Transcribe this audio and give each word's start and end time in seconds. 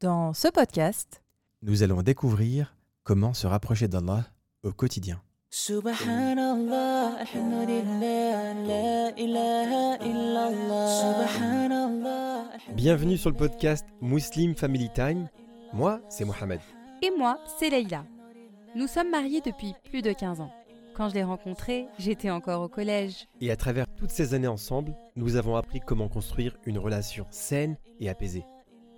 Dans 0.00 0.32
ce 0.32 0.48
podcast, 0.48 1.22
nous 1.60 1.82
allons 1.82 2.00
découvrir 2.02 2.74
comment 3.04 3.34
se 3.34 3.46
rapprocher 3.46 3.86
d'Allah 3.86 4.24
au 4.62 4.72
quotidien. 4.72 5.20
Subhanallah, 5.50 7.16
alhamdulillah, 7.18 8.54
la 8.66 9.10
ilaha 9.18 9.98
illallah. 10.02 11.26
Subhanallah. 11.28 12.44
Bienvenue 12.74 13.18
sur 13.18 13.28
le 13.28 13.36
podcast 13.36 13.84
Muslim 14.00 14.54
Family 14.54 14.88
Time. 14.94 15.28
Moi, 15.74 16.00
c'est 16.08 16.24
Mohamed. 16.24 16.60
et 17.02 17.10
moi, 17.18 17.38
c'est 17.58 17.68
Leïla. 17.68 18.04
Nous 18.76 18.86
sommes 18.86 19.10
mariés 19.10 19.42
depuis 19.44 19.74
plus 19.90 20.00
de 20.00 20.12
15 20.12 20.40
ans. 20.40 20.50
Quand 20.96 21.10
je 21.10 21.14
l'ai 21.14 21.24
rencontré, 21.24 21.88
j'étais 21.98 22.30
encore 22.30 22.62
au 22.62 22.68
collège. 22.68 23.28
Et 23.42 23.50
à 23.50 23.56
travers 23.56 23.86
toutes 23.96 24.10
ces 24.10 24.32
années 24.32 24.46
ensemble, 24.48 24.94
nous 25.16 25.36
avons 25.36 25.56
appris 25.56 25.80
comment 25.80 26.08
construire 26.08 26.56
une 26.64 26.78
relation 26.78 27.26
saine 27.30 27.76
et 28.00 28.08
apaisée. 28.08 28.44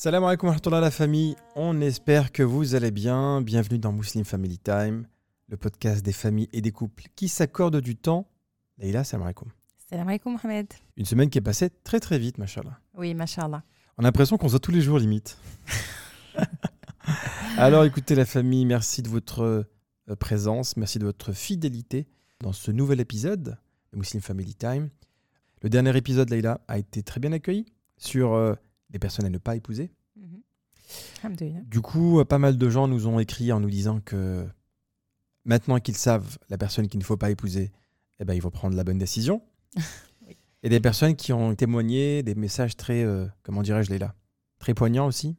Salam 0.00 0.22
alaikum 0.22 0.46
wa 0.46 0.52
rahmatullah 0.52 0.80
la 0.80 0.92
famille, 0.92 1.34
on 1.56 1.80
espère 1.80 2.30
que 2.30 2.44
vous 2.44 2.76
allez 2.76 2.92
bien. 2.92 3.42
Bienvenue 3.42 3.80
dans 3.80 3.90
Muslim 3.90 4.24
Family 4.24 4.56
Time, 4.56 5.08
le 5.48 5.56
podcast 5.56 6.04
des 6.04 6.12
familles 6.12 6.48
et 6.52 6.60
des 6.60 6.70
couples 6.70 7.02
qui 7.16 7.26
s'accordent 7.26 7.80
du 7.80 7.96
temps. 7.96 8.30
Leïla, 8.78 9.02
salam 9.02 9.24
alaikum. 9.24 9.48
Salam 9.90 10.06
alaikum 10.06 10.34
Mohamed. 10.34 10.72
Une 10.96 11.04
semaine 11.04 11.28
qui 11.30 11.38
est 11.38 11.40
passée 11.40 11.70
très 11.82 11.98
très 11.98 12.20
vite, 12.20 12.38
machallah. 12.38 12.78
Oui, 12.96 13.12
mashallah. 13.12 13.64
On 13.96 14.04
a 14.04 14.06
l'impression 14.06 14.38
qu'on 14.38 14.46
se 14.46 14.52
voit 14.52 14.60
tous 14.60 14.70
les 14.70 14.82
jours 14.82 15.00
limite. 15.00 15.36
Alors 17.58 17.82
écoutez 17.82 18.14
la 18.14 18.24
famille, 18.24 18.66
merci 18.66 19.02
de 19.02 19.08
votre 19.08 19.42
euh, 19.42 20.14
présence, 20.14 20.76
merci 20.76 21.00
de 21.00 21.06
votre 21.06 21.32
fidélité 21.32 22.06
dans 22.38 22.52
ce 22.52 22.70
nouvel 22.70 23.00
épisode 23.00 23.58
de 23.92 23.98
Muslim 23.98 24.22
Family 24.22 24.54
Time. 24.54 24.90
Le 25.60 25.68
dernier 25.68 25.96
épisode, 25.96 26.30
Leïla, 26.30 26.60
a 26.68 26.78
été 26.78 27.02
très 27.02 27.18
bien 27.18 27.32
accueilli 27.32 27.66
sur 27.96 28.34
euh, 28.34 28.54
les 28.90 28.98
personnes 28.98 29.26
à 29.26 29.30
ne 29.30 29.38
pas 29.38 29.56
épouser. 29.56 29.90
Alhamdulillah. 31.22 31.60
Du 31.66 31.80
coup, 31.80 32.20
euh, 32.20 32.24
pas 32.24 32.38
mal 32.38 32.56
de 32.56 32.70
gens 32.70 32.88
nous 32.88 33.06
ont 33.06 33.18
écrit 33.18 33.52
en 33.52 33.60
nous 33.60 33.70
disant 33.70 34.00
que 34.00 34.46
maintenant 35.44 35.80
qu'ils 35.80 35.96
savent 35.96 36.38
la 36.48 36.58
personne 36.58 36.88
qu'il 36.88 36.98
ne 36.98 37.04
faut 37.04 37.16
pas 37.16 37.30
épouser, 37.30 37.72
eh 38.20 38.24
ben, 38.24 38.34
ils 38.34 38.42
vont 38.42 38.50
prendre 38.50 38.76
la 38.76 38.84
bonne 38.84 38.98
décision. 38.98 39.42
Oui. 40.26 40.36
Et 40.64 40.68
des 40.68 40.80
personnes 40.80 41.14
qui 41.14 41.32
ont 41.32 41.54
témoigné 41.54 42.22
des 42.24 42.34
messages 42.34 42.76
très, 42.76 43.04
euh, 43.04 43.26
comment 43.44 43.62
dirais-je, 43.62 43.94
très 44.58 44.74
poignants 44.74 45.06
aussi. 45.06 45.36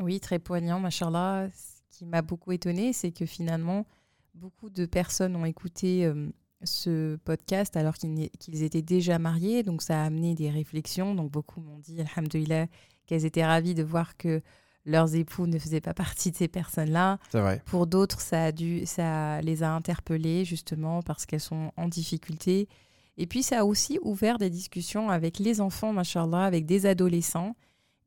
Oui, 0.00 0.18
très 0.18 0.38
poignant, 0.38 0.80
machallah. 0.80 1.48
Ce 1.52 1.98
qui 1.98 2.06
m'a 2.06 2.22
beaucoup 2.22 2.52
étonné, 2.52 2.92
c'est 2.92 3.12
que 3.12 3.26
finalement, 3.26 3.86
beaucoup 4.34 4.70
de 4.70 4.86
personnes 4.86 5.36
ont 5.36 5.44
écouté 5.44 6.06
euh, 6.06 6.28
ce 6.64 7.16
podcast 7.16 7.76
alors 7.76 7.94
qu'ils 7.94 8.62
étaient 8.62 8.82
déjà 8.82 9.18
mariés. 9.18 9.62
Donc, 9.62 9.82
ça 9.82 10.02
a 10.02 10.06
amené 10.06 10.34
des 10.34 10.50
réflexions. 10.50 11.14
Donc, 11.14 11.30
beaucoup 11.30 11.60
m'ont 11.60 11.78
dit, 11.78 12.00
alhamdoulilah, 12.00 12.66
qu'elles 13.06 13.24
étaient 13.24 13.44
ravies 13.44 13.74
de 13.74 13.82
voir 13.82 14.16
que 14.16 14.42
leurs 14.86 15.14
époux 15.14 15.46
ne 15.46 15.58
faisaient 15.58 15.80
pas 15.80 15.92
partie 15.92 16.30
de 16.30 16.36
ces 16.36 16.48
personnes-là. 16.48 17.18
C'est 17.30 17.40
vrai. 17.40 17.60
Pour 17.66 17.86
d'autres, 17.86 18.20
ça, 18.20 18.44
a 18.44 18.52
dû, 18.52 18.86
ça 18.86 19.40
les 19.42 19.62
a 19.62 19.72
interpellées 19.72 20.44
justement 20.44 21.02
parce 21.02 21.26
qu'elles 21.26 21.40
sont 21.40 21.72
en 21.76 21.88
difficulté. 21.88 22.68
Et 23.18 23.26
puis, 23.26 23.42
ça 23.42 23.60
a 23.60 23.64
aussi 23.64 23.98
ouvert 24.02 24.38
des 24.38 24.50
discussions 24.50 25.10
avec 25.10 25.38
les 25.38 25.60
enfants, 25.60 25.92
machallah, 25.92 26.44
avec 26.44 26.66
des 26.66 26.86
adolescents. 26.86 27.56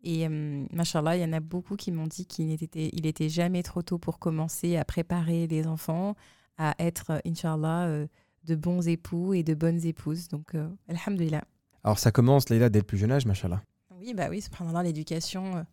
Et 0.03 0.25
euh, 0.25 0.65
machallah, 0.71 1.17
il 1.17 1.21
y 1.21 1.25
en 1.25 1.33
a 1.33 1.41
beaucoup 1.41 1.75
qui 1.75 1.91
m'ont 1.91 2.07
dit 2.07 2.25
qu'il 2.25 2.47
n'était 2.47 2.89
il 2.93 3.05
était 3.05 3.27
jamais 3.27 3.63
trop 3.63 3.81
tôt 3.81 3.97
pour 3.97 4.17
commencer 4.17 4.77
à 4.77 4.85
préparer 4.85 5.47
les 5.47 5.67
enfants 5.67 6.15
à 6.59 6.75
être, 6.77 7.11
euh, 7.11 7.19
inshallah, 7.25 7.87
euh, 7.87 8.07
de 8.43 8.55
bons 8.55 8.87
époux 8.87 9.33
et 9.33 9.43
de 9.43 9.55
bonnes 9.55 9.83
épouses. 9.85 10.27
Donc, 10.27 10.53
euh, 10.53 10.69
alhamdulillah. 10.87 11.43
Alors 11.83 11.97
ça 11.97 12.11
commence, 12.11 12.49
Leïla, 12.49 12.69
dès 12.69 12.79
le 12.79 12.85
plus 12.85 12.97
jeune 12.97 13.11
âge, 13.11 13.25
machallah. 13.25 13.63
Oui, 13.97 14.13
bah 14.13 14.27
oui, 14.29 14.41
subhanallah, 14.41 14.83
l'éducation, 14.83 15.65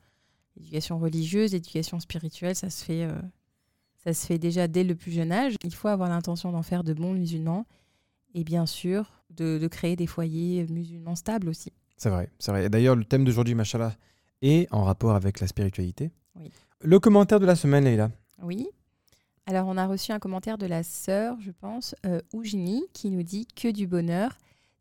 l'éducation 0.56 0.99
religieuse, 0.99 1.53
l'éducation 1.53 2.00
spirituelle, 2.00 2.55
ça 2.55 2.71
se 2.71 2.84
fait, 2.84 3.05
euh, 3.05 3.21
ça 4.05 4.12
se 4.15 4.27
fait 4.27 4.39
déjà 4.39 4.69
dès 4.69 4.84
le 4.84 4.94
plus 4.94 5.12
jeune 5.12 5.33
âge. 5.33 5.55
Il 5.65 5.75
faut 5.75 5.89
avoir 5.89 6.09
l'intention 6.09 6.53
d'en 6.53 6.62
faire 6.62 6.84
de 6.84 6.93
bons 6.94 7.12
musulmans 7.12 7.67
et 8.34 8.44
bien 8.44 8.67
sûr 8.67 9.22
de, 9.31 9.59
de 9.59 9.69
créer 9.69 9.97
des 9.97 10.06
foyers 10.06 10.67
musulmans 10.69 11.17
stables 11.17 11.49
aussi. 11.49 11.72
C'est 11.97 12.11
vrai, 12.11 12.31
c'est 12.39 12.50
vrai. 12.50 12.67
Et 12.67 12.69
D'ailleurs, 12.69 12.97
le 12.97 13.05
thème 13.05 13.25
d'aujourd'hui, 13.25 13.55
machallah, 13.55 13.94
est 14.43 14.72
en 14.72 14.84
rapport 14.84 15.15
avec 15.15 15.41
la 15.41 15.47
spiritualité. 15.47 16.11
Oui. 16.39 16.53
Le 16.83 17.00
commentaire 17.00 17.41
de 17.41 17.47
la 17.47 17.56
semaine, 17.56 17.84
Leïla. 17.84 18.11
Oui. 18.43 18.69
Alors, 19.47 19.67
on 19.69 19.77
a 19.77 19.87
reçu 19.87 20.12
un 20.12 20.19
commentaire 20.19 20.59
de 20.59 20.67
la 20.67 20.83
sœur, 20.83 21.37
je 21.41 21.50
pense, 21.53 21.94
euh, 22.05 22.21
Oujini, 22.34 22.84
qui 22.93 23.11
nous 23.11 23.23
dit 23.23 23.47
que 23.47 23.69
du 23.69 23.87
bonheur. 23.87 24.37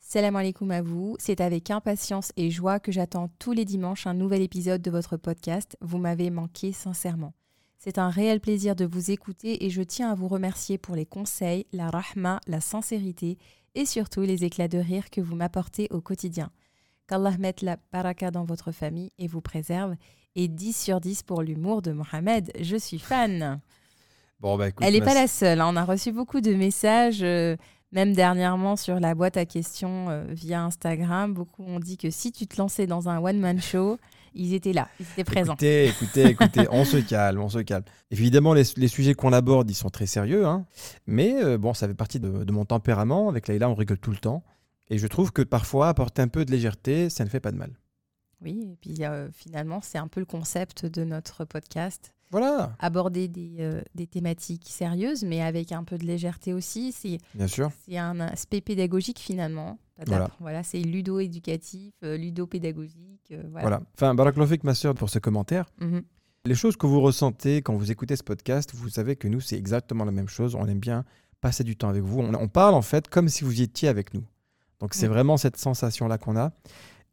Salam 0.08 0.36
alaikum 0.36 0.70
à 0.70 0.84
vous. 0.84 1.16
C'est 1.18 1.42
avec 1.42 1.72
impatience 1.72 2.32
et 2.38 2.52
joie 2.52 2.80
que 2.80 2.92
j'attends 2.92 3.32
tous 3.40 3.54
les 3.54 3.66
dimanches 3.66 4.06
un 4.06 4.14
nouvel 4.14 4.44
épisode 4.44 4.84
de 4.84 4.92
votre 4.92 5.18
podcast. 5.18 5.76
Vous 5.82 5.98
m'avez 5.98 6.30
manqué 6.30 6.72
sincèrement. 6.74 7.34
C'est 7.80 7.98
un 7.98 8.10
réel 8.10 8.40
plaisir 8.40 8.76
de 8.76 8.86
vous 8.86 9.10
écouter 9.10 9.66
et 9.66 9.72
je 9.72 9.82
tiens 9.82 10.12
à 10.12 10.16
vous 10.16 10.28
remercier 10.28 10.78
pour 10.78 10.96
les 10.96 11.08
conseils, 11.08 11.66
la 11.74 11.90
rahma, 11.90 12.40
la 12.46 12.62
sincérité 12.62 13.40
et 13.74 13.88
surtout 13.88 14.22
les 14.22 14.44
éclats 14.46 14.68
de 14.68 14.78
rire 14.78 15.10
que 15.10 15.22
vous 15.22 15.36
m'apportez 15.36 15.88
au 15.90 16.02
quotidien. 16.02 16.52
Qu'Allah 17.08 17.36
mette 17.40 17.64
la 17.64 17.78
baraka 17.92 18.30
dans 18.30 18.46
votre 18.46 18.72
famille 18.72 19.12
et 19.18 19.28
vous 19.28 19.42
préserve. 19.42 19.96
Et 20.36 20.48
10 20.48 20.74
sur 20.84 21.02
10 21.02 21.24
pour 21.24 21.42
l'humour 21.42 21.82
de 21.82 21.94
Mohamed. 21.94 22.52
Je 22.62 22.76
suis 22.78 23.00
fan. 23.00 23.60
Bon, 24.40 24.58
bah 24.58 24.68
écoute, 24.68 24.86
Elle 24.86 24.94
n'est 24.94 25.02
pas 25.02 25.14
la 25.14 25.28
seule. 25.28 25.62
hein. 25.62 25.70
On 25.72 25.76
a 25.78 25.86
reçu 25.86 26.12
beaucoup 26.12 26.42
de 26.42 26.54
messages, 26.54 27.24
euh, 27.24 27.56
même 27.96 28.14
dernièrement 28.14 28.76
sur 28.76 29.00
la 29.00 29.16
boîte 29.16 29.38
à 29.38 29.46
questions 29.46 30.10
euh, 30.10 30.26
via 30.30 30.64
Instagram. 30.64 31.34
Beaucoup 31.34 31.64
ont 31.64 31.80
dit 31.80 31.98
que 31.98 32.12
si 32.12 32.32
tu 32.34 32.46
te 32.46 32.58
lançais 32.58 32.88
dans 32.88 33.08
un 33.08 33.20
one-man 33.20 33.62
show, 33.62 33.98
ils 34.36 34.54
étaient 34.54 34.74
là, 34.74 34.90
ils 35.00 35.06
étaient 35.14 35.24
présents. 35.24 35.54
Écoutez, 35.54 35.88
écoutez, 35.88 36.26
écoutez, 36.26 36.68
on 36.72 36.84
se 36.84 36.98
calme, 36.98 37.40
on 37.40 37.50
se 37.50 37.60
calme. 37.60 37.86
Évidemment, 38.12 38.54
les, 38.54 38.64
les 38.76 38.90
sujets 38.90 39.14
qu'on 39.14 39.32
aborde, 39.32 39.72
ils 39.72 39.76
sont 39.76 39.90
très 39.90 40.08
sérieux, 40.08 40.46
hein. 40.46 40.66
mais 41.08 41.42
euh, 41.42 41.58
bon, 41.58 41.74
ça 41.74 41.88
fait 41.88 41.94
partie 41.94 42.20
de, 42.20 42.44
de 42.44 42.52
mon 42.52 42.66
tempérament. 42.66 43.30
Avec 43.30 43.48
Leïla, 43.48 43.70
on 43.70 43.76
rigole 43.76 43.98
tout 43.98 44.12
le 44.12 44.18
temps. 44.18 44.44
Et 44.90 44.98
je 44.98 45.08
trouve 45.08 45.32
que 45.32 45.42
parfois, 45.42 45.88
apporter 45.88 46.22
un 46.22 46.28
peu 46.28 46.46
de 46.46 46.52
légèreté, 46.52 47.10
ça 47.10 47.24
ne 47.24 47.30
fait 47.30 47.40
pas 47.40 47.52
de 47.52 47.58
mal. 47.58 47.72
Oui, 48.42 48.70
et 48.74 48.76
puis 48.76 49.06
euh, 49.06 49.32
finalement, 49.32 49.80
c'est 49.82 49.98
un 49.98 50.08
peu 50.08 50.20
le 50.20 50.26
concept 50.26 50.86
de 50.86 51.04
notre 51.04 51.46
podcast. 51.46 52.14
Voilà, 52.38 52.76
Aborder 52.80 53.28
des, 53.30 53.56
euh, 53.60 53.82
des 53.96 54.08
thématiques 54.08 54.68
sérieuses, 54.68 55.24
mais 55.24 55.42
avec 55.42 55.72
un 55.72 55.84
peu 55.86 55.98
de 55.98 56.06
légèreté 56.06 56.54
aussi. 56.54 56.92
C'est 56.92 57.18
bien 57.34 57.48
sûr. 57.48 57.72
c'est 57.88 57.98
un 57.98 58.20
aspect 58.20 58.60
pédagogique 58.62 59.20
finalement. 59.20 59.78
Voilà. 60.06 60.30
voilà 60.42 60.62
c'est 60.64 60.80
ludo-éducatif, 60.80 61.94
euh, 62.04 62.18
ludo-pédagogique. 62.18 63.32
euh, 63.32 63.44
voilà. 63.52 63.62
Voilà. 63.62 63.82
Enfin, 63.96 64.14
Baraklofik, 64.16 64.64
ma 64.66 64.74
pour 64.98 65.10
ce 65.10 65.20
commentaire. 65.20 65.66
Mhm. 65.80 66.02
Les 66.46 66.56
choses 66.56 66.76
que 66.78 66.86
vous 66.86 67.00
ressentez 67.02 67.62
quand 67.62 67.76
vous 67.76 67.92
écoutez 67.92 68.16
ce 68.16 68.24
podcast, 68.24 68.72
vous 68.76 68.90
savez 68.90 69.16
que 69.16 69.28
nous, 69.28 69.40
c'est 69.40 69.58
exactement 69.58 70.04
la 70.06 70.12
même 70.12 70.28
chose. 70.28 70.56
On 70.56 70.68
aime 70.68 70.80
bien 70.80 71.06
passer 71.42 71.64
du 71.64 71.76
temps 71.78 71.90
avec 71.90 72.04
vous. 72.04 72.20
On, 72.20 72.34
on 72.34 72.48
parle 72.50 72.76
en 72.76 72.82
fait 72.82 73.08
comme 73.08 73.30
si 73.30 73.44
vous 73.44 73.60
y 73.62 73.64
étiez 73.64 73.88
avec 73.90 74.14
nous. 74.14 74.24
Donc 74.82 74.94
c'est 74.94 75.08
Mm. 75.08 75.12
vraiment 75.12 75.38
cette 75.38 75.58
sensation-là 75.58 76.18
qu'on 76.18 76.36
a. 76.36 76.52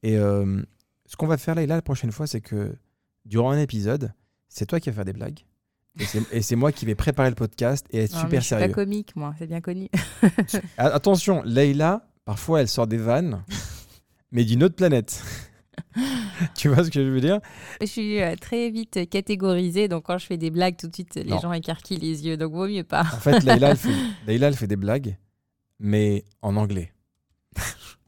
Et 0.02 0.16
euh, 0.18 0.60
ce 1.06 1.16
qu'on 1.16 1.28
va 1.28 1.36
faire 1.38 1.54
là, 1.54 1.62
et 1.62 1.66
là 1.66 1.76
la 1.76 1.82
prochaine 1.82 2.10
fois, 2.12 2.26
c'est 2.26 2.40
que 2.40 2.74
durant 3.24 3.52
un 3.52 3.58
épisode, 3.58 4.12
c'est 4.54 4.66
toi 4.66 4.80
qui 4.80 4.90
vas 4.90 4.96
faire 4.96 5.04
des 5.04 5.12
blagues. 5.12 5.40
Et 5.98 6.04
c'est- 6.04 6.40
c'est 6.42 6.56
moi 6.56 6.72
qui 6.72 6.86
vais 6.86 6.94
préparer 6.94 7.28
le 7.28 7.34
podcast 7.34 7.86
et 7.90 7.98
être 8.04 8.12
Non, 8.14 8.20
super 8.20 8.40
je 8.40 8.46
suis 8.46 8.54
pas 8.54 8.60
sérieux. 8.60 8.74
comique, 8.74 9.14
moi, 9.16 9.34
c'est 9.38 9.46
bien 9.46 9.60
connu. 9.60 9.88
Attention, 10.78 11.42
Leïla, 11.44 12.06
parfois 12.24 12.60
elle 12.62 12.68
sort 12.68 12.86
des 12.86 12.96
vannes, 12.96 13.44
mais 14.30 14.44
d'une 14.44 14.62
autre 14.64 14.74
planète. 14.76 15.22
tu 16.56 16.68
vois 16.68 16.84
ce 16.84 16.90
que 16.90 17.04
je 17.04 17.08
veux 17.10 17.20
dire? 17.20 17.40
Je 17.80 17.86
suis 17.86 18.20
euh, 18.22 18.34
très 18.36 18.70
vite 18.70 19.08
catégorisée, 19.10 19.88
donc 19.88 20.04
quand 20.04 20.16
je 20.18 20.26
fais 20.26 20.36
des 20.38 20.50
blagues, 20.50 20.76
tout 20.76 20.86
de 20.88 20.94
suite, 20.94 21.14
les 21.16 21.24
Non. 21.24 21.40
gens 21.40 21.52
écarquillent 21.52 21.98
les 21.98 22.24
yeux, 22.26 22.36
donc 22.38 22.52
vaut 22.52 22.68
mieux 22.68 22.84
pas. 22.84 23.02
En 23.02 23.18
fait, 23.20 23.40
Leïla, 23.42 23.70
elle 23.70 23.76
fait, 23.76 23.94
Leïla, 24.26 24.48
elle 24.48 24.56
fait 24.56 24.66
des 24.66 24.76
blagues, 24.76 25.16
mais 25.78 26.24
en 26.40 26.56
anglais. 26.56 26.92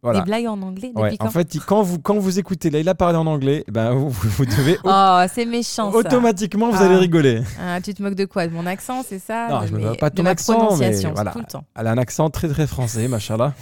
Voilà. 0.04 0.20
Des 0.20 0.24
blagues 0.26 0.46
en 0.46 0.60
anglais 0.60 0.88
depuis 0.90 1.02
Ouais, 1.02 1.16
quand 1.16 1.26
en 1.26 1.30
fait, 1.30 1.56
quand 1.66 1.82
vous, 1.82 1.98
quand 1.98 2.18
vous 2.18 2.38
écoutez 2.38 2.68
Leïla 2.68 2.94
parler 2.94 3.16
en 3.16 3.26
anglais, 3.26 3.64
eh 3.66 3.70
ben, 3.72 3.92
vous, 3.94 4.10
vous- 4.10 4.44
devez 4.44 4.76
Oh, 4.84 5.22
c'est 5.32 5.46
méchant 5.46 5.90
ça. 5.90 5.96
automatiquement, 5.98 6.68
vous 6.70 6.76
Ah. 6.78 6.84
allez 6.84 6.96
rigoler. 6.96 7.40
Ah, 7.58 7.80
tu 7.80 7.94
te 7.94 8.02
moques 8.02 8.14
de 8.14 8.26
quoi? 8.26 8.46
De 8.46 8.52
mon 8.52 8.66
accent, 8.66 9.02
c'est 9.02 9.18
ça? 9.18 9.48
Non, 9.48 9.66
je 9.66 9.72
me 9.72 9.80
moque 9.80 9.98
pas 9.98 10.10
de 10.10 10.14
ton 10.16 10.26
accent, 10.26 10.76
mais 10.76 10.92
c'est 10.92 11.08
voilà. 11.10 11.32
tout 11.32 11.38
le 11.38 11.46
temps. 11.46 11.64
Elle 11.74 11.86
a 11.86 11.92
un 11.92 11.96
accent 11.98 12.28
très 12.28 12.48
très 12.48 12.66
français, 12.66 13.08
machallah. 13.08 13.54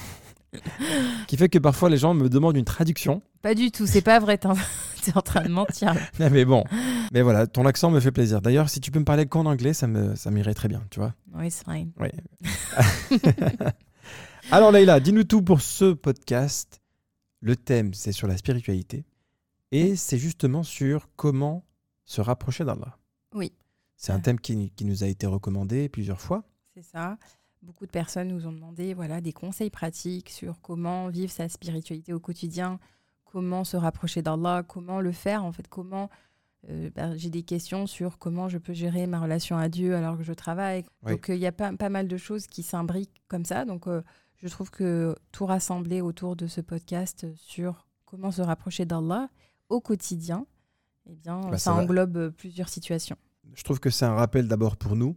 qui 1.28 1.36
fait 1.36 1.48
que 1.48 1.58
parfois 1.58 1.88
les 1.88 1.96
gens 1.96 2.12
me 2.12 2.28
demandent 2.28 2.56
une 2.56 2.64
traduction. 2.64 3.22
Pas 3.40 3.54
du 3.54 3.70
tout, 3.70 3.86
c'est 3.86 4.02
pas 4.02 4.18
vrai, 4.18 4.36
t'es 4.36 4.48
en- 4.48 4.54
train 5.24 5.42
de 5.44 5.48
mentir. 5.48 5.94
Ah, 6.20 6.28
Mais 6.28 6.44
bon, 6.44 6.64
Mais 7.12 7.22
voilà, 7.22 7.46
ton 7.46 7.64
accent 7.66 7.90
me 7.90 8.00
fait 8.00 8.10
plaisir. 8.10 8.42
D'ailleurs, 8.42 8.68
si 8.68 8.80
tu 8.80 8.90
peux 8.90 8.98
me 8.98 9.04
parler 9.04 9.26
qu'en 9.26 9.46
anglais, 9.46 9.74
ça 9.74 9.86
me 9.86 10.16
ça 10.16 10.30
m'irait 10.32 10.54
très 10.54 10.66
bien, 10.68 10.82
tu 10.90 10.98
vois. 10.98 11.12
No, 11.32 11.40
it's 11.42 11.62
fine. 11.64 11.92
Alors 14.50 14.72
Leïla, 14.72 15.00
dis-nous 15.00 15.24
tout 15.24 15.42
pour 15.42 15.60
ce 15.60 15.92
podcast. 15.92 16.80
Le 17.40 17.56
thème, 17.56 17.94
c'est 17.94 18.12
sur 18.12 18.26
la 18.28 18.36
spiritualité. 18.36 19.04
Et 19.70 19.96
c'est 19.96 20.18
justement 20.18 20.62
sur 20.62 21.08
comment 21.16 21.64
se 22.04 22.20
rapprocher 22.20 22.64
d'Allah. 22.64 22.98
Oui. 23.34 23.52
C'est 23.96 24.12
un 24.12 24.20
thème 24.20 24.38
qui, 24.38 24.70
qui 24.70 24.84
nous 24.84 25.04
a 25.04 25.06
été 25.06 25.26
recommandé 25.26 25.88
plusieurs 25.88 26.20
fois. 26.20 26.44
C'est 26.74 26.82
ça. 26.82 27.16
Beaucoup 27.62 27.86
de 27.86 27.90
personnes 27.90 28.28
nous 28.28 28.46
ont 28.46 28.52
demandé 28.52 28.92
voilà, 28.94 29.20
des 29.20 29.32
conseils 29.32 29.70
pratiques 29.70 30.28
sur 30.28 30.60
comment 30.60 31.08
vivre 31.08 31.32
sa 31.32 31.48
spiritualité 31.48 32.12
au 32.12 32.20
quotidien, 32.20 32.80
comment 33.24 33.64
se 33.64 33.76
rapprocher 33.76 34.20
d'Allah, 34.20 34.64
comment 34.66 35.00
le 35.00 35.12
faire, 35.12 35.44
en 35.44 35.52
fait, 35.52 35.68
comment... 35.68 36.10
euh, 36.68 36.90
bah, 36.94 37.16
J'ai 37.16 37.30
des 37.30 37.44
questions 37.44 37.86
sur 37.86 38.18
comment 38.18 38.48
je 38.48 38.58
peux 38.58 38.72
gérer 38.72 39.06
ma 39.06 39.20
relation 39.20 39.56
à 39.56 39.68
Dieu 39.68 39.94
alors 39.94 40.18
que 40.18 40.24
je 40.24 40.32
travaille. 40.32 40.84
Oui. 41.04 41.12
Donc, 41.12 41.30
euh, 41.30 41.36
il 41.36 41.40
y 41.40 41.46
a 41.46 41.52
pas, 41.52 41.72
pas 41.72 41.88
mal 41.88 42.08
de 42.08 42.16
choses 42.16 42.46
qui 42.48 42.64
s'imbriquent 42.64 43.22
comme 43.28 43.44
ça. 43.44 43.64
Donc, 43.64 43.86
euh, 43.86 44.02
je 44.42 44.48
trouve 44.48 44.70
que 44.70 45.14
tout 45.30 45.46
rassembler 45.46 46.00
autour 46.00 46.36
de 46.36 46.46
ce 46.46 46.60
podcast 46.60 47.26
sur 47.36 47.86
comment 48.04 48.30
se 48.30 48.42
rapprocher 48.42 48.84
d'Allah 48.84 49.28
au 49.68 49.80
quotidien, 49.80 50.46
eh 51.08 51.14
bien, 51.14 51.40
Bah, 51.40 51.58
ça, 51.58 51.72
englobe 51.74 52.30
plusieurs 52.30 52.68
situations. 52.68 53.16
Je 53.54 53.62
trouve 53.64 53.80
que 53.80 53.90
c'est 53.90 54.04
un 54.04 54.14
rappel 54.14 54.48
d'abord 54.48 54.76
pour 54.76 54.96
nous, 54.96 55.16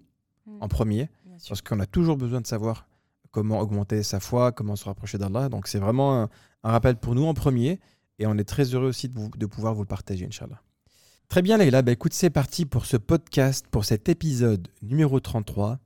en 0.62 0.68
premier, 0.68 1.10
parce 1.48 1.62
qu'on 1.62 1.80
a 1.80 1.86
toujours 1.86 2.18
besoin 2.18 2.40
de 2.42 2.48
savoir 2.48 2.88
comment 3.32 3.60
augmenter 3.60 4.02
sa 4.04 4.20
foi, 4.20 4.52
comment 4.52 4.76
se 4.76 4.86
rapprocher 4.86 5.18
d'Allah. 5.18 5.50
Donc 5.50 5.68
c'est 5.68 5.80
vraiment 5.80 6.22
un, 6.22 6.30
un 6.64 6.72
rappel 6.72 6.96
pour 6.98 7.16
nous 7.16 7.26
en 7.26 7.34
premier, 7.34 7.80
et 8.20 8.28
on 8.28 8.38
est 8.38 8.46
très 8.48 8.64
heureux 8.74 8.88
aussi 8.88 9.10
de, 9.10 9.20
vous- 9.20 9.30
de 9.30 9.46
pouvoir 9.46 9.74
vous 9.74 9.82
le 9.82 9.88
partager, 9.88 10.26
Inch'Allah. 10.26 10.62
Très 11.28 11.42
bien, 11.42 11.58
Leïla. 11.58 11.82
Bah, 11.82 11.92
écoute, 11.92 12.14
c'est 12.14 12.30
parti 12.30 12.66
pour 12.66 12.86
ce 12.86 12.98
podcast, 12.98 13.66
pour 13.70 13.84
cet 13.86 14.08
épisode 14.10 14.68
numéro 14.84 15.20
33 15.20 15.80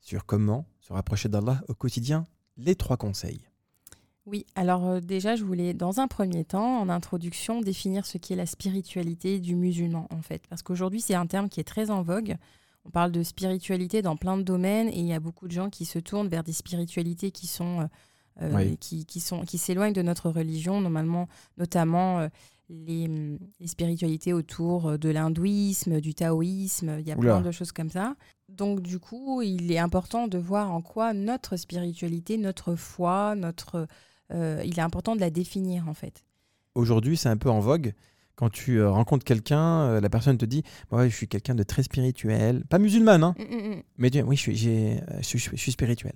sur 0.00 0.24
comment 0.26 0.66
se 0.80 0.92
rapprocher 0.92 1.28
d'Allah 1.28 1.62
au 1.68 1.74
quotidien. 1.74 2.26
Les 2.56 2.74
trois 2.74 2.96
conseils. 2.96 3.40
Oui, 4.24 4.44
alors 4.56 4.86
euh, 4.86 5.00
déjà, 5.00 5.36
je 5.36 5.44
voulais, 5.44 5.72
dans 5.72 6.00
un 6.00 6.08
premier 6.08 6.44
temps, 6.44 6.80
en 6.80 6.88
introduction, 6.88 7.60
définir 7.60 8.06
ce 8.06 8.18
qu'est 8.18 8.34
la 8.34 8.46
spiritualité 8.46 9.38
du 9.38 9.54
musulman, 9.54 10.08
en 10.10 10.22
fait. 10.22 10.42
Parce 10.48 10.62
qu'aujourd'hui, 10.62 11.00
c'est 11.00 11.14
un 11.14 11.26
terme 11.26 11.48
qui 11.48 11.60
est 11.60 11.64
très 11.64 11.90
en 11.90 12.02
vogue. 12.02 12.36
On 12.84 12.90
parle 12.90 13.12
de 13.12 13.22
spiritualité 13.22 14.02
dans 14.02 14.16
plein 14.16 14.36
de 14.36 14.42
domaines 14.42 14.88
et 14.88 14.98
il 14.98 15.06
y 15.06 15.12
a 15.12 15.20
beaucoup 15.20 15.46
de 15.46 15.52
gens 15.52 15.70
qui 15.70 15.84
se 15.84 15.98
tournent 15.98 16.28
vers 16.28 16.42
des 16.44 16.52
spiritualités 16.52 17.30
qui 17.30 17.46
sont... 17.46 17.80
euh, 17.82 17.86
euh, 18.42 18.52
Oui. 18.54 18.76
qui, 18.78 19.06
qui 19.06 19.20
sont 19.20 19.44
qui 19.44 19.56
s'éloignent 19.58 19.94
de 19.94 20.02
notre 20.02 20.28
religion, 20.28 20.80
normalement, 20.80 21.26
notamment 21.56 22.28
les, 22.68 23.06
hum, 23.06 23.38
les 23.60 23.66
spiritualités 23.68 24.32
autour 24.32 24.88
euh, 24.88 24.96
de 24.98 25.08
l'hindouisme, 25.08 26.00
du 26.00 26.14
taoïsme, 26.14 26.96
il 27.00 27.06
y 27.08 27.12
a 27.12 27.16
Oula. 27.18 27.34
plein 27.38 27.40
de 27.46 27.50
choses 27.52 27.72
comme 27.72 27.90
ça. 27.90 28.16
Donc 28.48 28.80
du 28.80 28.98
coup, 28.98 29.42
il 29.42 29.70
est 29.72 29.78
important 29.78 30.28
de 30.28 30.38
voir 30.38 30.72
en 30.72 30.82
quoi 30.82 31.12
notre 31.12 31.56
spiritualité, 31.56 32.38
notre 32.38 32.74
foi, 32.74 33.34
notre 33.36 33.86
euh, 34.32 34.60
il 34.64 34.78
est 34.78 34.82
important 34.82 35.14
de 35.14 35.20
la 35.20 35.30
définir 35.30 35.88
en 35.88 35.94
fait. 35.94 36.24
Aujourd'hui, 36.74 37.16
c'est 37.16 37.28
un 37.28 37.36
peu 37.36 37.50
en 37.50 37.60
vogue. 37.60 37.92
Quand 38.34 38.50
tu 38.50 38.78
euh, 38.78 38.90
rencontres 38.90 39.24
quelqu'un, 39.24 39.82
euh, 39.82 40.00
la 40.00 40.10
personne 40.10 40.36
te 40.36 40.44
dit 40.44 40.62
Ouais, 40.90 41.08
je 41.08 41.16
suis 41.16 41.26
quelqu'un 41.28 41.54
de 41.54 41.62
très 41.62 41.82
spirituel. 41.82 42.64
Pas 42.68 42.78
musulmane, 42.78 43.22
hein, 43.24 43.34
mais 43.96 44.10
tu 44.10 44.18
dis 44.18 44.22
Oui, 44.22 44.36
je 44.36 44.40
suis, 44.42 44.56
j'ai- 44.56 45.00
je 45.18 45.22
suis, 45.22 45.38
je 45.38 45.56
suis 45.56 45.72
spirituel. 45.72 46.12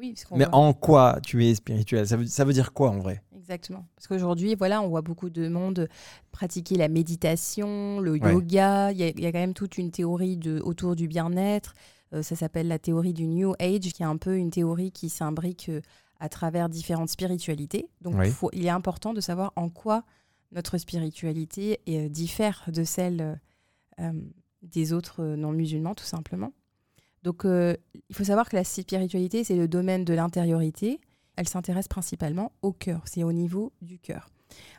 Oui, 0.00 0.12
parce 0.14 0.24
qu'on 0.24 0.36
Mais 0.38 0.46
voit- 0.46 0.54
en 0.56 0.72
quoi 0.72 1.18
tu 1.22 1.44
es 1.44 1.54
spirituel? 1.54 2.06
Ça 2.08 2.16
veut, 2.16 2.24
ça 2.26 2.44
veut 2.44 2.52
dire 2.54 2.72
quoi 2.72 2.90
en 2.90 2.98
vrai? 2.98 3.22
Exactement. 3.36 3.86
Parce 3.94 4.06
qu'aujourd'hui, 4.08 4.54
voilà, 4.54 4.80
on 4.80 4.88
voit 4.88 5.02
beaucoup 5.02 5.28
de 5.28 5.46
monde 5.48 5.88
pratiquer 6.32 6.76
la 6.76 6.88
méditation, 6.88 8.00
le 8.00 8.12
Ouais. 8.12 8.32
yoga. 8.32 8.92
Il 8.92 8.98
y, 8.98 9.02
a, 9.04 9.08
il 9.10 9.20
y 9.20 9.26
a 9.26 9.32
quand 9.32 9.38
même 9.38 9.54
toute 9.54 9.76
une 9.78 9.90
théorie 9.90 10.36
de, 10.36 10.60
autour 10.64 10.96
du 10.96 11.06
bien-être. 11.06 11.74
Euh, 12.14 12.22
ça 12.22 12.34
s'appelle 12.34 12.66
la 12.68 12.78
théorie 12.78 13.12
du 13.12 13.26
New 13.26 13.52
Age, 13.60 13.92
qui 13.92 14.02
est 14.02 14.06
un 14.06 14.16
peu 14.16 14.36
une 14.36 14.50
théorie 14.50 14.90
qui 14.90 15.08
s'imbrique 15.10 15.68
euh, 15.68 15.80
à 16.18 16.28
travers 16.28 16.68
différentes 16.68 17.08
spiritualités. 17.10 17.88
Donc, 18.00 18.14
Oui. 18.18 18.30
faut- 18.30 18.50
il 18.52 18.64
est 18.66 18.70
important 18.70 19.12
de 19.12 19.20
savoir 19.20 19.52
en 19.56 19.68
quoi 19.68 20.04
notre 20.52 20.78
spiritualité 20.78 21.80
euh, 21.88 22.08
diffère 22.08 22.64
de 22.72 22.84
celle 22.84 23.38
euh, 24.00 24.12
des 24.62 24.92
autres 24.92 25.22
euh, 25.22 25.36
non-musulmans, 25.36 25.94
tout 25.94 26.04
simplement. 26.04 26.52
Donc, 27.22 27.44
euh, 27.44 27.76
il 28.08 28.14
faut 28.14 28.24
savoir 28.24 28.48
que 28.48 28.56
la 28.56 28.64
spiritualité, 28.64 29.44
c'est 29.44 29.56
le 29.56 29.68
domaine 29.68 30.04
de 30.04 30.14
l'intériorité. 30.14 31.00
Elle 31.36 31.48
s'intéresse 31.48 31.86
principalement 31.86 32.52
au 32.62 32.72
cœur, 32.72 33.02
c'est 33.04 33.22
au 33.24 33.32
niveau 33.32 33.72
du 33.82 33.98
cœur. 33.98 34.30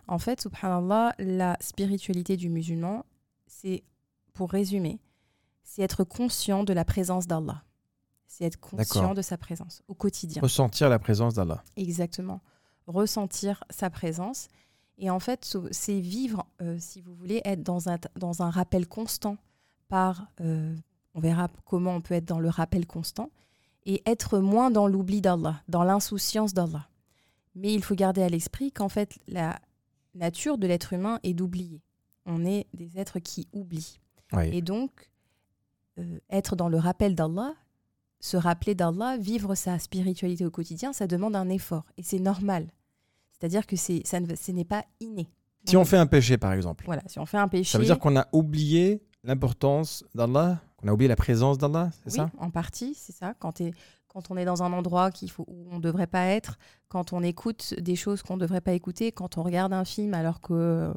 En 0.07 0.17
fait, 0.19 0.41
subhanallah, 0.41 1.15
la 1.19 1.57
spiritualité 1.61 2.37
du 2.37 2.49
musulman, 2.49 3.05
c'est, 3.47 3.83
pour 4.33 4.51
résumer, 4.51 4.99
c'est 5.63 5.81
être 5.83 6.03
conscient 6.03 6.63
de 6.63 6.73
la 6.73 6.83
présence 6.83 7.27
d'Allah. 7.27 7.63
C'est 8.27 8.45
être 8.45 8.59
conscient 8.59 9.13
de 9.13 9.21
sa 9.21 9.37
présence 9.37 9.83
au 9.87 9.93
quotidien. 9.93 10.41
Ressentir 10.41 10.89
la 10.89 10.99
présence 10.99 11.35
d'Allah. 11.35 11.63
Exactement. 11.75 12.41
Ressentir 12.87 13.63
sa 13.69 13.89
présence. 13.89 14.49
Et 14.97 15.09
en 15.09 15.19
fait, 15.19 15.57
c'est 15.71 15.99
vivre, 15.99 16.45
euh, 16.61 16.77
si 16.79 17.01
vous 17.01 17.13
voulez, 17.13 17.41
être 17.45 17.63
dans 17.63 17.89
un, 17.89 17.97
dans 18.15 18.41
un 18.41 18.49
rappel 18.49 18.87
constant 18.87 19.37
par... 19.87 20.27
euh, 20.41 20.75
on 21.13 21.19
verra 21.19 21.49
comment 21.65 21.95
on 21.95 22.01
peut 22.01 22.13
être 22.13 22.25
dans 22.25 22.39
le 22.39 22.49
rappel 22.49 22.85
constant 22.85 23.29
et 23.85 24.01
être 24.05 24.39
moins 24.39 24.71
dans 24.71 24.87
l'oubli 24.87 25.21
d'Allah, 25.21 25.61
dans 25.67 25.83
l'insouciance 25.83 26.53
d'Allah. 26.53 26.87
Mais 27.55 27.73
il 27.73 27.83
faut 27.83 27.95
garder 27.95 28.21
à 28.21 28.29
l'esprit 28.29 28.71
qu'en 28.71 28.89
fait, 28.89 29.17
la 29.27 29.59
nature 30.15 30.57
de 30.57 30.67
l'être 30.67 30.93
humain 30.93 31.19
est 31.23 31.33
d'oublier. 31.33 31.81
On 32.25 32.45
est 32.45 32.67
des 32.73 32.97
êtres 32.99 33.19
qui 33.19 33.47
oublient. 33.51 33.99
Oui. 34.33 34.49
Et 34.53 34.61
donc, 34.61 35.09
euh, 35.99 36.19
être 36.29 36.55
dans 36.55 36.69
le 36.69 36.77
rappel 36.77 37.15
d'Allah, 37.15 37.53
se 38.19 38.37
rappeler 38.37 38.75
d'Allah, 38.75 39.17
vivre 39.17 39.55
sa 39.55 39.79
spiritualité 39.79 40.45
au 40.45 40.51
quotidien, 40.51 40.93
ça 40.93 41.07
demande 41.07 41.35
un 41.35 41.49
effort. 41.49 41.85
Et 41.97 42.03
c'est 42.03 42.19
normal. 42.19 42.71
C'est-à-dire 43.31 43.65
que 43.65 43.75
c'est, 43.75 44.01
ça 44.05 44.19
ne, 44.19 44.35
ce 44.35 44.51
n'est 44.51 44.63
pas 44.65 44.85
inné. 44.99 45.27
Si 45.65 45.75
on 45.75 45.85
fait 45.85 45.97
un 45.97 46.07
péché, 46.07 46.37
par 46.37 46.53
exemple, 46.53 46.85
Voilà, 46.85 47.01
si 47.07 47.19
on 47.19 47.25
fait 47.25 47.37
un 47.37 47.47
péché. 47.47 47.71
ça 47.71 47.77
veut 47.79 47.85
dire 47.85 47.99
qu'on 47.99 48.15
a 48.15 48.27
oublié 48.31 49.01
l'importance 49.23 50.03
d'Allah, 50.15 50.61
qu'on 50.81 50.87
a 50.89 50.93
oublié 50.93 51.07
la 51.07 51.15
présence 51.15 51.57
d'Allah, 51.57 51.89
c'est 52.03 52.11
oui, 52.11 52.17
ça? 52.17 52.31
en 52.37 52.49
partie, 52.49 52.93
c'est 52.95 53.13
ça. 53.15 53.33
Quand, 53.39 53.61
on 54.29 54.37
est 54.37 54.45
dans 54.45 54.61
un 54.63 54.73
endroit 54.73 55.09
qu'il 55.11 55.31
faut, 55.31 55.45
où 55.47 55.67
on 55.71 55.75
ne 55.75 55.81
devrait 55.81 56.07
pas 56.07 56.25
être, 56.25 56.57
quand 56.89 57.13
on 57.13 57.23
écoute 57.23 57.73
des 57.79 57.95
choses 57.95 58.23
qu'on 58.23 58.35
ne 58.35 58.41
devrait 58.41 58.61
pas 58.61 58.73
écouter, 58.73 59.11
quand 59.11 59.37
on 59.37 59.43
regarde 59.43 59.71
un 59.73 59.85
film 59.85 60.13
alors 60.13 60.41
que 60.41 60.93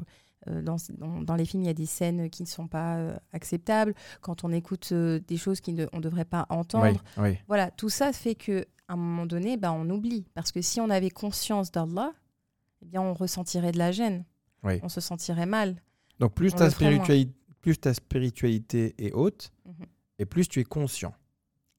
euh, 0.47 0.61
dans, 0.61 0.75
dans- 0.97 1.21
dans 1.21 1.35
les 1.35 1.45
films, 1.45 1.63
il 1.63 1.67
y 1.67 1.69
a 1.69 1.73
des 1.73 1.85
scènes 1.85 2.29
qui 2.29 2.43
ne 2.43 2.47
sont 2.47 2.67
pas 2.67 2.97
euh, 2.97 3.15
acceptables, 3.31 3.95
quand 4.21 4.43
on 4.43 4.51
écoute 4.51 4.89
euh, 4.91 5.19
des 5.27 5.37
choses 5.37 5.61
qu'on 5.61 5.71
ne 5.71 5.99
devrait 6.01 6.25
pas 6.25 6.45
entendre. 6.49 7.01
Oui, 7.17 7.23
oui. 7.31 7.37
Voilà, 7.47 7.71
tout 7.71 7.89
ça 7.89 8.11
fait 8.13 8.35
que 8.35 8.65
à 8.87 8.93
un 8.93 8.97
moment 8.97 9.25
donné, 9.25 9.57
bah, 9.57 9.71
on 9.71 9.89
oublie. 9.89 10.25
Parce 10.35 10.51
que 10.51 10.61
si 10.61 10.79
on 10.81 10.89
avait 10.91 11.09
conscience 11.09 11.71
d'Allah, 11.71 12.11
eh 12.81 12.85
bien, 12.85 13.01
on 13.01 13.13
ressentirait 13.15 13.71
de 13.71 13.79
la 13.79 13.91
gêne. 13.91 14.25
Oui. 14.63 14.79
On 14.83 14.89
se 14.89 15.01
sentirait 15.01 15.47
mal. 15.47 15.81
Donc 16.19 16.33
plus 16.33 16.53
On 16.53 16.57
ta, 16.57 16.69
spiritualité, 16.69 17.33
plus 17.61 17.77
ta 17.79 17.93
spiritualité 17.93 18.93
est 18.99 19.11
haute. 19.13 19.51
Et 20.19 20.25
plus 20.25 20.47
tu 20.47 20.59
es 20.59 20.63
conscient. 20.63 21.13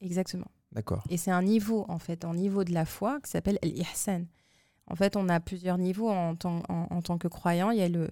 Exactement. 0.00 0.50
D'accord. 0.72 1.04
Et 1.08 1.16
c'est 1.16 1.30
un 1.30 1.42
niveau, 1.42 1.84
en 1.88 1.98
fait, 1.98 2.24
un 2.24 2.34
niveau 2.34 2.64
de 2.64 2.72
la 2.72 2.84
foi 2.84 3.20
qui 3.20 3.30
s'appelle 3.30 3.58
l'ihsan. 3.62 4.26
En 4.88 4.94
fait, 4.94 5.16
on 5.16 5.28
a 5.28 5.40
plusieurs 5.40 5.78
niveaux 5.78 6.10
en 6.10 6.36
tant, 6.36 6.62
en, 6.68 6.86
en 6.90 7.02
tant 7.02 7.18
que 7.18 7.28
croyant. 7.28 7.70
Il 7.70 7.78
y 7.78 7.82
a 7.82 7.88
le, 7.88 8.10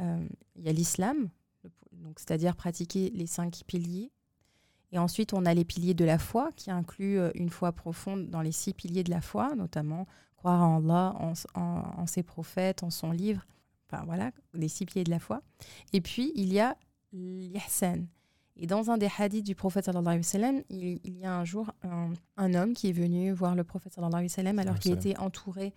euh, 0.00 0.26
il 0.56 0.64
y 0.64 0.68
a 0.68 0.72
l'islam, 0.72 1.28
donc 1.92 2.18
c'est-à-dire 2.18 2.56
pratiquer 2.56 3.10
les 3.10 3.26
cinq 3.26 3.62
piliers. 3.66 4.10
Et 4.92 4.98
ensuite, 4.98 5.34
on 5.34 5.44
a 5.44 5.52
les 5.52 5.64
piliers 5.64 5.94
de 5.94 6.04
la 6.04 6.18
foi, 6.18 6.50
qui 6.56 6.70
incluent 6.70 7.18
euh, 7.18 7.30
une 7.34 7.50
foi 7.50 7.72
profonde 7.72 8.30
dans 8.30 8.40
les 8.40 8.52
six 8.52 8.72
piliers 8.72 9.04
de 9.04 9.10
la 9.10 9.20
foi, 9.20 9.54
notamment 9.56 10.06
croire 10.36 10.62
en 10.62 10.78
Allah, 10.88 11.14
en- 11.18 11.32
en 11.54 12.06
ses 12.06 12.22
prophètes, 12.22 12.82
en 12.82 12.90
son 12.90 13.10
livre. 13.10 13.44
Enfin 13.90 14.04
voilà, 14.04 14.30
les 14.54 14.68
six 14.68 14.86
piliers 14.86 15.04
de 15.04 15.10
la 15.10 15.18
foi. 15.18 15.42
Et 15.92 16.00
puis, 16.00 16.32
il 16.34 16.52
y 16.52 16.60
a 16.60 16.76
l'ihsan. 17.12 18.06
Et 18.58 18.66
dans 18.66 18.90
un 18.90 18.96
des 18.96 19.08
hadiths 19.18 19.44
du 19.44 19.54
prophète 19.54 19.84
sallallahu 19.84 20.06
alayhi 20.06 20.18
wa 20.20 20.22
sallam, 20.22 20.62
il, 20.70 20.98
il 21.04 21.18
y 21.18 21.26
a 21.26 21.36
un 21.36 21.44
jour 21.44 21.72
un, 21.82 22.10
un 22.36 22.54
homme 22.54 22.72
qui 22.72 22.88
est 22.88 22.92
venu 22.92 23.30
voir 23.32 23.54
le 23.54 23.64
prophète 23.64 23.92
sallallahu 23.92 24.14
alayhi 24.14 24.30
wa 24.30 24.34
sallam 24.34 24.58
alors 24.58 24.78
qu'il 24.78 24.92
était 24.92 25.16
entouré 25.18 25.74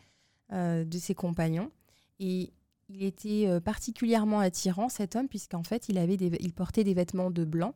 euh, 0.53 0.85
de 0.85 0.97
ses 0.97 1.13
compagnons. 1.13 1.71
Et 2.19 2.51
il 2.87 3.03
était 3.03 3.47
euh, 3.47 3.59
particulièrement 3.59 4.39
attirant, 4.39 4.89
cet 4.89 5.15
homme, 5.15 5.27
puisqu'en 5.27 5.63
fait, 5.63 5.89
il, 5.89 5.97
avait 5.97 6.17
des, 6.17 6.31
il 6.39 6.53
portait 6.53 6.83
des 6.83 6.93
vêtements 6.93 7.31
de 7.31 7.43
blanc 7.43 7.75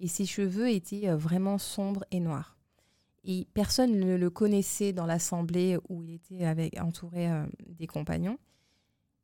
et 0.00 0.06
ses 0.06 0.24
cheveux 0.24 0.70
étaient 0.70 1.08
euh, 1.08 1.16
vraiment 1.16 1.58
sombres 1.58 2.04
et 2.12 2.20
noirs. 2.20 2.56
Et 3.24 3.46
personne 3.52 3.98
ne 3.98 4.16
le 4.16 4.30
connaissait 4.30 4.92
dans 4.92 5.04
l'assemblée 5.04 5.76
où 5.88 6.02
il 6.02 6.14
était 6.14 6.44
avec, 6.44 6.80
entouré 6.80 7.28
des 7.66 7.86
compagnons. 7.86 8.38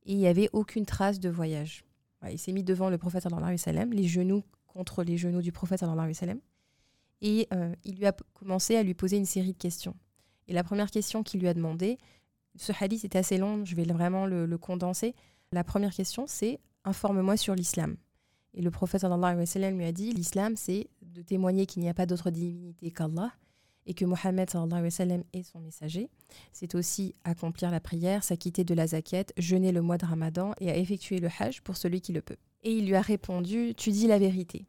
Et 0.04 0.12
il 0.12 0.18
n'y 0.18 0.26
avait 0.26 0.50
aucune 0.52 0.84
trace 0.84 1.20
de 1.20 1.30
voyage. 1.30 1.84
Il 2.28 2.38
s'est 2.38 2.52
mis 2.52 2.64
devant 2.64 2.90
le 2.90 2.98
prophète 2.98 3.22
sallallahu 3.22 3.44
alayhi 3.44 3.60
wa 3.60 3.64
sallam, 3.64 3.92
les 3.92 4.06
genoux 4.06 4.42
contre 4.74 5.04
les 5.04 5.16
genoux 5.16 5.40
du 5.40 5.52
prophète. 5.52 5.84
Et 7.22 7.48
euh, 7.54 7.74
il 7.84 7.96
lui 7.96 8.06
a 8.06 8.12
commencé 8.34 8.76
à 8.76 8.82
lui 8.82 8.94
poser 8.94 9.16
une 9.16 9.24
série 9.24 9.52
de 9.52 9.58
questions. 9.58 9.96
Et 10.48 10.52
la 10.52 10.62
première 10.62 10.90
question 10.90 11.22
qu'il 11.22 11.40
lui 11.40 11.48
a 11.48 11.54
demandé, 11.54 11.98
ce 12.56 12.72
hadith 12.78 13.04
est 13.04 13.16
assez 13.16 13.38
long, 13.38 13.64
je 13.64 13.74
vais 13.74 13.84
vraiment 13.84 14.26
le, 14.26 14.58
condenser. 14.58 15.14
La 15.52 15.64
première 15.64 15.94
question, 15.94 16.26
c'est 16.26 16.60
informe-moi 16.84 17.36
sur 17.36 17.54
l'islam. 17.54 17.96
Et 18.52 18.62
le 18.62 18.70
prophète 18.70 19.00
sallallahu 19.00 19.74
lui 19.74 19.84
a 19.84 19.92
dit 19.92 20.12
l'islam, 20.12 20.54
c'est 20.56 20.88
de 21.02 21.22
témoigner 21.22 21.66
qu'il 21.66 21.82
n'y 21.82 21.88
a 21.88 21.94
pas 21.94 22.06
d'autre 22.06 22.30
divinité 22.30 22.90
qu'Allah 22.90 23.32
et 23.86 23.94
que 23.94 24.04
Mohammed 24.04 24.48
est 25.32 25.42
son 25.42 25.60
messager. 25.60 26.10
C'est 26.52 26.74
aussi 26.74 27.14
accomplir 27.24 27.70
la 27.70 27.80
prière, 27.80 28.22
s'acquitter 28.22 28.64
de 28.64 28.74
la 28.74 28.88
zakat, 28.88 29.26
jeûner 29.36 29.72
le 29.72 29.82
mois 29.82 29.98
de 29.98 30.06
Ramadan 30.06 30.52
et 30.60 30.70
à 30.70 30.76
effectuer 30.76 31.18
le 31.18 31.28
hajj 31.38 31.60
pour 31.62 31.76
celui 31.76 32.00
qui 32.00 32.12
le 32.12 32.22
peut. 32.22 32.36
Et 32.64 32.72
il 32.72 32.86
lui 32.86 32.96
a 32.96 33.00
répondu 33.00 33.74
Tu 33.76 33.90
dis 33.90 34.06
la 34.06 34.18
vérité. 34.18 34.66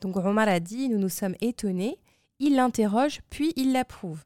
Donc 0.00 0.16
Omar 0.16 0.48
a 0.48 0.60
dit 0.60 0.88
Nous 0.88 0.98
nous 0.98 1.08
sommes 1.08 1.34
étonnés. 1.40 1.98
Il 2.38 2.56
l'interroge, 2.56 3.20
puis 3.30 3.52
il 3.56 3.72
l'approuve. 3.72 4.24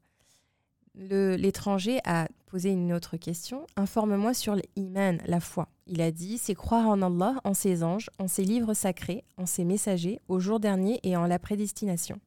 L'étranger 0.94 2.00
a 2.04 2.28
posé 2.46 2.70
une 2.70 2.92
autre 2.92 3.16
question. 3.16 3.66
Informe-moi 3.76 4.34
sur 4.34 4.56
l'iman, 4.76 5.20
la 5.26 5.38
foi. 5.38 5.68
Il 5.86 6.00
a 6.00 6.10
dit 6.10 6.38
C'est 6.38 6.54
croire 6.54 6.88
en 6.88 7.00
Allah, 7.02 7.40
en 7.44 7.54
ses 7.54 7.84
anges, 7.84 8.10
en 8.18 8.26
ses 8.26 8.42
livres 8.42 8.74
sacrés, 8.74 9.24
en 9.36 9.46
ses 9.46 9.64
messagers, 9.64 10.20
au 10.26 10.40
jour 10.40 10.58
dernier 10.58 10.98
et 11.04 11.16
en 11.16 11.26
la 11.26 11.38
prédestination. 11.38 12.20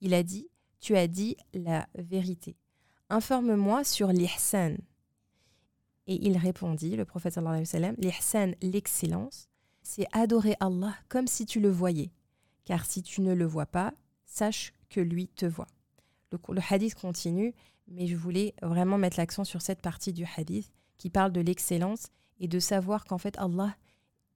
Il 0.00 0.14
a 0.14 0.22
dit 0.22 0.48
Tu 0.80 0.96
as 0.96 1.08
dit 1.08 1.36
la 1.52 1.88
vérité. 1.96 2.56
Informe-moi 3.10 3.84
sur 3.84 4.08
l'ihsan. 4.08 4.76
Et 6.06 6.26
il 6.26 6.36
répondit, 6.36 6.96
le 6.96 7.04
prophète 7.04 7.34
sallallahu 7.34 7.64
alayhi 7.72 7.94
wa 7.94 7.96
l'ihsan, 7.98 8.52
l'excellence, 8.62 9.48
c'est 9.82 10.06
adorer 10.12 10.54
Allah 10.60 10.94
comme 11.08 11.26
si 11.26 11.46
tu 11.46 11.60
le 11.60 11.70
voyais. 11.70 12.10
Car 12.64 12.84
si 12.84 13.02
tu 13.02 13.20
ne 13.20 13.34
le 13.34 13.44
vois 13.44 13.66
pas, 13.66 13.92
sache 14.24 14.72
que 14.88 15.00
lui 15.00 15.28
te 15.28 15.46
voit. 15.46 15.66
Le, 16.30 16.60
hadith 16.70 16.94
continue, 16.94 17.54
mais 17.88 18.06
je 18.06 18.16
voulais 18.16 18.54
vraiment 18.62 18.98
mettre 18.98 19.18
l'accent 19.18 19.44
sur 19.44 19.60
cette 19.60 19.82
partie 19.82 20.12
du 20.12 20.26
hadith 20.36 20.72
qui 20.96 21.10
parle 21.10 21.32
de 21.32 21.40
l'excellence 21.40 22.06
et 22.38 22.48
de 22.48 22.58
savoir 22.58 23.04
qu'en 23.04 23.18
fait 23.18 23.36
Allah 23.38 23.76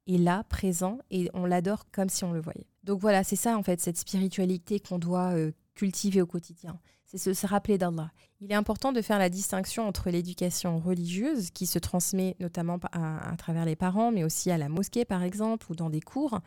est 0.06 0.18
là, 0.18 0.44
présent, 0.44 0.98
et 1.10 1.30
on 1.34 1.46
l'adore 1.46 1.90
comme 1.90 2.08
si 2.08 2.24
on 2.24 2.32
le 2.32 2.40
voyait. 2.40 2.66
Donc 2.84 3.00
voilà, 3.00 3.24
c'est 3.24 3.36
ça 3.36 3.56
en 3.56 3.62
fait, 3.62 3.80
cette 3.80 3.98
spiritualité 3.98 4.78
qu'on 4.78 4.98
doit 4.98 5.34
euh, 5.34 5.52
cultiver 5.76 6.20
au 6.20 6.26
quotidien. 6.26 6.80
C'est 7.04 7.32
se, 7.32 7.46
rappeler 7.46 7.78
d'Allah. 7.78 8.10
Il 8.40 8.50
est 8.50 8.56
important 8.56 8.92
de 8.92 9.00
faire 9.00 9.20
la 9.20 9.28
distinction 9.28 9.86
entre 9.86 10.10
l'éducation 10.10 10.80
religieuse 10.80 11.50
qui 11.50 11.66
se 11.66 11.78
transmet 11.78 12.34
notamment 12.40 12.80
à, 12.90 13.36
travers 13.38 13.64
les 13.64 13.76
parents, 13.76 14.10
mais 14.10 14.24
aussi 14.24 14.50
à 14.50 14.58
la 14.58 14.68
mosquée 14.68 15.04
par 15.04 15.22
exemple, 15.22 15.70
ou 15.70 15.76
dans 15.76 15.88
des 15.88 16.00
cours, 16.00 16.40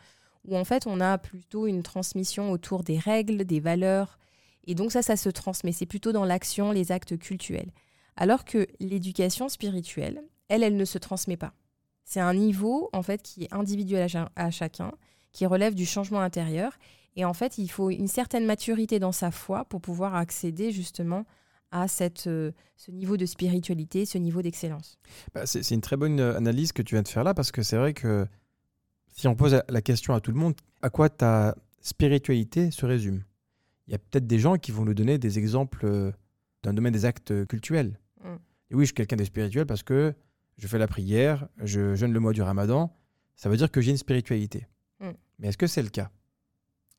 où 0.43 0.57
en 0.57 0.65
fait 0.65 0.85
on 0.85 0.99
a 0.99 1.17
plutôt 1.17 1.65
une 1.65 1.81
transmission 1.81 2.51
autour 2.51 2.83
des 2.83 2.99
règles, 2.99 3.45
des 3.45 3.61
valeurs, 3.61 4.19
et 4.65 4.75
donc 4.75 4.91
ça, 4.91 5.01
ça 5.01 5.15
se 5.15 5.29
transmet. 5.29 5.71
C'est 5.71 5.85
plutôt 5.85 6.11
dans 6.11 6.25
l'action, 6.25 6.71
les 6.71 6.91
actes 6.91 7.17
cultuels. 7.17 7.71
Alors 8.17 8.43
que 8.43 8.67
l'éducation 8.81 9.47
spirituelle, 9.47 10.21
elle, 10.49 10.63
elle 10.63 10.75
ne 10.75 10.85
se 10.85 10.97
transmet 10.97 11.37
pas. 11.37 11.53
C'est 12.03 12.19
un 12.19 12.33
niveau 12.33 12.89
en 12.91 13.01
fait 13.01 13.21
qui 13.21 13.45
est 13.45 13.53
individuel 13.53 14.09
à 14.35 14.51
chacun, 14.51 14.91
qui 15.31 15.45
relève 15.45 15.73
du 15.73 15.85
changement 15.85 16.19
intérieur. 16.19 16.77
Et 17.19 17.25
en 17.25 17.33
fait, 17.33 17.57
il 17.57 17.67
faut 17.67 17.89
une 17.89 18.07
certaine 18.07 18.45
maturité 18.45 18.97
dans 18.97 19.11
sa 19.11 19.29
foi 19.29 19.65
pour 19.65 19.81
pouvoir 19.81 20.15
accéder 20.15 20.71
justement 20.71 21.25
à 21.69 21.89
cette, 21.89 22.27
euh, 22.27 22.53
ce 22.77 22.91
niveau 22.91 23.17
de 23.17 23.25
spiritualité, 23.25 24.05
ce 24.05 24.17
niveau 24.17 24.41
d'excellence. 24.41 24.97
Bah, 25.33 25.45
c'est 25.45 25.69
une 25.71 25.81
très 25.81 25.97
bonne 25.97 26.21
euh, 26.21 26.37
analyse 26.37 26.71
que 26.71 26.81
tu 26.81 26.95
viens 26.95 27.01
de 27.01 27.09
faire 27.09 27.25
là, 27.25 27.33
parce 27.33 27.51
que 27.51 27.61
c'est 27.61 27.75
vrai 27.75 27.93
que 27.93 28.25
si 29.09 29.27
on 29.27 29.35
pose 29.35 29.61
la 29.67 29.81
question 29.81 30.13
à 30.13 30.21
tout 30.21 30.31
le 30.31 30.37
monde, 30.37 30.53
à 30.81 30.89
quoi 30.89 31.09
ta 31.09 31.57
spiritualité 31.81 32.71
se 32.71 32.85
résume? 32.85 33.25
Il 33.87 33.91
y 33.91 33.95
a 33.95 33.99
peut-être 33.99 34.25
des 34.25 34.39
gens 34.39 34.55
qui 34.55 34.71
vont 34.71 34.85
nous 34.85 34.93
donner 34.93 35.17
des 35.17 35.39
exemples 35.39 35.85
euh, 35.87 36.13
d'un 36.63 36.73
domaine 36.73 36.93
des 36.93 37.03
actes 37.03 37.45
cultuels. 37.47 37.99
Mm. 38.23 38.35
Et 38.71 38.75
oui, 38.75 38.83
je 38.83 38.85
suis 38.85 38.95
quelqu'un 38.95 39.17
de 39.17 39.25
spirituel 39.25 39.65
parce 39.65 39.83
que 39.83 40.13
je 40.57 40.67
fais 40.67 40.77
la 40.77 40.87
prière, 40.87 41.49
je 41.57 41.95
jeûne 41.95 42.13
le 42.13 42.19
mois 42.21 42.31
du 42.31 42.43
ramadan, 42.43 42.95
ça 43.35 43.49
veut 43.49 43.57
dire 43.57 43.69
que 43.69 43.81
j'ai 43.81 43.91
une 43.91 43.97
spiritualité. 43.97 44.67
Mm. 45.01 45.09
Mais 45.39 45.49
est-ce 45.49 45.57
que 45.57 45.67
c'est 45.67 45.83
le 45.83 45.89
cas? 45.89 46.09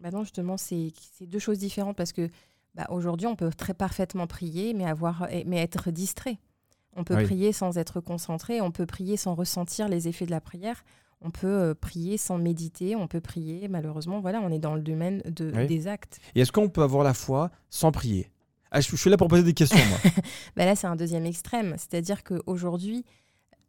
Bah 0.01 0.11
non, 0.11 0.23
justement, 0.23 0.57
c'est 0.57 0.93
deux 1.21 1.39
choses 1.39 1.59
différentes 1.59 1.97
parce 1.97 2.13
que 2.13 2.29
bah, 2.75 2.87
aujourd'hui, 2.91 3.27
on 3.27 3.37
peut 3.37 3.51
très 3.51 3.75
parfaitement 3.75 4.27
prier, 4.27 4.75
mais, 4.75 4.87
avoir, 4.87 5.29
mais 5.47 5.59
être 5.59 5.91
distrait. 5.91 6.39
On 6.97 7.05
peut 7.05 7.17
Oui. 7.17 7.25
prier 7.25 7.53
sans 7.53 7.79
être 7.79 8.01
concentré, 8.01 8.61
on 8.61 8.71
peut 8.71 8.87
prier 8.87 9.17
sans 9.17 9.35
ressentir 9.35 9.89
les 9.89 10.09
effets 10.09 10.27
de 10.27 10.31
la 10.31 10.41
prière, 10.41 10.83
on 11.21 11.31
peut 11.31 11.47
euh, 11.47 11.75
prier 11.75 12.17
sans 12.17 12.39
méditer, 12.39 12.97
on 12.97 13.07
peut 13.07 13.21
prier, 13.21 13.69
malheureusement, 13.69 14.21
voilà, 14.21 14.41
on 14.41 14.51
est 14.51 14.59
dans 14.59 14.75
le 14.75 14.81
domaine 14.83 15.21
de, 15.27 15.53
Oui. 15.55 15.67
des 15.67 15.87
actes. 15.87 16.19
Et 16.35 16.41
est-ce 16.41 16.51
qu'on 16.51 16.69
peut 16.69 16.83
avoir 16.83 17.05
la 17.05 17.15
foi 17.15 17.51
sans 17.69 17.93
prier? 17.93 18.31
Ah, 18.73 18.81
je, 18.81 18.89
je 18.91 18.97
suis 18.97 19.11
là 19.11 19.17
pour 19.17 19.29
poser 19.29 19.43
des 19.43 19.53
questions, 19.55 19.79
moi. 19.89 19.99
Bah 20.57 20.65
là, 20.65 20.75
c'est 20.77 20.87
un 20.87 20.97
deuxième 20.97 21.27
extrême. 21.27 21.75
C'est-à-dire 21.77 22.25
qu'aujourd'hui, 22.25 23.05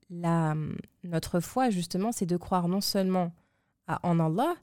la, 0.09 0.55
notre 1.03 1.39
foi, 1.39 1.69
justement, 1.69 2.11
c'est 2.11 2.25
de 2.25 2.37
croire 2.37 2.67
non 2.67 2.81
seulement 2.81 3.31
à, 3.87 3.99
en 4.07 4.19
Allah, 4.19 4.53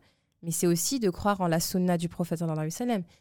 mais 0.42 0.50
c'est 0.50 0.66
aussi 0.66 1.00
de 1.00 1.10
croire 1.10 1.40
en 1.40 1.48
la 1.48 1.60
sunna 1.60 1.98
du 1.98 2.08
prophète, 2.08 2.42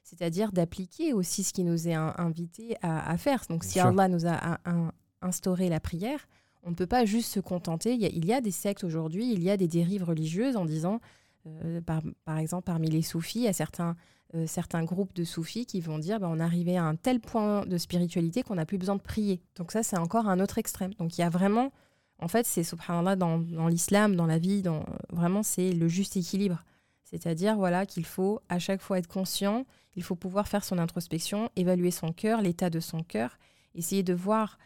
c'est-à-dire 0.04 0.52
d'appliquer 0.52 1.14
aussi 1.14 1.44
ce 1.44 1.54
qui 1.54 1.64
nous 1.64 1.88
est 1.88 1.94
un- 1.94 2.14
invité 2.18 2.78
à, 2.82 3.10
à 3.10 3.18
faire. 3.18 3.44
Donc, 3.50 3.62
Bien 3.62 3.68
si 3.70 3.80
sûr. 3.80 3.88
Allah 3.88 4.08
nous 4.08 4.26
a 4.26 4.34
a- 4.34 4.60
un- 4.70 4.92
instauré 5.22 5.70
la 5.70 5.80
prière, 5.80 6.28
on 6.64 6.70
ne 6.72 6.76
peut 6.76 6.86
pas 6.88 7.06
juste 7.06 7.32
se 7.32 7.40
contenter. 7.40 7.94
Il 7.94 8.02
y 8.02 8.06
a, 8.06 8.10
il 8.10 8.26
y 8.26 8.34
a 8.34 8.42
des 8.42 8.52
sectes 8.52 8.84
aujourd'hui, 8.84 9.32
il 9.34 9.42
y 9.44 9.50
a 9.50 9.58
des 9.58 9.68
dérives 9.68 10.04
religieuses 10.04 10.58
en 10.58 10.66
disant, 10.66 11.00
euh, 11.48 11.82
par, 11.82 12.02
par 12.26 12.38
exemple, 12.38 12.66
parmi 12.66 12.90
les 12.90 13.02
soufis, 13.02 13.40
il 13.40 13.44
y 13.46 13.48
a 13.48 13.54
certains, 13.54 13.96
euh, 14.36 14.46
certains 14.46 14.84
groupes 14.84 15.14
de 15.16 15.24
soufis 15.24 15.66
qui 15.66 15.80
vont 15.82 15.98
dire 15.98 16.20
bah, 16.20 16.28
on 16.30 16.40
est 16.40 16.44
arrivé 16.44 16.78
à 16.78 16.84
un 16.84 16.96
tel 16.96 17.20
point 17.22 17.66
de 17.66 17.78
spiritualité 17.78 18.44
qu'on 18.44 18.56
n'a 18.56 18.66
plus 18.66 18.78
besoin 18.78 18.96
de 18.98 19.02
prier. 19.02 19.42
Donc 19.56 19.72
ça, 19.72 19.82
c'est 19.82 19.98
encore 19.98 20.28
un 20.28 20.40
autre 20.40 20.58
extrême. 20.58 20.94
Donc 20.96 21.18
il 21.18 21.22
y 21.22 21.24
a 21.24 21.30
vraiment, 21.30 21.72
en 22.20 22.28
fait, 22.28 22.46
c'est 22.46 22.64
subhanallah 22.64 23.16
dans, 23.16 23.40
dans 23.40 23.68
l'islam, 23.70 24.16
dans 24.16 24.26
la 24.28 24.38
vie, 24.38 24.62
dans, 24.62 24.84
vraiment, 25.12 25.42
c'est 25.44 25.72
le 25.72 25.88
juste 25.88 26.18
équilibre. 26.18 26.64
C'est-à-dire 27.10 27.56
voilà 27.56 27.86
qu'il 27.86 28.06
faut 28.06 28.42
à 28.50 28.60
chaque 28.60 28.82
fois 28.82 29.00
être 29.00 29.08
conscient, 29.08 29.66
il 29.96 30.04
faut 30.04 30.18
pouvoir 30.18 30.50
faire 30.50 30.66
son 30.66 30.78
introspection, 30.78 31.50
évaluer 31.56 31.90
son 31.90 32.12
cœur, 32.12 32.42
l'état 32.42 32.70
de 32.70 32.82
son 32.82 33.02
cœur, 33.02 33.38
essayer 33.76 34.04
de 34.04 34.14
voir 34.14 34.58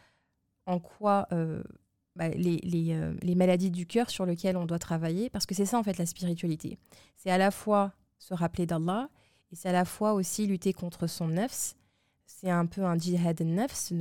en 0.66 0.80
quoi 0.80 1.28
euh, 1.30 1.62
bah, 2.16 2.30
les, 2.30 2.56
les, 2.64 2.94
euh, 2.94 3.14
les 3.22 3.36
maladies 3.36 3.70
du 3.70 3.86
cœur 3.86 4.10
sur 4.10 4.26
lesquelles 4.26 4.56
on 4.56 4.66
doit 4.66 4.80
travailler, 4.80 5.30
parce 5.30 5.46
que 5.46 5.54
c'est 5.54 5.66
ça 5.66 5.78
en 5.78 5.84
fait 5.84 5.98
la 5.98 6.06
spiritualité. 6.06 6.78
C'est 7.16 7.30
à 7.30 7.38
la 7.38 7.52
fois 7.52 7.92
se 8.18 8.34
rappeler 8.34 8.66
d'Allah, 8.66 9.08
et 9.52 9.54
c'est 9.54 9.68
à 9.68 9.72
la 9.72 9.84
fois 9.84 10.12
aussi 10.14 10.48
lutter 10.48 10.72
contre 10.72 11.06
son 11.06 11.28
nefs. 11.28 11.76
C'est 12.26 12.50
un 12.50 12.66
peu 12.66 12.82
un 12.84 12.98
jihad 12.98 13.40
nefs, 13.40 13.92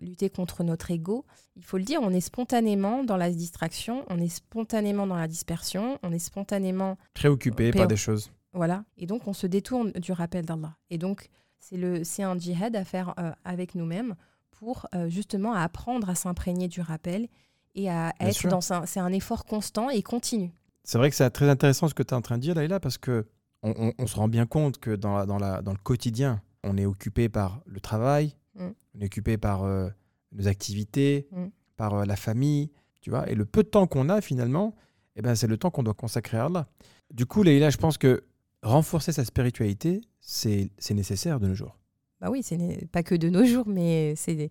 lutter 0.00 0.30
contre 0.30 0.62
notre 0.64 0.90
ego. 0.90 1.24
Il 1.56 1.64
faut 1.64 1.76
le 1.78 1.84
dire, 1.84 2.00
on 2.02 2.10
est 2.10 2.20
spontanément 2.20 3.04
dans 3.04 3.16
la 3.16 3.30
distraction, 3.30 4.04
on 4.08 4.18
est 4.18 4.28
spontanément 4.28 5.06
dans 5.06 5.16
la 5.16 5.28
dispersion, 5.28 5.98
on 6.02 6.12
est 6.12 6.18
spontanément 6.18 6.96
Préoccupé 7.14 7.72
par 7.72 7.86
des 7.86 7.96
choses. 7.96 8.30
voilà. 8.52 8.84
Et 8.96 9.06
donc, 9.06 9.26
on 9.26 9.32
se 9.32 9.46
détourne 9.46 9.92
du 9.92 10.12
rappel 10.12 10.44
d'Allah. 10.46 10.74
Et 10.90 10.98
donc, 10.98 11.28
c'est 11.58 11.76
le, 11.76 12.04
c'est 12.04 12.22
un 12.22 12.38
djihad 12.38 12.76
à 12.76 12.84
faire 12.84 13.14
euh, 13.18 13.32
avec 13.44 13.74
nous-mêmes 13.74 14.14
pour 14.52 14.86
euh, 14.94 15.08
justement 15.10 15.52
apprendre 15.52 16.08
à 16.08 16.14
s'imprégner 16.14 16.68
du 16.68 16.80
rappel 16.80 17.28
et 17.74 17.90
à 17.90 18.12
Bien 18.18 18.28
être 18.28 18.36
sûr. 18.36 18.50
dans 18.50 18.72
un, 18.72 18.86
c'est 18.86 19.00
un 19.00 19.12
effort 19.12 19.44
constant 19.44 19.90
et 19.90 20.02
continu. 20.02 20.50
C'est 20.84 20.96
vrai 20.98 21.10
que 21.10 21.16
c'est 21.16 21.28
très 21.30 21.48
intéressant 21.48 21.88
ce 21.88 21.94
que 21.94 22.02
tu 22.02 22.14
es 22.14 22.16
en 22.16 22.22
train 22.22 22.36
de 22.38 22.42
dire, 22.42 22.54
Laïla, 22.54 22.80
parce 22.80 22.96
que 22.96 23.26
on, 23.62 23.74
on- 23.76 23.92
on 23.98 24.06
se 24.06 24.16
rend 24.16 24.28
bien 24.28 24.46
compte 24.46 24.78
que 24.78 24.94
dans, 24.94 25.16
la- 25.16 25.26
dans, 25.26 25.38
la, 25.38 25.60
dans 25.60 25.72
le 25.72 25.78
quotidien, 25.78 26.40
on 26.66 26.76
est 26.76 26.86
occupé 26.86 27.28
par 27.28 27.60
le 27.66 27.80
travail, 27.80 28.36
Mm. 28.54 28.68
on 28.94 29.00
est 29.00 29.04
occupé 29.06 29.36
par 29.36 29.64
euh, 29.64 29.88
nos 30.32 30.48
activités, 30.48 31.28
Mm. 31.32 31.46
par 31.76 31.94
euh, 31.94 32.04
la 32.04 32.16
famille, 32.16 32.70
tu 33.00 33.10
vois. 33.10 33.28
Et 33.30 33.34
le 33.34 33.44
peu 33.44 33.62
de 33.62 33.68
temps 33.68 33.86
qu'on 33.86 34.08
a 34.08 34.20
finalement, 34.20 34.74
eh 35.16 35.22
ben, 35.22 35.34
c'est 35.34 35.46
le 35.46 35.56
temps 35.56 35.70
qu'on 35.70 35.82
doit 35.82 35.94
consacrer 35.94 36.38
à 36.38 36.46
Allah. 36.46 36.66
Du 37.12 37.26
coup, 37.26 37.42
Laïla, 37.42 37.70
je 37.70 37.76
pense 37.76 37.98
que 37.98 38.24
renforcer 38.62 39.12
sa 39.12 39.24
spiritualité, 39.24 40.00
c'est 40.20 40.70
nécessaire 40.90 41.38
de 41.40 41.48
nos 41.48 41.54
jours. 41.54 41.78
Bah 42.20 42.28
oui, 42.30 42.42
c'est 42.42 42.88
pas 42.90 43.02
que 43.02 43.14
de 43.14 43.28
nos 43.28 43.44
jours, 43.44 43.64
mais 43.68 44.14
c'est, 44.16 44.50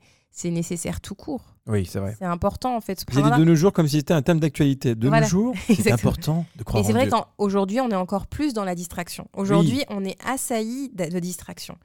nécessaire 0.51 1.01
tout 1.01 1.15
court. 1.15 1.55
Oui, 1.65 1.85
c'est 1.85 1.99
vrai. 1.99 2.15
C'est 2.19 2.25
important 2.25 2.75
en 2.75 2.81
fait. 2.81 3.03
J'ai 3.11 3.21
dit 3.23 3.31
de 3.31 3.43
nos 3.43 3.55
jours 3.55 3.73
comme 3.73 3.87
si 3.87 3.97
c'était 3.97 4.13
un 4.13 4.21
thème 4.21 4.39
d'actualité. 4.39 4.93
De 4.93 5.07
Voilà. 5.07 5.25
nos 5.25 5.29
jours, 5.29 5.55
c'est 5.67 5.91
important 5.91 6.45
de 6.57 6.63
croire 6.63 6.83
Et 6.83 6.85
c'est 6.85 6.93
vrai 6.93 7.09
qu'aujourd'hui, 7.09 7.79
on 7.81 7.89
est 7.89 7.95
encore 7.95 8.27
plus 8.27 8.53
dans 8.53 8.63
la 8.63 8.75
distraction. 8.75 9.27
Aujourd'hui, 9.33 9.83
on 9.89 10.05
est 10.05 10.15
assailli 10.25 10.89
de, 10.93 11.05
de 11.05 11.19
distraction. 11.19 11.75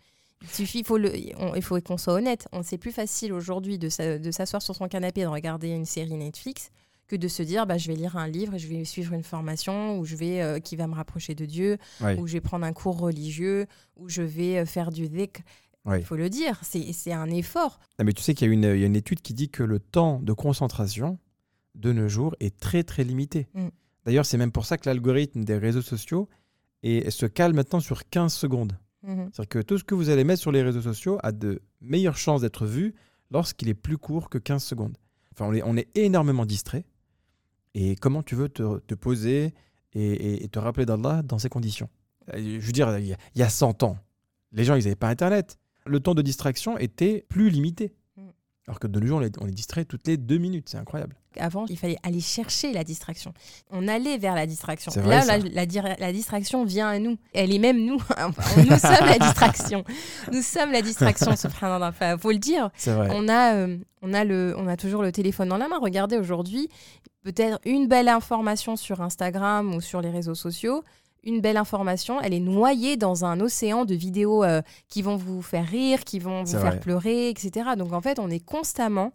Il 0.42 0.48
suffit, 0.48 0.78
il 0.80 0.84
faut, 0.86 0.96
le, 0.98 1.12
on- 1.38 1.54
il 1.54 1.62
faut 1.62 1.78
qu'on 1.80 1.98
soit 1.98 2.14
honnête. 2.14 2.48
On 2.52 2.62
c'est 2.62 2.78
plus 2.78 2.92
facile 2.92 3.32
aujourd'hui 3.32 3.78
de, 3.78 3.88
s'a- 3.88 4.18
de 4.18 4.30
s'asseoir 4.30 4.62
sur 4.62 4.74
son 4.74 4.88
canapé 4.88 5.20
et 5.20 5.24
de 5.24 5.28
regarder 5.28 5.68
une 5.68 5.84
série 5.84 6.14
Netflix 6.14 6.70
que 7.08 7.16
de 7.16 7.28
se 7.28 7.42
dire 7.42 7.66
bah, 7.66 7.76
je 7.76 7.88
vais 7.88 7.94
lire 7.96 8.16
un 8.16 8.28
livre, 8.28 8.56
je 8.56 8.66
vais 8.68 8.84
suivre 8.84 9.12
une 9.14 9.22
formation 9.24 9.98
ou 9.98 10.04
je 10.04 10.16
vais 10.16 10.40
euh, 10.42 10.58
qui 10.60 10.76
va 10.76 10.86
me 10.86 10.94
rapprocher 10.94 11.34
de 11.34 11.44
Dieu, 11.44 11.76
ou 12.18 12.26
je 12.26 12.34
vais 12.34 12.40
prendre 12.40 12.64
un 12.64 12.72
cours 12.72 12.98
religieux, 12.98 13.66
ou 13.96 14.08
je 14.08 14.22
vais 14.22 14.58
euh, 14.58 14.64
faire 14.66 14.90
du 14.92 15.08
dhikr. 15.08 15.40
Il 15.98 16.04
faut 16.04 16.16
le 16.16 16.30
dire, 16.30 16.58
c'est 16.62 16.92
c'est 16.92 17.12
un 17.12 17.28
effort. 17.30 17.80
Non, 17.98 18.04
mais 18.04 18.12
tu 18.12 18.22
sais 18.22 18.34
qu'il 18.34 18.46
y, 18.46 18.50
a 18.50 18.52
une- 18.54 18.62
il 18.76 18.80
y 18.80 18.84
a 18.84 18.86
une 18.86 18.96
étude 18.96 19.20
qui 19.22 19.34
dit 19.34 19.48
que 19.48 19.62
le 19.62 19.78
temps 19.80 20.20
de 20.20 20.32
concentration 20.32 21.18
de 21.74 21.92
nos 21.92 22.08
jours 22.08 22.34
est 22.40 22.58
très 22.60 22.82
très 22.84 23.02
limité. 23.02 23.48
Mm. 23.54 23.68
D'ailleurs, 24.04 24.26
c'est 24.26 24.36
même 24.38 24.52
pour 24.52 24.64
ça 24.66 24.76
que 24.78 24.88
l'algorithme 24.88 25.42
des 25.44 25.56
réseaux 25.58 25.82
sociaux 25.82 26.28
est- 26.82 27.10
se 27.10 27.26
cale 27.26 27.54
maintenant 27.54 27.80
sur 27.80 28.08
15 28.08 28.32
secondes. 28.32 28.78
Mhm. 29.02 29.30
C'est-à-dire 29.32 29.48
que 29.48 29.58
tout 29.60 29.78
ce 29.78 29.84
que 29.84 29.94
vous 29.94 30.10
allez 30.10 30.24
mettre 30.24 30.40
sur 30.40 30.52
les 30.52 30.62
réseaux 30.62 30.82
sociaux 30.82 31.18
a 31.22 31.32
de 31.32 31.60
meilleures 31.80 32.16
chances 32.16 32.42
d'être 32.42 32.66
vu 32.66 32.94
lorsqu'il 33.30 33.68
est 33.68 33.74
plus 33.74 33.98
court 33.98 34.28
que 34.28 34.38
15 34.38 34.62
secondes. 34.62 34.96
Enfin, 35.32 35.50
on 35.64 35.76
est, 35.76 35.88
énormément 35.96 36.44
distrait. 36.44 36.84
Et 37.74 37.94
comment 37.96 38.22
tu 38.22 38.34
veux 38.34 38.48
te, 38.48 38.94
poser 38.94 39.54
et, 39.94 40.48
te 40.48 40.58
rappeler 40.58 40.86
d'Allah 40.86 41.22
dans 41.22 41.38
ces 41.38 41.48
conditions? 41.48 41.88
Euh, 42.34 42.58
Je 42.60 42.66
veux 42.66 42.72
dire, 42.72 42.98
y 42.98 43.12
a, 43.12 43.16
il 43.34 43.38
y 43.38 43.42
a 43.42 43.48
100 43.48 43.84
ans, 43.84 43.96
les 44.52 44.64
gens, 44.64 44.74
ils 44.74 44.84
n'avaient 44.84 44.96
pas 44.96 45.08
Internet. 45.08 45.58
Le 45.86 46.00
temps 46.00 46.14
de 46.14 46.22
distraction 46.22 46.76
était 46.78 47.24
plus 47.28 47.50
limité. 47.50 47.94
Alors 48.70 48.78
que 48.78 48.86
de 48.86 49.00
nos 49.00 49.06
jours, 49.08 49.18
on 49.18 49.22
est, 49.22 49.36
on 49.42 49.48
est 49.48 49.50
distrait 49.50 49.84
toutes 49.84 50.06
les 50.06 50.16
deux 50.16 50.38
minutes. 50.38 50.68
C'est 50.68 50.78
incroyable. 50.78 51.16
Avant, 51.40 51.66
il 51.68 51.76
fallait 51.76 51.96
aller 52.04 52.20
chercher 52.20 52.72
la 52.72 52.84
distraction. 52.84 53.34
On 53.70 53.88
allait 53.88 54.16
vers 54.16 54.36
la 54.36 54.46
distraction. 54.46 54.92
Vrai, 54.92 55.24
Là, 55.24 55.24
la, 55.26 55.38
la 55.38 55.66
dir- 55.66 55.96
la 55.98 56.12
distraction 56.12 56.64
vient 56.64 56.86
à 56.88 57.00
nous. 57.00 57.16
Elle 57.34 57.52
est 57.52 57.58
même 57.58 57.84
nous. 57.84 57.98
Nous 58.56 58.78
sommes 58.78 59.06
la 59.06 59.18
distraction. 59.18 59.82
Nous 60.32 60.42
sommes 60.42 60.70
la 60.70 60.82
distraction, 60.82 61.34
subhanallah. 61.34 61.88
Enfin, 61.88 62.16
faut 62.16 62.30
le 62.30 62.38
dire. 62.38 62.70
Vrai. 62.86 63.08
On 63.12 63.28
a, 63.28 63.54
euh, 63.56 63.76
on, 64.02 64.14
a 64.14 64.22
le, 64.24 64.54
on 64.56 64.68
a 64.68 64.76
toujours 64.76 65.02
le 65.02 65.10
téléphone 65.10 65.48
dans 65.48 65.58
la 65.58 65.66
main. 65.66 65.78
Regardez 65.80 66.16
aujourd'hui, 66.16 66.68
peut-être 67.24 67.58
une 67.64 67.88
belle 67.88 68.08
information 68.08 68.76
sur 68.76 69.00
Instagram 69.02 69.74
ou 69.74 69.80
sur 69.80 70.00
les 70.00 70.10
réseaux 70.10 70.36
sociaux. 70.36 70.84
Une 71.22 71.40
belle 71.40 71.56
information, 71.58 72.20
elle 72.20 72.32
est 72.32 72.40
noyée 72.40 72.96
dans 72.96 73.24
un 73.24 73.40
océan 73.40 73.84
de 73.84 73.94
vidéos 73.94 74.42
euh, 74.42 74.62
qui 74.88 75.02
vont 75.02 75.16
vous 75.16 75.42
faire 75.42 75.66
rire, 75.66 76.04
qui 76.04 76.18
vont 76.18 76.44
vous 76.44 76.52
faire 76.52 76.60
vrai. 76.60 76.80
pleurer, 76.80 77.28
etc. 77.28 77.70
Donc 77.76 77.92
en 77.92 78.00
fait, 78.00 78.18
on 78.18 78.30
est 78.30 78.40
constamment 78.44 79.12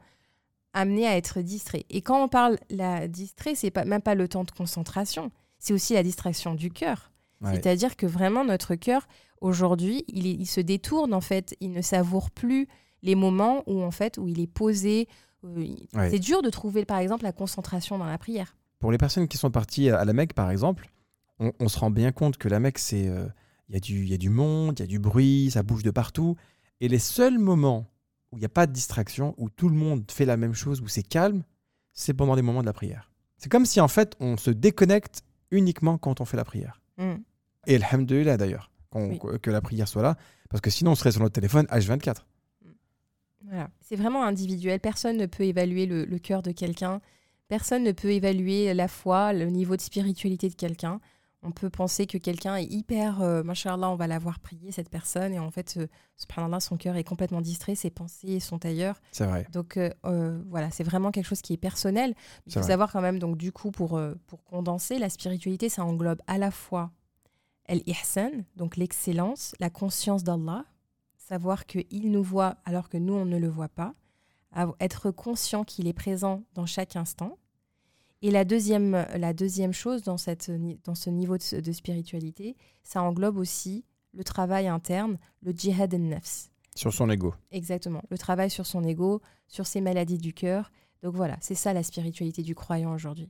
amené 0.73 1.07
à 1.07 1.17
être 1.17 1.41
distrait. 1.41 1.85
Et 1.89 2.01
quand 2.01 2.23
on 2.23 2.27
parle 2.27 2.57
la 2.69 3.07
distrait, 3.07 3.55
c'est 3.55 3.71
pas 3.71 3.85
même 3.85 4.01
pas 4.01 4.13
le 4.13 4.27
temps 4.27 4.43
de 4.43 4.51
concentration, 4.51 5.31
c'est 5.57 5.73
aussi 5.73 5.93
la 5.93 6.03
distraction 6.03 6.53
du 6.53 6.69
cœur. 6.69 7.11
Ouais. 7.41 7.53
C'est-à-dire 7.53 7.95
que 7.95 8.05
vraiment 8.05 8.43
notre 8.43 8.75
cœur 8.75 9.07
aujourd'hui, 9.41 10.03
il, 10.07 10.45
se 10.45 10.61
détourne 10.61 11.13
en 11.13 11.21
fait, 11.21 11.55
il 11.59 11.71
ne 11.71 11.81
savoure 11.81 12.29
plus 12.31 12.67
les 13.03 13.15
moments 13.15 13.63
où 13.67 13.81
en 13.83 13.91
fait 13.91 14.17
où 14.17 14.27
il 14.27 14.39
est 14.39 14.47
posé. 14.47 15.07
il- 15.43 15.87
Ouais. 15.93 16.09
C'est 16.09 16.19
dur 16.19 16.41
de 16.41 16.49
trouver 16.49 16.85
par 16.85 16.97
exemple 16.99 17.23
la 17.23 17.31
concentration 17.31 17.97
dans 17.97 18.05
la 18.05 18.17
prière. 18.17 18.55
Pour 18.79 18.91
les 18.91 18.97
personnes 18.97 19.27
qui 19.27 19.37
sont 19.37 19.51
parties 19.51 19.89
à 19.89 20.03
la 20.05 20.13
Mecque, 20.13 20.33
par 20.33 20.51
exemple, 20.51 20.89
on, 21.39 21.51
on 21.59 21.67
se 21.67 21.77
rend 21.79 21.89
bien 21.91 22.11
compte 22.11 22.37
que 22.37 22.47
la 22.47 22.59
Mecque, 22.59 22.79
c'est. 22.79 23.07
euh, 23.07 23.27
Il 23.67 23.73
y, 23.73 23.77
a 23.77 23.79
du- 23.79 24.03
il 24.03 24.09
y 24.09 24.13
a 24.13 24.17
du 24.17 24.29
monde, 24.29 24.77
il 24.79 24.83
y 24.83 24.85
a 24.85 24.87
du 24.87 24.99
bruit, 24.99 25.49
ça 25.51 25.63
bouge 25.63 25.81
de 25.83 25.89
partout. 25.91 26.35
Et 26.81 26.87
les 26.87 26.99
seuls 26.99 27.39
moments 27.39 27.89
où 28.31 28.37
il 28.37 28.41
n'y 28.41 28.45
a 28.45 28.49
pas 28.49 28.67
de 28.67 28.71
distraction, 28.71 29.33
où 29.37 29.49
tout 29.49 29.69
le 29.69 29.75
monde 29.75 30.05
fait 30.11 30.25
la 30.25 30.37
même 30.37 30.53
chose, 30.53 30.81
où 30.81 30.87
c'est 30.87 31.01
calme, 31.03 31.43
c'est 31.91 32.13
pendant 32.13 32.35
les 32.35 32.43
moments 32.43 32.61
de 32.61 32.65
la 32.67 32.73
prière. 32.73 33.11
C'est 33.37 33.49
comme 33.49 33.65
si, 33.65 33.79
en 33.81 33.87
fait, 33.87 34.15
on 34.19 34.37
se 34.37 34.51
déconnecte 34.51 35.23
uniquement 35.51 35.97
quand 35.97 36.21
on 36.21 36.25
fait 36.25 36.37
la 36.37 36.43
prière. 36.45 36.79
Mm. 36.97 37.15
Et 37.67 37.75
alhamdulillah, 37.77 38.37
d'ailleurs, 38.37 38.69
qu'on- 38.91 39.09
Oui. 39.11 39.39
que 39.41 39.49
la 39.49 39.61
prière 39.61 39.87
soit 39.87 40.03
là, 40.03 40.15
parce 40.49 40.61
que 40.61 40.69
sinon, 40.69 40.91
on 40.91 40.95
serait 40.95 41.11
sur 41.11 41.21
notre 41.21 41.33
téléphone 41.33 41.65
H24. 41.71 42.23
Voilà. 43.43 43.69
C'est 43.81 43.95
vraiment 43.95 44.23
individuel. 44.23 44.79
Personne 44.79 45.17
ne 45.17 45.25
peut 45.25 45.43
évaluer 45.43 45.85
le, 45.85 46.05
le 46.05 46.19
cœur 46.19 46.41
de 46.41 46.51
quelqu'un. 46.51 47.01
Personne 47.47 47.83
ne 47.83 47.91
peut 47.91 48.11
évaluer 48.11 48.73
la 48.73 48.87
foi, 48.87 49.33
le 49.33 49.45
niveau 49.47 49.75
de 49.75 49.81
spiritualité 49.81 50.49
de 50.49 50.55
quelqu'un. 50.55 50.99
On 51.45 51.51
peut 51.51 51.69
penser 51.69 52.07
que 52.07 52.17
quelqu'un 52.17 52.55
est 52.55 52.65
hyper, 52.65 53.21
euh, 53.21 53.43
machallah, 53.43 53.89
on 53.89 53.95
va 53.95 54.07
l'avoir 54.07 54.39
prié, 54.39 54.71
cette 54.71 54.89
personne, 54.89 55.33
et 55.33 55.39
en 55.39 55.51
fait, 55.51 55.75
euh, 55.77 55.87
subhanallah, 56.17 56.59
son 56.59 56.77
cœur 56.77 56.95
est 56.95 57.03
complètement 57.03 57.41
distrait, 57.41 57.75
ses 57.75 57.89
pensées 57.89 58.39
sont 58.39 58.65
ailleurs. 58.65 58.99
C'est 59.11 59.25
vrai. 59.25 59.45
Donc 59.51 59.77
euh, 59.77 59.89
euh, 60.05 60.41
voilà, 60.49 60.71
c'est 60.71 60.83
vraiment 60.83 61.11
quelque 61.11 61.27
chose 61.27 61.41
qui 61.41 61.53
est 61.53 61.57
personnel. 61.57 62.15
Il 62.47 62.53
faut 62.53 62.61
vrai. 62.61 62.69
savoir 62.69 62.91
quand 62.91 63.01
même, 63.01 63.19
donc 63.19 63.37
du 63.37 63.51
coup, 63.51 63.71
pour, 63.71 63.97
euh, 63.97 64.15
pour 64.27 64.43
condenser, 64.43 64.97
la 64.97 65.09
spiritualité, 65.09 65.69
ça 65.69 65.83
englobe 65.85 66.21
à 66.27 66.37
la 66.37 66.51
fois 66.51 66.91
el-ihsan, 67.67 68.31
donc 68.55 68.77
l'excellence, 68.77 69.53
la 69.59 69.69
conscience 69.69 70.23
d'Allah, 70.23 70.65
savoir 71.17 71.65
qu'il 71.65 72.11
nous 72.11 72.23
voit 72.23 72.57
alors 72.65 72.89
que 72.89 72.97
nous, 72.97 73.13
on 73.13 73.25
ne 73.25 73.37
le 73.37 73.49
voit 73.49 73.69
pas, 73.69 73.93
être 74.79 75.11
conscient 75.11 75.63
qu'il 75.63 75.87
est 75.87 75.93
présent 75.93 76.43
dans 76.53 76.65
chaque 76.65 76.95
instant. 76.95 77.37
Et 78.21 78.31
la 78.31 78.45
deuxième, 78.45 79.05
la 79.15 79.33
deuxième 79.33 79.73
chose 79.73 80.01
dans, 80.03 80.17
cette, 80.17 80.51
dans 80.83 80.95
ce 80.95 81.09
niveau 81.09 81.37
de, 81.37 81.59
de 81.59 81.71
spiritualité, 81.71 82.55
ça 82.83 83.01
englobe 83.01 83.37
aussi 83.37 83.85
le 84.13 84.23
travail 84.23 84.67
interne, 84.67 85.17
le 85.41 85.51
jihad 85.51 85.93
al-nafs. 85.93 86.49
Sur 86.75 86.93
son 86.93 87.09
ego. 87.09 87.33
Exactement. 87.51 88.01
Le 88.09 88.17
travail 88.17 88.49
sur 88.49 88.65
son 88.65 88.83
ego, 88.83 89.21
sur 89.47 89.65
ses 89.67 89.81
maladies 89.81 90.17
du 90.17 90.33
cœur. 90.33 90.71
Donc 91.03 91.15
voilà, 91.15 91.37
c'est 91.41 91.55
ça 91.55 91.73
la 91.73 91.83
spiritualité 91.83 92.41
du 92.41 92.55
croyant 92.55 92.93
aujourd'hui. 92.93 93.29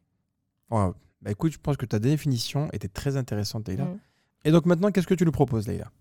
Wow. 0.70 0.96
Bah 1.22 1.32
écoute, 1.32 1.52
je 1.52 1.60
pense 1.60 1.78
que 1.78 1.86
ta 1.86 2.00
définition 2.00 2.70
était 2.72 2.88
très 2.88 3.18
intéressante, 3.18 3.68
Leïla. 3.68 3.86
Mm. 3.86 4.00
Et 4.46 4.52
donc 4.52 4.66
maintenant, 4.66 4.92
qu'est-ce 4.92 5.08
que 5.08 5.14
tu 5.14 5.26
nous 5.26 5.32
proposes, 5.32 5.68
Leïla? 5.68 5.92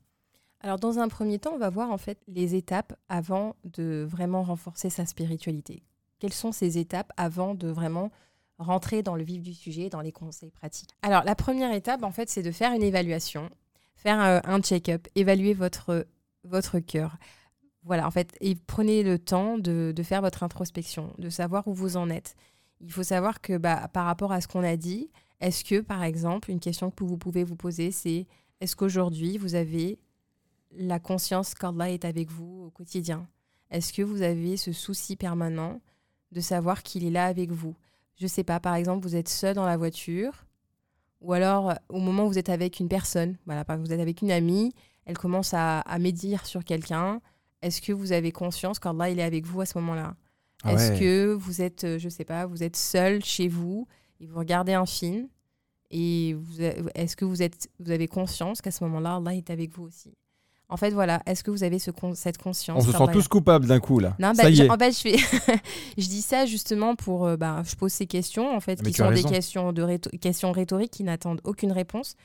Alors 0.61 0.79
dans 0.79 0.99
un 0.99 1.09
premier 1.09 1.39
temps, 1.39 1.53
on 1.55 1.59
va 1.59 1.71
voir 1.71 1.91
en 1.91 1.99
fait 1.99 2.19
les 2.27 2.55
étapes 2.55 2.95
avant 3.09 3.57
de 3.65 4.07
vraiment 4.09 4.43
renforcer 4.43 4.89
sa 4.89 5.05
spiritualité. 5.05 5.83
Quelles 6.19 6.33
sont 6.33 6.53
ces 6.53 6.79
étapes 6.79 7.13
avant 7.17 7.55
de 7.55 7.69
vraiment 7.69 8.11
rentrer 8.59 9.03
dans 9.03 9.17
le 9.17 9.25
vif 9.25 9.43
du 9.43 9.55
sujet, 9.55 9.89
dans 9.89 10.01
les 10.01 10.13
conseils 10.13 10.51
pratiques 10.51 10.91
Alors 11.03 11.25
la 11.25 11.35
première 11.35 11.73
étape, 11.73 12.03
en 12.03 12.11
fait, 12.11 12.29
c'est 12.29 12.43
de 12.43 12.51
faire 12.51 12.73
une 12.73 12.83
évaluation, 12.83 13.51
faire 13.97 14.23
euh, 14.23 14.41
un 14.45 14.61
check-up, 14.61 15.09
évaluer 15.15 15.55
votre, 15.55 16.07
votre 16.45 16.79
cœur. 16.79 17.17
Voilà, 17.83 18.07
en 18.07 18.11
fait, 18.11 18.35
et 18.41 18.55
prenez 18.55 19.03
le 19.03 19.19
temps 19.19 19.59
de, 19.59 19.93
de 19.95 20.03
faire 20.03 20.23
votre 20.23 20.43
introspection, 20.43 21.13
de 21.19 21.29
savoir 21.29 21.69
où 21.69 21.75
vous 21.75 21.97
en 21.97 22.09
êtes. 22.09 22.35
Il 22.81 22.93
faut 22.93 23.03
savoir 23.03 23.41
que 23.41 23.57
bah, 23.59 23.89
par 23.93 24.07
rapport 24.07 24.33
à 24.33 24.41
ce 24.41 24.49
qu'on 24.49 24.65
a 24.65 24.77
dit, 24.77 25.11
est-ce 25.41 25.65
que, 25.65 25.81
par 25.81 26.03
exemple, 26.03 26.51
une 26.51 26.61
question 26.61 26.91
que 26.91 27.05
vous 27.05 27.19
pouvez 27.19 27.45
vous 27.45 27.57
poser, 27.57 27.91
c'est 27.91 28.27
est-ce 28.61 28.77
qu'aujourd'hui, 28.77 29.37
vous 29.37 29.55
avez 29.55 29.99
la 30.77 30.99
conscience 30.99 31.55
qu'Allah 31.55 31.91
est 31.91 32.05
avec 32.05 32.31
vous 32.31 32.65
au 32.67 32.71
quotidien? 32.71 33.29
Est-ce 33.71 33.93
que 33.93 34.03
vous 34.03 34.23
avez 34.23 34.57
ce 34.57 34.73
souci 34.73 35.17
permanent 35.17 35.81
de 36.33 36.41
savoir 36.41 36.83
qu'il 36.83 37.05
est 37.05 37.11
là 37.11 37.27
avec 37.27 37.51
vous? 37.51 37.75
Je 38.17 38.27
sais 38.27 38.45
pas, 38.45 38.61
par 38.61 38.75
exemple, 38.75 39.07
vous 39.07 39.17
êtes 39.17 39.29
seul 39.29 39.55
dans 39.55 39.67
la 39.67 39.77
voiture, 39.77 40.47
ou 41.21 41.33
alors 41.33 41.71
euh, 41.71 41.75
au 41.89 41.99
moment 41.99 42.25
où 42.25 42.29
vous 42.29 42.39
êtes 42.39 42.49
avec 42.49 42.81
une 42.81 42.89
personne, 42.89 43.37
voilà, 43.47 43.65
par 43.65 43.75
exemple, 43.75 43.89
vous 43.89 43.95
êtes 43.95 44.01
avec 44.01 44.23
une 44.23 44.31
amie, 44.31 44.73
elle 45.05 45.19
commence 45.19 45.53
à, 45.55 45.81
à 45.81 45.99
médire 45.99 46.47
sur 46.47 46.65
quelqu'un. 46.65 47.21
Est-ce 47.63 47.81
que 47.83 47.93
vous 47.93 48.13
avez 48.13 48.31
conscience 48.31 48.79
qu'Allah 48.79 49.11
il 49.11 49.19
est 49.19 49.23
avec 49.23 49.47
vous 49.47 49.61
à 49.61 49.67
ce 49.67 49.79
moment-là? 49.79 50.17
Ah 50.63 50.73
Est-ce 50.73 50.93
ouais. 50.93 50.99
que 50.99 51.33
vous 51.33 51.61
êtes, 51.61 51.85
euh, 51.85 51.99
je 51.99 52.09
sais 52.09 52.25
pas, 52.25 52.47
vous 52.47 52.63
êtes 52.63 52.77
seul 52.77 53.25
chez 53.25 53.49
vous 53.49 53.87
et 54.21 54.27
vous 54.27 54.39
regardez 54.39 54.75
un 54.75 54.87
film 54.87 55.29
et 55.91 56.37
est-ce 56.95 57.17
que 57.17 57.25
vous 57.25 57.43
êtes, 57.43 57.69
vous 57.79 57.91
avez 57.91 58.09
conscience 58.09 58.61
qu'à 58.61 58.71
ce 58.71 58.83
moment-là 58.85 59.17
Allah 59.17 59.35
est 59.35 59.51
avec 59.51 59.73
vous 59.73 59.85
aussi? 59.85 60.15
En 60.71 60.77
fait, 60.77 60.91
voilà, 60.91 61.23
est-ce 61.27 61.45
que 61.45 61.51
vous 61.51 61.63
avez 61.63 61.79
ce 61.79 61.91
con- 61.91 62.15
cette 62.15 62.39
conscience 62.39 62.83
On 62.83 62.87
se 62.93 62.97
sent 62.97 63.05
tous 63.13 63.29
coupables 63.29 63.67
d'un 63.67 63.81
coup, 63.81 63.99
là. 64.01 64.17
non, 64.19 64.29
bah, 64.33 64.45
Ça 64.45 64.51
y 64.51 64.55
je- 64.57 64.63
est. 64.65 64.71
en 64.71 64.79
fait, 64.79 64.93
je, 64.93 64.99
fais 65.01 65.17
je 65.99 66.09
dis 66.09 66.23
ça 66.23 66.47
justement 66.47 66.97
pour. 66.97 67.27
euh, 67.27 67.37
bah, 67.37 67.63
je 67.67 67.75
pose 67.77 67.93
ces 67.93 68.07
questions, 68.07 68.55
en 68.55 68.61
fait, 68.61 68.81
Mais 68.83 68.91
qui 68.91 68.97
sont 68.97 69.11
des 69.11 69.23
questions, 69.25 69.73
de 69.73 69.83
rhéto- 69.83 70.11
questions 70.19 70.53
rhétoriques 70.53 70.91
qui 70.93 71.05
n'attendent 71.05 71.41
aucune 71.45 71.71
réponse. 71.73 72.17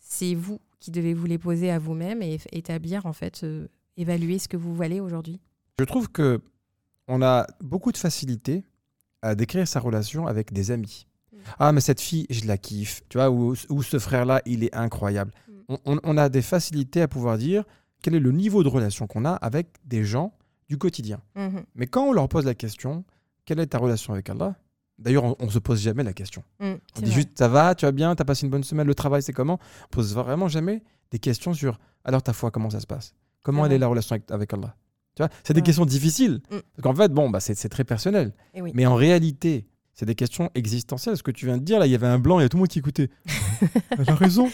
C'est 0.00 0.34
vous 0.34 0.60
qui 0.80 0.90
devez 0.90 1.14
vous 1.14 1.26
les 1.26 1.38
poser 1.38 1.70
à 1.70 1.78
vous-même 1.78 2.22
et 2.22 2.38
établir, 2.52 3.06
en 3.06 3.12
fait, 3.12 3.42
euh, 3.44 3.66
évaluer 3.96 4.38
ce 4.38 4.48
que 4.48 4.56
vous 4.56 4.74
valez 4.74 5.00
aujourd'hui. 5.00 5.40
Je 5.78 5.84
trouve 5.84 6.10
que 6.10 6.40
on 7.08 7.22
a 7.22 7.46
beaucoup 7.62 7.92
de 7.92 7.96
facilité 7.98 8.64
à 9.22 9.34
décrire 9.34 9.66
sa 9.66 9.80
relation 9.80 10.26
avec 10.26 10.52
des 10.52 10.70
amis. 10.72 11.06
Mm. 11.32 11.36
Ah, 11.60 11.72
mais 11.72 11.80
cette 11.80 12.00
fille, 12.00 12.26
je 12.30 12.46
la 12.46 12.58
kiffe. 12.58 13.02
Tu 13.08 13.16
vois, 13.18 13.30
ou, 13.30 13.54
ou 13.70 13.82
ce 13.82 13.98
frère-là, 13.98 14.42
il 14.44 14.64
est 14.64 14.74
incroyable. 14.74 15.32
On, 15.68 16.16
a 16.16 16.28
des 16.28 16.42
facilités 16.42 17.02
à 17.02 17.08
pouvoir 17.08 17.38
dire 17.38 17.64
quel 18.02 18.14
est 18.14 18.20
le 18.20 18.30
niveau 18.30 18.62
de 18.62 18.68
relation 18.68 19.06
qu'on 19.06 19.24
a 19.24 19.32
avec 19.32 19.68
des 19.84 20.04
gens 20.04 20.32
du 20.68 20.78
quotidien. 20.78 21.20
Mhm. 21.34 21.64
Mais 21.74 21.86
quand 21.86 22.04
on 22.04 22.12
leur 22.12 22.28
pose 22.28 22.44
la 22.44 22.54
question, 22.54 23.04
quelle 23.44 23.58
est 23.58 23.66
ta 23.66 23.78
relation 23.78 24.12
avec 24.12 24.30
Allah 24.30 24.56
D'ailleurs, 24.98 25.24
on, 25.24 25.36
on 25.40 25.50
se 25.50 25.58
pose 25.58 25.80
jamais 25.82 26.02
la 26.04 26.12
question. 26.12 26.42
Mm, 26.60 26.64
On 26.64 27.00
dit 27.00 27.06
vrai. 27.06 27.10
juste 27.10 27.30
ça 27.36 27.48
va, 27.48 27.74
tu 27.74 27.84
vas 27.84 27.92
bien, 27.92 28.14
tu 28.16 28.22
as 28.22 28.24
passé 28.24 28.46
une 28.46 28.50
bonne 28.50 28.64
semaine, 28.64 28.86
le 28.86 28.94
travail 28.94 29.22
c'est 29.22 29.32
comment? 29.32 29.58
On 29.84 29.88
pose 29.90 30.14
vraiment 30.14 30.48
jamais 30.48 30.82
des 31.10 31.18
questions 31.18 31.52
sur 31.52 31.78
alors 32.04 32.22
ta 32.22 32.32
foi, 32.32 32.50
comment 32.50 32.70
ça 32.70 32.80
se 32.80 32.86
passe? 32.86 33.14
Comment 33.42 33.64
Ah 33.64 33.66
elle 33.66 33.72
est 33.72 33.78
la 33.78 33.88
relation 33.88 34.14
avec, 34.14 34.30
avec 34.30 34.54
Allah? 34.54 34.74
Tu 35.16 35.22
vois, 35.22 35.30
c'est 35.44 35.54
des 35.54 35.62
questions 35.62 35.84
difficiles. 35.84 36.40
Mm. 36.50 36.58
Parce 36.74 36.82
qu'en 36.82 36.94
fait, 36.94 37.12
bon, 37.12 37.30
bah, 37.30 37.40
c'est 37.40 37.68
très 37.68 37.84
personnel. 37.84 38.32
Eh 38.54 38.62
oui. 38.62 38.70
Mais 38.74 38.86
en 38.86 38.94
réalité, 38.94 39.66
c'est 39.94 40.04
des 40.06 40.14
questions 40.14 40.50
existentielles. 40.54 41.16
Ce 41.16 41.22
que 41.22 41.30
tu 41.30 41.46
viens 41.46 41.56
de 41.56 41.62
dire, 41.62 41.78
là, 41.78 41.86
il 41.86 41.92
y 41.92 41.94
avait 41.94 42.06
un 42.06 42.18
blanc, 42.18 42.38
il 42.38 42.42
y 42.42 42.44
a 42.44 42.48
tout 42.48 42.58
le 42.58 42.60
monde 42.60 42.68
qui 42.68 42.78
écoutait. 42.78 43.08
Elle 43.98 44.10
a 44.10 44.14
raison. 44.14 44.50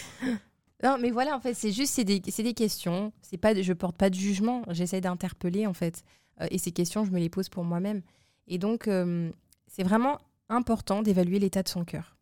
Non, 0.82 0.96
mais 1.00 1.10
voilà, 1.10 1.36
en 1.36 1.40
fait, 1.40 1.54
c'est 1.54 1.72
juste, 1.72 1.94
c'est 1.94 2.04
des, 2.04 2.18
des 2.20 2.54
questions. 2.54 3.12
C'est 3.22 3.36
pas, 3.36 3.60
je 3.60 3.72
porte 3.72 3.96
pas 3.96 4.10
de 4.10 4.14
jugement. 4.14 4.62
J'essaie 4.70 5.00
d'interpeller, 5.00 5.66
en 5.66 5.74
fait. 5.74 6.02
Euh, 6.40 6.46
et 6.50 6.58
ces 6.58 6.72
questions, 6.72 7.04
je 7.04 7.10
me 7.10 7.18
les 7.20 7.28
pose 7.28 7.48
pour 7.48 7.64
moi-même. 7.64 8.02
Et 8.48 8.58
donc, 8.58 8.88
euh, 8.88 9.30
c'est 9.68 9.84
vraiment 9.84 10.18
important 10.48 11.02
d'évaluer 11.02 11.38
l'état 11.38 11.62
de 11.62 11.68
son 11.68 11.84
cœur. 11.84 12.16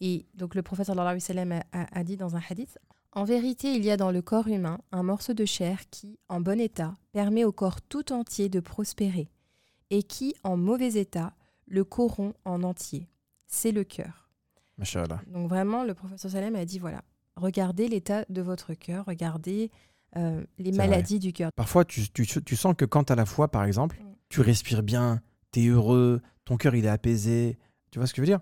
Et 0.00 0.26
donc, 0.34 0.54
le 0.54 0.62
prophète 0.62 0.86
sallallahu 0.86 1.18
alayhi 1.28 1.60
a, 1.72 1.86
a- 1.98 2.04
dit 2.04 2.16
dans 2.16 2.36
un 2.36 2.40
hadith 2.48 2.78
En 3.12 3.24
vérité, 3.24 3.74
il 3.74 3.84
y 3.84 3.90
a 3.90 3.96
dans 3.96 4.10
le 4.10 4.22
corps 4.22 4.48
humain 4.48 4.78
un 4.92 5.02
morceau 5.02 5.34
de 5.34 5.44
chair 5.44 5.80
qui, 5.90 6.18
en 6.28 6.40
bon 6.40 6.58
état, 6.60 6.94
permet 7.12 7.44
au 7.44 7.52
corps 7.52 7.82
tout 7.82 8.12
entier 8.12 8.48
de 8.48 8.60
prospérer, 8.60 9.28
et 9.90 10.02
qui, 10.02 10.34
en 10.42 10.56
mauvais 10.56 10.94
état, 10.94 11.34
le 11.66 11.84
corrompt 11.84 12.34
en 12.44 12.62
entier. 12.62 13.08
C'est 13.48 13.72
le 13.72 13.84
cœur. 13.84 14.30
Donc 15.26 15.48
vraiment, 15.48 15.84
le 15.84 15.94
professeur 15.94 16.30
Salem 16.30 16.54
a 16.56 16.64
dit 16.64 16.78
voilà, 16.78 17.02
regardez 17.36 17.88
l'état 17.88 18.24
de 18.28 18.42
votre 18.42 18.74
cœur, 18.74 19.04
regardez 19.06 19.70
euh, 20.16 20.44
les 20.58 20.72
maladies 20.72 21.18
du 21.18 21.32
cœur. 21.32 21.50
Parfois, 21.56 21.84
tu, 21.84 22.08
tu, 22.10 22.26
tu 22.26 22.56
sens 22.56 22.74
que 22.76 22.84
quand 22.84 23.04
tu 23.04 23.12
as 23.12 23.16
la 23.16 23.26
foi, 23.26 23.48
par 23.48 23.64
exemple, 23.64 23.98
Mm. 24.00 24.06
tu 24.28 24.40
respires 24.40 24.82
bien, 24.82 25.20
tu 25.52 25.60
es 25.60 25.66
heureux, 25.68 26.20
ton 26.44 26.56
cœur 26.56 26.74
il 26.74 26.84
est 26.84 26.88
apaisé, 26.88 27.58
Tu 27.92 27.98
vois 28.00 28.06
ce 28.06 28.12
que 28.12 28.16
je 28.24 28.30
veux 28.30 28.36
dire? 28.36 28.40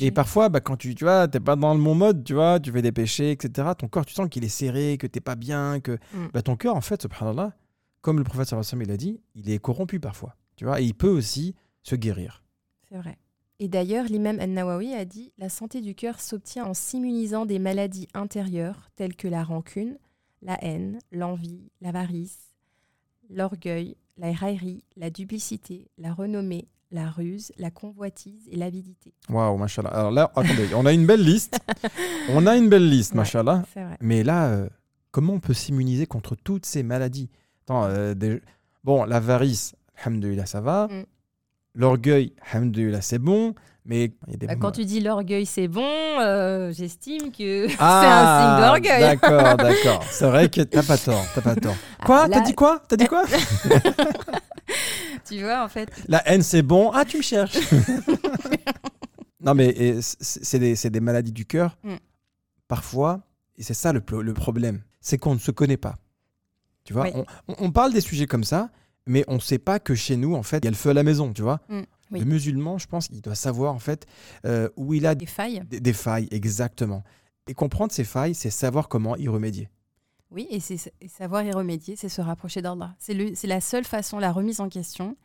Et 0.00 0.10
parfois, 0.10 0.48
bah, 0.48 0.60
quand 0.60 0.76
tu 0.76 0.94
tu 0.94 1.04
vois, 1.04 1.28
t'es 1.28 1.38
pas 1.40 1.54
dans 1.56 1.72
le 1.74 1.80
bon 1.80 1.94
mode, 1.94 2.24
tu 2.24 2.34
vois, 2.34 2.58
tu 2.58 2.72
fais 2.72 2.82
des 2.82 2.90
péchés, 2.90 3.30
etc. 3.32 3.68
Ton 3.78 3.86
corps, 3.86 4.04
tu 4.06 4.14
sens 4.14 4.28
qu'il 4.28 4.44
est 4.44 4.48
serré, 4.48 4.96
que 4.98 5.06
t'es 5.06 5.20
pas 5.20 5.36
bien, 5.36 5.78
que 5.80 5.98
Mm. 6.14 6.26
bah, 6.32 6.42
ton 6.42 6.56
cœur, 6.56 6.74
en 6.74 6.80
fait, 6.80 7.02
subhanallah, 7.02 7.52
comme 8.00 8.18
le 8.18 8.24
prophète 8.24 8.48
sallallahu 8.48 8.66
alayhi 8.66 8.78
wa 8.80 8.86
sallam, 8.86 8.88
il 8.88 8.92
a 8.92 8.96
dit, 8.96 9.20
il 9.34 9.50
est 9.50 9.58
corrompu 9.58 10.00
parfois, 10.00 10.34
tu 10.56 10.64
vois, 10.64 10.80
et 10.80 10.84
il 10.84 10.94
peut 10.94 11.08
aussi 11.10 11.54
se 11.82 11.94
guérir. 11.96 12.42
C'est 12.88 12.96
vrai. 12.96 13.18
Et 13.60 13.68
d'ailleurs, 13.68 14.04
l'imam 14.04 14.38
An-Nawawi 14.40 14.94
a 14.94 15.04
dit 15.04 15.32
La 15.38 15.48
santé 15.48 15.80
du 15.80 15.94
cœur 15.94 16.20
s'obtient 16.20 16.64
en 16.64 16.74
s'immunisant 16.74 17.44
des 17.46 17.58
maladies 17.58 18.08
intérieures 18.14 18.88
telles 18.96 19.16
que 19.16 19.26
la 19.28 19.42
rancune, 19.42 19.98
la 20.42 20.62
haine, 20.64 20.98
l'envie, 21.10 21.70
l'avarice, 21.80 22.38
l'orgueil, 23.30 23.96
la 24.16 24.32
raillerie, 24.32 24.84
la 24.96 25.10
duplicité, 25.10 25.88
la 25.98 26.12
renommée, 26.12 26.68
la 26.90 27.10
ruse, 27.10 27.52
la 27.58 27.70
convoitise 27.70 28.48
et 28.50 28.56
l'avidité. 28.56 29.12
Waouh, 29.28 29.56
machallah. 29.58 29.90
Alors 29.90 30.10
là, 30.10 30.30
attendez, 30.34 30.68
on 30.74 30.86
a 30.86 30.92
une 30.92 31.06
belle 31.06 31.22
liste. 31.24 31.58
On 32.30 32.46
a 32.46 32.56
une 32.56 32.68
belle 32.68 32.88
liste, 32.88 33.12
Ouais. 33.12 33.18
machallah. 33.18 33.64
C'est 33.74 33.82
vrai. 33.82 33.96
Mais 34.00 34.22
là, 34.22 34.48
euh, 34.50 34.68
comment 35.10 35.34
on 35.34 35.40
peut 35.40 35.52
s'immuniser 35.54 36.06
contre 36.06 36.34
toutes 36.36 36.64
ces 36.64 36.82
maladies? 36.82 37.28
Attends, 37.64 37.84
euh, 37.84 38.14
des- 38.14 38.40
Bon, 38.84 39.04
l'avarice, 39.04 39.74
alhamdoulilah, 39.98 40.46
ça 40.46 40.60
va. 40.60 40.86
Mm. 40.88 41.04
L'orgueil, 41.78 42.32
alhamdoulilah, 42.52 43.00
c'est 43.00 43.18
bon. 43.20 43.54
Mais 43.84 44.12
il 44.26 44.32
y 44.32 44.34
a 44.34 44.36
des 44.36 44.46
Bah, 44.48 44.52
moments- 44.54 44.66
quand 44.66 44.72
tu 44.72 44.84
dis 44.84 45.00
l'orgueil, 45.00 45.46
c'est 45.46 45.66
bon, 45.68 45.86
euh, 46.20 46.70
j'estime 46.72 47.30
que 47.32 47.66
Ah, 47.78 48.00
c'est 48.02 48.08
un 48.10 48.42
signe 48.58 48.66
d'orgueil. 48.66 49.00
D'accord, 49.00 49.56
d'accord. 49.56 50.04
C'est 50.10 50.26
vrai 50.26 50.50
que 50.50 50.60
t'as 50.60 50.82
pas 50.82 50.98
tort, 50.98 51.24
t'as 51.34 51.40
pas 51.40 51.54
tort. 51.56 51.76
Quoi? 52.04 52.24
Ah, 52.24 52.28
T'as 52.28 52.40
dit 52.42 52.54
quoi? 52.54 52.82
T'as 52.86 52.96
dit 52.96 53.06
quoi? 53.06 53.24
Tu 55.24 55.40
vois, 55.42 55.62
en 55.64 55.68
fait, 55.68 55.90
La 56.08 56.26
haine, 56.28 56.42
c'est 56.42 56.62
bon. 56.62 56.90
Ah, 56.92 57.04
tu 57.04 57.18
me 57.18 57.22
cherches. 57.22 57.58
non, 59.40 59.54
mais 59.54 59.98
c'est 60.20 60.58
des, 60.58 60.74
des 60.74 61.00
maladies 61.00 61.32
du 61.32 61.44
cœur. 61.46 61.76
Mm. 61.84 61.94
Parfois, 62.66 63.20
et 63.56 63.62
c'est 63.62 63.74
ça 63.74 63.92
le, 63.92 64.02
le 64.22 64.34
problème, 64.34 64.82
c'est 65.00 65.18
qu'on 65.18 65.34
ne 65.34 65.38
se 65.38 65.50
connaît 65.50 65.76
pas. 65.76 65.96
Tu 66.84 66.92
vois, 66.94 67.04
Oui. 67.04 67.10
on, 67.14 67.24
on- 67.48 67.56
on 67.66 67.70
parle 67.70 67.92
des 67.92 68.00
sujets 68.00 68.26
comme 68.26 68.44
ça, 68.44 68.70
mais 69.08 69.24
on 69.26 69.34
ne 69.34 69.40
sait 69.40 69.58
pas 69.58 69.80
que 69.80 69.94
chez 69.94 70.16
nous, 70.16 70.34
en 70.34 70.42
fait, 70.42 70.58
il 70.58 70.64
y 70.64 70.68
a 70.68 70.70
le 70.70 70.76
feu 70.76 70.90
à 70.90 70.94
la 70.94 71.02
maison, 71.02 71.32
tu 71.32 71.42
vois. 71.42 71.60
Mm, 71.68 71.80
oui. 72.12 72.20
Le 72.20 72.24
musulman, 72.26 72.78
je 72.78 72.86
pense, 72.86 73.08
il 73.10 73.20
doit 73.20 73.34
savoir, 73.34 73.74
en 73.74 73.78
fait, 73.78 74.06
euh, 74.46 74.68
où 74.76 74.94
il 74.94 75.06
a 75.06 75.14
des 75.14 75.26
failles. 75.26 75.62
des, 75.68 75.80
des 75.80 75.92
failles, 75.92 76.28
exactement. 76.30 77.02
Et 77.48 77.54
comprendre 77.54 77.92
ces 77.92 78.04
failles, 78.04 78.34
c'est 78.34 78.50
savoir 78.50 78.88
comment 78.88 79.16
y 79.16 79.28
remédier. 79.28 79.68
Oui, 80.30 80.46
et, 80.50 80.58
et 81.00 81.08
savoir 81.08 81.42
y 81.42 81.50
remédier, 81.50 81.96
c'est 81.96 82.10
se 82.10 82.20
rapprocher 82.20 82.60
d'Allah. 82.62 82.94
C'est 82.98 83.46
la 83.46 83.60
seule 83.60 83.84
façon, 83.84 84.18
la 84.18 84.30
remise 84.30 84.60
en 84.60 84.68
question, 84.68 85.16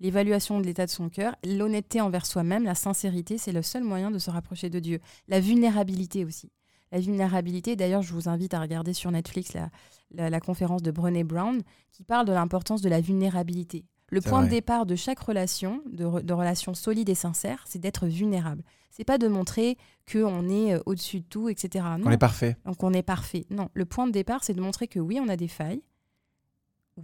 l'évaluation 0.00 0.60
de 0.60 0.66
l'état 0.66 0.86
de 0.86 0.90
son 0.90 1.08
cœur, 1.10 1.36
l'honnêteté 1.44 2.00
envers 2.00 2.24
soi-même, 2.26 2.64
la 2.64 2.74
sincérité, 2.74 3.38
c'est 3.38 3.52
le 3.52 3.62
seul 3.62 3.84
moyen 3.84 4.10
de 4.10 4.18
se 4.18 4.30
rapprocher 4.30 4.70
de 4.70 4.78
Dieu. 4.78 5.00
La 5.28 5.40
vulnérabilité 5.40 6.24
aussi. 6.24 6.50
La 6.92 7.00
vulnérabilité, 7.00 7.74
d'ailleurs, 7.76 8.02
je 8.02 8.12
vous 8.12 8.28
invite 8.28 8.54
à 8.54 8.60
regarder 8.60 8.92
sur 8.92 9.10
Netflix 9.10 9.52
la, 9.54 9.70
la- 10.12 10.30
la 10.30 10.40
conférence 10.40 10.82
de 10.82 10.90
Brené 10.90 11.24
Brown 11.24 11.60
qui 11.92 12.04
parle 12.04 12.26
de 12.26 12.32
l'importance 12.32 12.80
de 12.82 12.88
la 12.88 13.00
vulnérabilité. 13.00 13.84
Le 14.10 14.20
point 14.20 14.40
de 14.44 14.50
départ 14.50 14.86
de 14.86 14.94
chaque 14.94 15.18
relation, 15.18 15.82
de, 15.90 16.20
de 16.20 16.32
relation 16.32 16.74
solide 16.74 17.08
et 17.08 17.16
sincère, 17.16 17.64
c'est 17.66 17.80
d'être 17.80 18.06
vulnérable. 18.06 18.62
C'est 18.92 19.02
pas 19.04 19.18
de 19.18 19.26
montrer 19.26 19.76
qu'on 20.10 20.48
est 20.48 20.74
euh, 20.74 20.80
au-dessus 20.86 21.20
de 21.20 21.26
tout, 21.26 21.48
etc. 21.48 21.84
Non. 21.98 22.06
On 22.06 22.10
est 22.12 22.16
parfait. 22.18 22.56
Donc 22.64 22.82
on 22.84 22.92
est 22.92 23.02
parfait. 23.02 23.46
Non, 23.50 23.68
le 23.74 23.84
point 23.84 24.06
de 24.06 24.12
départ, 24.12 24.44
c'est 24.44 24.54
de 24.54 24.60
montrer 24.60 24.86
que 24.86 25.00
oui, 25.00 25.18
on 25.20 25.28
a 25.28 25.36
des 25.36 25.48
failles, 25.48 25.82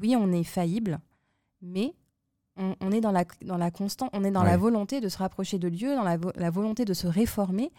oui, 0.01 0.15
on 0.17 0.33
est 0.33 0.45
faillible, 0.45 1.01
mais 1.61 1.93
on, 2.57 2.77
on 2.81 2.93
est 2.93 3.01
dans 3.01 3.13
la, 3.13 3.25
dans 3.45 3.57
la 3.57 3.71
constante, 3.71 4.11
on 4.13 4.25
est 4.25 4.31
dans 4.31 4.43
la 4.43 4.57
volonté 4.57 5.01
de 5.01 5.09
se 5.09 5.19
rapprocher 5.19 5.59
de 5.59 5.69
Dieu, 5.69 5.95
dans 5.95 6.03
la, 6.03 6.17
vo- 6.17 6.33
la 6.37 6.51
volonté 6.51 6.85
de 6.85 6.93
se 6.95 7.07
réformer 7.07 7.71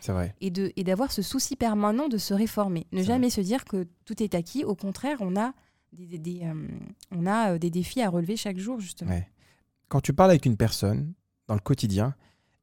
et 0.42 0.50
de 0.50 0.72
et 0.76 0.84
d'avoir 0.84 1.12
ce 1.12 1.22
souci 1.22 1.56
permanent 1.56 2.08
de 2.08 2.18
se 2.18 2.34
réformer. 2.34 2.88
Ne 2.92 3.04
jamais 3.04 3.30
se 3.30 3.42
dire 3.42 3.66
que 3.66 3.88
tout 4.06 4.22
est 4.24 4.34
acquis. 4.36 4.64
Au 4.64 4.76
contraire, 4.76 5.18
on 5.22 5.36
a 5.36 5.54
des, 5.92 6.06
des- 6.08 6.18
des, 6.18 6.42
euh, 6.46 6.68
on 7.12 7.26
a 7.28 7.54
euh, 7.54 7.58
des 7.60 7.70
défis 7.70 8.02
à 8.02 8.10
relever 8.10 8.36
chaque 8.36 8.58
jour 8.58 8.80
justement. 8.80 9.12
Ouais. 9.12 9.28
Quand 9.90 10.02
tu 10.02 10.12
parles 10.14 10.32
avec 10.32 10.46
une 10.46 10.58
personne 10.58 11.14
dans 11.48 11.54
le 11.54 11.60
quotidien 11.62 12.16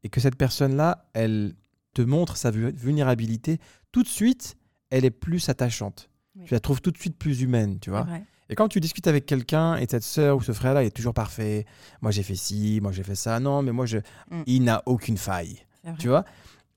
et 0.02 0.08
que 0.08 0.20
cette 0.20 0.36
personne-là, 0.36 1.08
elle 1.12 1.54
te 1.94 2.02
montre 2.02 2.36
sa 2.36 2.50
vu- 2.50 2.72
vulnérabilité, 2.72 3.58
tout 3.92 4.02
de 4.02 4.08
suite, 4.08 4.56
elle 4.90 5.04
est 5.04 5.10
plus 5.10 5.48
attachante. 5.48 6.08
Oui. 6.34 6.44
Tu 6.46 6.54
la 6.54 6.60
trouves 6.60 6.80
tout 6.80 6.90
de 6.90 6.98
suite 6.98 7.16
plus 7.18 7.42
humaine, 7.42 7.78
tu 7.80 7.90
vois. 7.90 8.06
Et 8.50 8.54
quand 8.56 8.68
tu 8.68 8.80
discutes 8.80 9.06
avec 9.06 9.26
quelqu'un 9.26 9.76
et 9.76 9.86
cette 9.88 10.02
sœur 10.02 10.36
ou 10.36 10.42
ce 10.42 10.52
frère-là 10.52 10.82
il 10.82 10.88
est 10.88 10.90
toujours 10.90 11.14
parfait, 11.14 11.64
moi 12.02 12.10
j'ai 12.10 12.22
fait 12.22 12.34
ci, 12.34 12.80
moi 12.82 12.92
j'ai 12.92 13.04
fait 13.04 13.14
ça, 13.14 13.40
non, 13.40 13.62
mais 13.62 13.72
moi 13.72 13.86
je... 13.86 13.98
Mm. 14.30 14.42
il 14.46 14.64
n'a 14.64 14.82
aucune 14.86 15.16
faille, 15.16 15.64
tu 15.98 16.08
vois? 16.08 16.24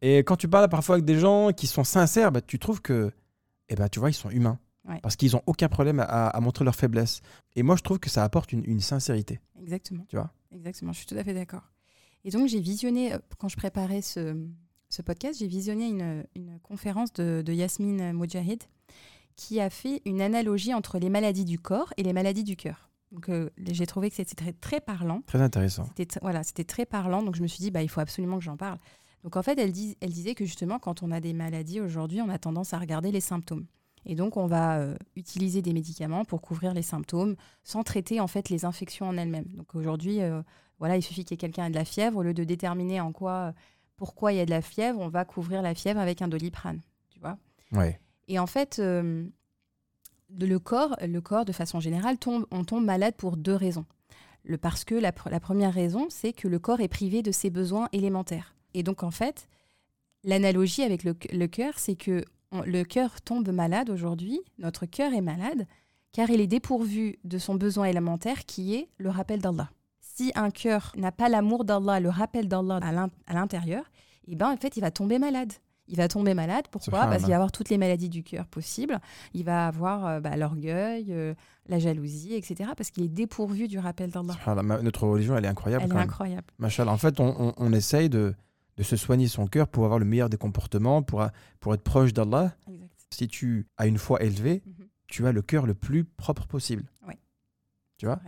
Et 0.02 0.20
quand 0.20 0.36
tu 0.36 0.48
parles 0.48 0.70
parfois 0.70 0.96
avec 0.96 1.06
des 1.06 1.18
gens 1.18 1.52
qui 1.52 1.66
sont 1.66 1.84
sincères, 1.86 2.32
bah, 2.32 2.42
tu 2.42 2.60
trouves 2.60 2.82
que, 2.82 3.12
eh 3.70 3.76
ben, 3.76 3.88
tu 3.88 4.00
vois, 4.00 4.10
ils 4.10 4.14
sont 4.14 4.30
humains. 4.30 4.60
Ouais. 4.86 5.00
Parce 5.02 5.16
qu'ils 5.16 5.32
n'ont 5.32 5.42
aucun 5.46 5.70
problème 5.70 6.02
à, 6.02 6.28
à 6.28 6.40
montrer 6.42 6.66
leur 6.66 6.76
faiblesse. 6.76 7.22
Et 7.56 7.64
moi, 7.64 7.78
je 7.78 7.84
trouve 7.84 8.00
que 8.00 8.10
ça 8.10 8.22
apporte 8.22 8.52
une, 8.52 8.64
une 8.66 8.82
sincérité. 8.82 9.40
Exactement. 9.62 10.06
Tu 10.10 10.18
vois? 10.18 10.34
Exactement, 10.54 10.92
je 10.92 10.98
suis 10.98 11.08
tout 11.08 11.16
à 11.16 11.24
fait 11.24 11.34
d'accord. 11.34 11.72
Et 12.26 12.32
donc, 12.32 12.50
j'ai 12.50 12.60
visionné, 12.60 13.14
euh, 13.14 13.18
quand 13.38 13.48
je 13.48 13.56
préparais 13.56 14.02
ce, 14.02 14.36
ce 14.90 15.02
podcast, 15.02 15.40
j'ai 15.40 15.48
visionné 15.48 15.88
une, 15.88 16.26
une 16.36 16.60
conférence 16.60 17.14
de, 17.14 17.42
de 17.42 17.54
Yasmine 17.54 18.12
qui 19.36 19.60
a 19.60 19.70
fait 19.70 20.02
une 20.06 20.22
analogie 20.22 20.74
entre 20.74 21.00
les 21.00 21.10
maladies 21.10 21.46
du 21.46 21.60
corps 21.60 21.94
et 21.98 22.04
les 22.04 22.14
maladies 22.14 22.44
du 22.44 22.56
cœur. 22.56 22.90
Donc, 23.12 23.30
euh, 23.30 23.50
j'ai 23.58 23.86
trouvé 23.86 24.10
que 24.10 24.16
c'était 24.16 24.36
très, 24.36 24.54
très 24.54 24.80
parlant. 24.80 25.22
Très 25.28 25.42
intéressant. 25.42 25.86
C'était 25.96 26.20
voilà, 26.22 26.44
c'était 26.44 26.64
très 26.64 26.86
parlant, 26.86 27.22
donc 27.22 27.36
je 27.36 27.42
me 27.44 27.48
suis 27.48 27.60
dit, 27.60 27.70
bah, 27.72 27.84
il 27.84 27.90
faut 27.90 28.02
absolument 28.02 28.38
que 28.38 28.44
j'en 28.44 28.58
parle. 28.58 28.80
Donc 29.24 29.36
en 29.38 29.44
fait, 29.44 29.58
elle, 29.60 29.72
dis- 29.72 29.98
elle 30.02 30.12
disait 30.12 30.36
que 30.36 30.46
justement, 30.46 30.80
quand 30.80 31.04
on 31.04 31.12
a 31.12 31.20
des 31.22 31.34
maladies 31.34 31.80
aujourd'hui, 31.80 32.22
on 32.22 32.30
a 32.30 32.38
tendance 32.40 32.74
à 32.74 32.80
regarder 32.80 33.12
les 33.12 33.22
symptômes. 33.22 33.66
Et 34.06 34.16
donc, 34.16 34.36
on 34.36 34.48
va 34.48 34.80
euh, 34.80 34.96
utiliser 35.16 35.62
des 35.62 35.72
médicaments 35.72 36.26
pour 36.26 36.42
couvrir 36.42 36.74
les 36.74 36.82
symptômes 36.82 37.36
sans 37.64 37.84
traiter 37.84 38.20
en 38.20 38.28
fait 38.28 38.50
les 38.50 38.66
infections 38.66 39.08
en 39.08 39.16
elles-mêmes. 39.16 39.46
Donc 39.54 39.76
aujourd'hui, 39.76 40.22
euh, 40.22 40.42
voilà, 40.80 40.98
il 40.98 41.02
suffit 41.02 41.24
qu'il 41.24 41.36
y 41.36 41.36
ait 41.36 41.38
quelqu'un 41.38 41.68
ait 41.68 41.70
de 41.70 41.76
la 41.76 41.86
fièvre, 41.86 42.18
au 42.18 42.24
lieu 42.24 42.34
de 42.34 42.44
déterminer 42.44 43.00
en 43.00 43.14
quoi, 43.14 43.54
pourquoi 43.96 44.34
il 44.34 44.38
y 44.38 44.42
a 44.42 44.46
de 44.46 44.50
la 44.50 44.62
fièvre, 44.62 45.00
on 45.00 45.08
va 45.08 45.24
couvrir 45.24 45.62
la 45.62 45.74
fièvre 45.74 46.00
avec 46.02 46.22
un 46.22 46.28
doliprane. 46.28 46.82
Tu 47.12 47.20
vois 47.22 47.38
Ouais. 47.72 47.98
Et 48.28 48.40
en 48.40 48.48
fait, 48.48 48.80
euh, 48.80 49.26
le 50.40 50.58
corps, 50.58 50.96
le 51.02 51.22
corps, 51.22 51.46
de 51.46 51.52
façon 51.52 51.80
générale, 51.80 52.18
tombe, 52.18 52.46
on 52.52 52.64
tombe 52.64 52.84
malade 52.86 53.16
pour 53.18 53.38
deux 53.38 53.56
raisons. 53.56 53.86
Le, 54.44 54.58
parce 54.58 54.84
que 54.84 54.96
la, 54.96 55.12
pr- 55.12 55.30
la 55.30 55.40
première 55.40 55.74
raison, 55.74 56.08
c'est 56.10 56.34
que 56.34 56.48
le 56.48 56.60
corps 56.60 56.82
est 56.82 56.88
privé 56.88 57.22
de 57.22 57.32
ses 57.32 57.50
besoins 57.50 57.88
élémentaires. 57.94 58.56
Et 58.74 58.84
donc, 58.84 59.04
en 59.04 59.12
fait, 59.12 59.48
l'analogie 60.24 60.84
avec 60.84 61.04
le, 61.04 61.14
cœur, 61.48 61.78
c'est 61.78 61.96
que 61.96 62.26
le 62.52 62.84
cœur 62.84 63.22
tombe 63.22 63.50
malade 63.50 63.90
aujourd'hui, 63.90 64.42
notre 64.58 64.86
cœur 64.86 65.14
est 65.14 65.22
malade, 65.22 65.66
car 66.12 66.30
il 66.30 66.42
est 66.42 66.48
dépourvu 66.48 67.18
de 67.24 67.38
son 67.38 67.56
besoin 67.56 67.86
élémentaire 67.86 68.46
qui 68.46 68.76
est 68.76 68.90
le 68.98 69.10
rappel 69.10 69.42
d'Allah. 69.42 69.70
Si 70.00 70.32
un 70.36 70.52
cœur 70.52 70.92
n'a 70.96 71.12
pas 71.12 71.30
l'amour 71.30 71.64
d'Allah, 71.64 72.00
le 72.00 72.10
rappel 72.10 72.48
d'Allah 72.48 72.80
à 73.28 73.34
l'intérieur, 73.34 73.84
eh 74.28 74.36
ben, 74.36 74.52
en 74.52 74.58
fait, 74.58 74.78
il 74.78 74.82
va 74.82 74.92
tomber 74.92 75.20
malade. 75.20 75.54
Il 75.90 75.98
va 75.98 76.08
tomber 76.08 76.34
malade. 76.34 76.66
Pourquoi? 76.72 77.02
Parce 77.08 77.20
qu'il 77.20 77.30
va 77.30 77.36
avoir 77.36 77.52
toutes 77.52 77.70
les 77.70 77.78
maladies 77.78 78.08
du 78.10 78.24
cœur 78.24 78.48
possibles. 78.48 79.00
Il 79.34 79.44
va 79.44 79.68
avoir 79.68 80.06
euh, 80.06 80.20
bah, 80.22 80.38
l'orgueil, 80.38 81.08
euh, 81.10 81.34
la 81.68 81.78
jalousie, 81.78 82.36
etc. 82.36 82.72
Parce 82.78 82.90
qu'il 82.90 83.04
est 83.04 83.10
dépourvu 83.10 83.68
du 83.68 83.80
rappel 83.80 84.10
d'Allah. 84.10 84.34
Notre 84.82 85.06
religion, 85.08 85.36
elle 85.36 85.44
est 85.46 85.50
incroyable. 85.50 85.84
Elle 85.84 85.92
est 85.92 85.94
même. 85.96 86.04
incroyable. 86.04 86.48
Machallah. 86.58 86.92
En 86.92 86.98
fait, 86.98 87.20
on, 87.20 87.36
on- 87.50 87.54
on 87.58 87.74
essaye 87.74 88.10
de, 88.10 88.34
de 88.78 88.84
se 88.84 88.96
soigner 88.96 89.28
son 89.28 89.46
cœur 89.46 89.68
pour 89.68 89.84
avoir 89.84 90.00
le 90.00 90.06
meilleur 90.06 90.30
des 90.30 90.38
comportements, 90.38 91.04
pour, 91.04 91.22
être 91.24 91.84
proche 91.84 92.14
d'Allah. 92.14 92.56
Si 93.12 93.28
tu 93.28 93.68
as 93.78 93.86
une 93.86 93.98
foi 93.98 94.24
élevée, 94.24 94.64
Mhm. 94.66 94.88
tu 95.08 95.28
as 95.28 95.32
le 95.34 95.42
cœur 95.42 95.66
le 95.66 95.74
plus 95.74 96.06
propre 96.06 96.48
possible. 96.48 96.86
Ouais. 97.08 97.20
Tu 97.98 98.06
vois? 98.06 98.20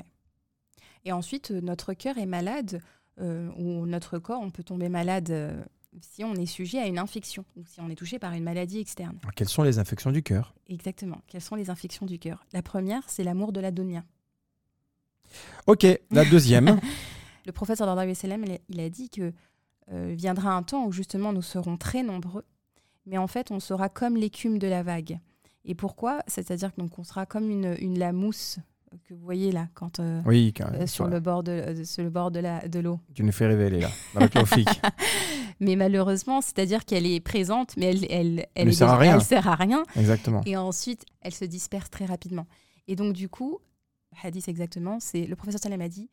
Et 1.06 1.12
ensuite, 1.14 1.52
euh, 1.52 1.62
notre 1.62 1.94
cœur 1.94 2.18
est 2.18 2.26
malade, 2.26 2.82
euh, 3.22 3.50
ou 3.58 3.86
notre 3.86 4.20
corps, 4.20 4.42
on 4.42 4.52
peut 4.52 4.64
tomber 4.64 4.90
malade 4.90 5.32
si 6.02 6.24
on 6.24 6.34
est 6.36 6.46
sujet 6.46 6.80
à 6.80 6.88
une 6.88 7.00
infection, 7.00 7.46
ou 7.56 7.66
si 7.66 7.80
on 7.82 7.90
est 7.90 7.96
touché 7.96 8.20
par 8.20 8.34
une 8.34 8.44
maladie 8.44 8.80
externe. 8.80 9.18
Alors, 9.22 9.34
Quelles 9.34 9.50
sont 9.50 9.64
les 9.64 9.80
infections 9.80 10.12
du 10.12 10.24
cœur? 10.24 10.54
Exactement. 10.68 11.22
Quelles 11.28 11.42
sont 11.42 11.56
les 11.56 11.70
infections 11.70 12.06
du 12.06 12.20
cœur? 12.20 12.46
La 12.54 12.62
première, 12.62 13.04
c'est 13.10 13.24
l'amour 13.24 13.52
de 13.52 13.60
l'adonia. 13.60 14.04
Ok, 15.68 15.86
la 16.12 16.26
deuxième. 16.26 16.80
Le 17.46 17.54
wa 17.56 18.16
sallam, 18.16 18.46
il 18.70 18.80
a- 18.80 18.90
dit 18.90 19.10
que 19.10 19.32
euh, 19.92 20.14
viendra 20.18 20.52
un 20.56 20.64
temps 20.64 20.86
où 20.86 20.92
justement 20.92 21.32
nous 21.32 21.44
serons 21.44 21.78
très 21.78 22.02
nombreux, 22.02 22.44
mais 23.06 23.20
en 23.20 23.28
fait 23.28 23.52
on 23.52 23.60
sera 23.60 23.88
comme 23.88 24.18
l'écume 24.18 24.58
de 24.58 24.68
la 24.68 24.82
vague. 24.82 25.20
Et 25.64 25.76
pourquoi? 25.76 26.24
C'est-à-dire 26.28 26.74
que 26.74 26.82
donc 26.82 26.98
on 26.98 27.04
sera 27.04 27.26
comme 27.28 27.52
une, 27.52 27.76
une 27.80 28.00
la 28.00 28.14
mousse 28.14 28.58
que 29.04 29.14
vous 29.14 29.24
voyez 29.24 29.52
là 29.52 29.68
quand 29.74 30.00
euh, 30.00 30.22
oui, 30.26 30.54
quand 30.56 30.72
euh, 30.74 30.88
sur 30.88 31.08
le 31.08 31.20
bord 31.20 31.44
de 31.44 31.52
euh, 31.52 31.84
sur 31.84 32.04
le 32.04 32.10
bord 32.10 32.32
de 32.32 32.40
la 32.40 32.68
de 32.68 32.80
l'eau. 32.80 33.00
tu 33.14 33.24
nous 33.24 33.32
fais 33.32 33.48
révéler 33.48 33.82
là. 33.82 33.90
Dans 34.14 34.22
le. 34.22 34.30
Mais 35.60 35.76
malheureusement, 35.76 36.42
c'est-à-dire 36.42 36.86
qu'elle 36.86 37.06
est 37.06 37.20
présente, 37.22 37.78
mais 37.78 37.86
elle 37.86 38.06
elle 38.10 38.48
Elle 38.56 38.68
ne 38.68 38.72
sert 38.74 38.90
à 38.90 38.98
rien. 38.98 39.16
Elle 39.16 39.24
sert 39.24 39.48
à 39.48 39.56
rien. 39.56 39.84
Exactement. 39.96 40.42
Et 40.46 40.58
ensuite, 40.58 41.06
elle 41.22 41.34
se 41.34 41.46
disperse 41.46 41.90
très 41.90 42.06
rapidement. 42.06 42.46
Et 42.88 42.98
donc, 42.98 43.14
du 43.14 43.30
coup, 43.30 43.60
hadith 44.24 44.50
exactement, 44.50 45.00
c'est 45.00 45.26
le 45.26 45.36
professeur 45.38 45.62
Salem 45.62 45.80
a 45.80 45.88
dit 45.88 46.10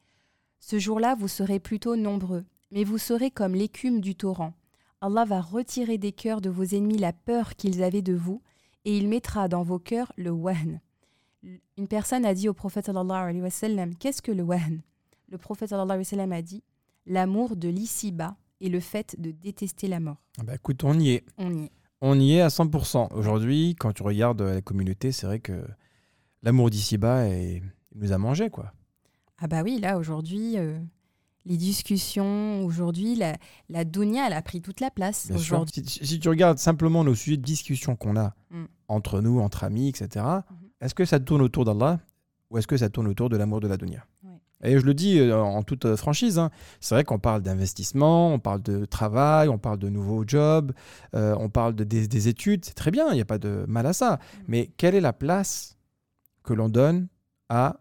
Ce 0.60 0.78
jour-là, 0.78 1.16
vous 1.18 1.26
serez 1.26 1.58
plutôt 1.58 1.96
nombreux, 1.96 2.44
mais 2.70 2.84
vous 2.84 2.98
serez 2.98 3.32
comme 3.32 3.54
l'écume 3.54 4.00
du 4.00 4.14
torrent. 4.14 4.54
Allah 5.00 5.24
va 5.24 5.40
retirer 5.40 5.98
des 5.98 6.12
cœurs 6.12 6.40
de 6.40 6.48
vos 6.50 6.62
ennemis 6.62 6.98
la 6.98 7.12
peur 7.12 7.56
qu'ils 7.56 7.82
avaient 7.82 8.02
de 8.02 8.14
vous, 8.14 8.40
et 8.84 8.96
il 8.96 9.08
mettra 9.08 9.48
dans 9.48 9.64
vos 9.64 9.80
cœurs 9.80 10.12
le 10.16 10.30
wahn. 10.30 10.80
Une 11.76 11.88
personne 11.88 12.24
a 12.24 12.34
dit 12.34 12.48
au 12.48 12.54
prophète 12.54 12.86
sallallahu 12.86 13.22
alayhi 13.22 13.42
wa 13.42 13.50
sallam, 13.50 13.94
Qu'est-ce 13.96 14.22
que 14.22 14.30
le 14.32 14.42
wahn 14.42 14.80
Le 15.28 15.38
prophète 15.38 15.70
sallallahu 15.70 15.90
alayhi 15.90 16.06
wa 16.06 16.10
sallam 16.10 16.32
a 16.32 16.42
dit 16.42 16.62
L'amour 17.06 17.56
de 17.56 17.68
l'ici-bas 17.68 18.36
et 18.60 18.68
le 18.68 18.78
fait 18.78 19.16
de 19.20 19.32
détester 19.32 19.88
la 19.88 19.98
mort. 19.98 20.18
Ah 20.38 20.44
bah, 20.44 20.54
écoute, 20.54 20.84
on 20.84 20.98
y 20.98 21.10
est. 21.10 21.24
On 21.38 21.52
y 21.52 21.64
est. 21.64 21.70
On 22.00 22.18
y 22.20 22.34
est 22.34 22.40
à 22.40 22.48
100%. 22.48 23.12
Aujourd'hui, 23.14 23.74
quand 23.78 23.92
tu 23.92 24.02
regardes 24.04 24.40
la 24.42 24.60
communauté, 24.60 25.10
c'est 25.10 25.26
vrai 25.26 25.40
que 25.40 25.64
l'amour 26.42 26.70
d'ici-bas 26.70 27.26
est- 27.28 27.62
nous 27.96 28.12
a 28.12 28.18
mangé, 28.18 28.50
quoi. 28.50 28.72
Ah 29.38 29.48
bah 29.48 29.62
oui, 29.64 29.80
là 29.80 29.98
aujourd'hui, 29.98 30.56
euh, 30.58 30.78
les 31.44 31.56
discussions, 31.56 32.64
aujourd'hui, 32.64 33.16
la, 33.16 33.36
la 33.68 33.84
dunya, 33.84 34.26
elle 34.28 34.32
a 34.32 34.42
pris 34.42 34.60
toute 34.62 34.78
la 34.80 34.90
place. 34.90 35.30
Aujourd'hui, 35.34 35.82
Si, 35.86 36.06
si 36.06 36.20
tu 36.20 36.28
regardes 36.28 36.58
simplement 36.58 37.02
nos 37.04 37.14
sujets 37.16 37.36
de 37.36 37.42
discussion 37.42 37.96
qu'on 37.96 38.16
a 38.16 38.34
Mm. 38.50 38.64
entre 38.88 39.20
nous, 39.20 39.40
entre 39.40 39.64
amis, 39.64 39.88
etc.. 39.88 40.24
est-ce 40.82 40.94
que 40.94 41.04
ça 41.06 41.18
tourne 41.20 41.40
autour 41.42 41.64
d'Allah 41.64 41.98
ou 42.50 42.58
est-ce 42.58 42.66
que 42.66 42.76
ça 42.76 42.90
tourne 42.90 43.06
autour 43.08 43.30
de 43.30 43.38
l'amour 43.38 43.60
de 43.60 43.68
la 43.68 43.78
dunya. 43.78 44.04
Et 44.64 44.78
je 44.78 44.84
le 44.84 44.92
dis 44.94 45.18
euh, 45.18 45.34
en 45.42 45.62
toute 45.62 45.86
euh, 45.86 45.96
franchise, 45.96 46.38
hein, 46.38 46.50
c'est 46.80 46.94
vrai 46.94 47.02
qu'on 47.02 47.18
parle 47.18 47.40
d'investissement, 47.42 48.32
on 48.32 48.38
parle 48.38 48.62
de 48.62 48.84
travail, 48.84 49.48
on 49.48 49.58
parle 49.58 49.78
de 49.78 49.88
nouveaux 49.88 50.22
jobs, 50.26 50.70
euh, 51.14 51.34
on 51.40 51.48
parle 51.48 51.74
de, 51.74 51.82
des, 51.82 52.06
des 52.06 52.28
études, 52.28 52.64
c'est 52.64 52.74
très 52.74 52.90
bien, 52.92 53.08
il 53.10 53.14
n'y 53.14 53.20
a 53.22 53.24
pas 53.24 53.38
de 53.38 53.64
mal 53.66 53.86
à 53.86 53.92
ça. 53.92 54.18
Mais 54.48 54.70
quelle 54.76 54.94
est 54.94 55.00
la 55.00 55.12
place 55.14 55.76
que 56.44 56.52
l'on 56.52 56.68
donne 56.68 57.08
à 57.48 57.76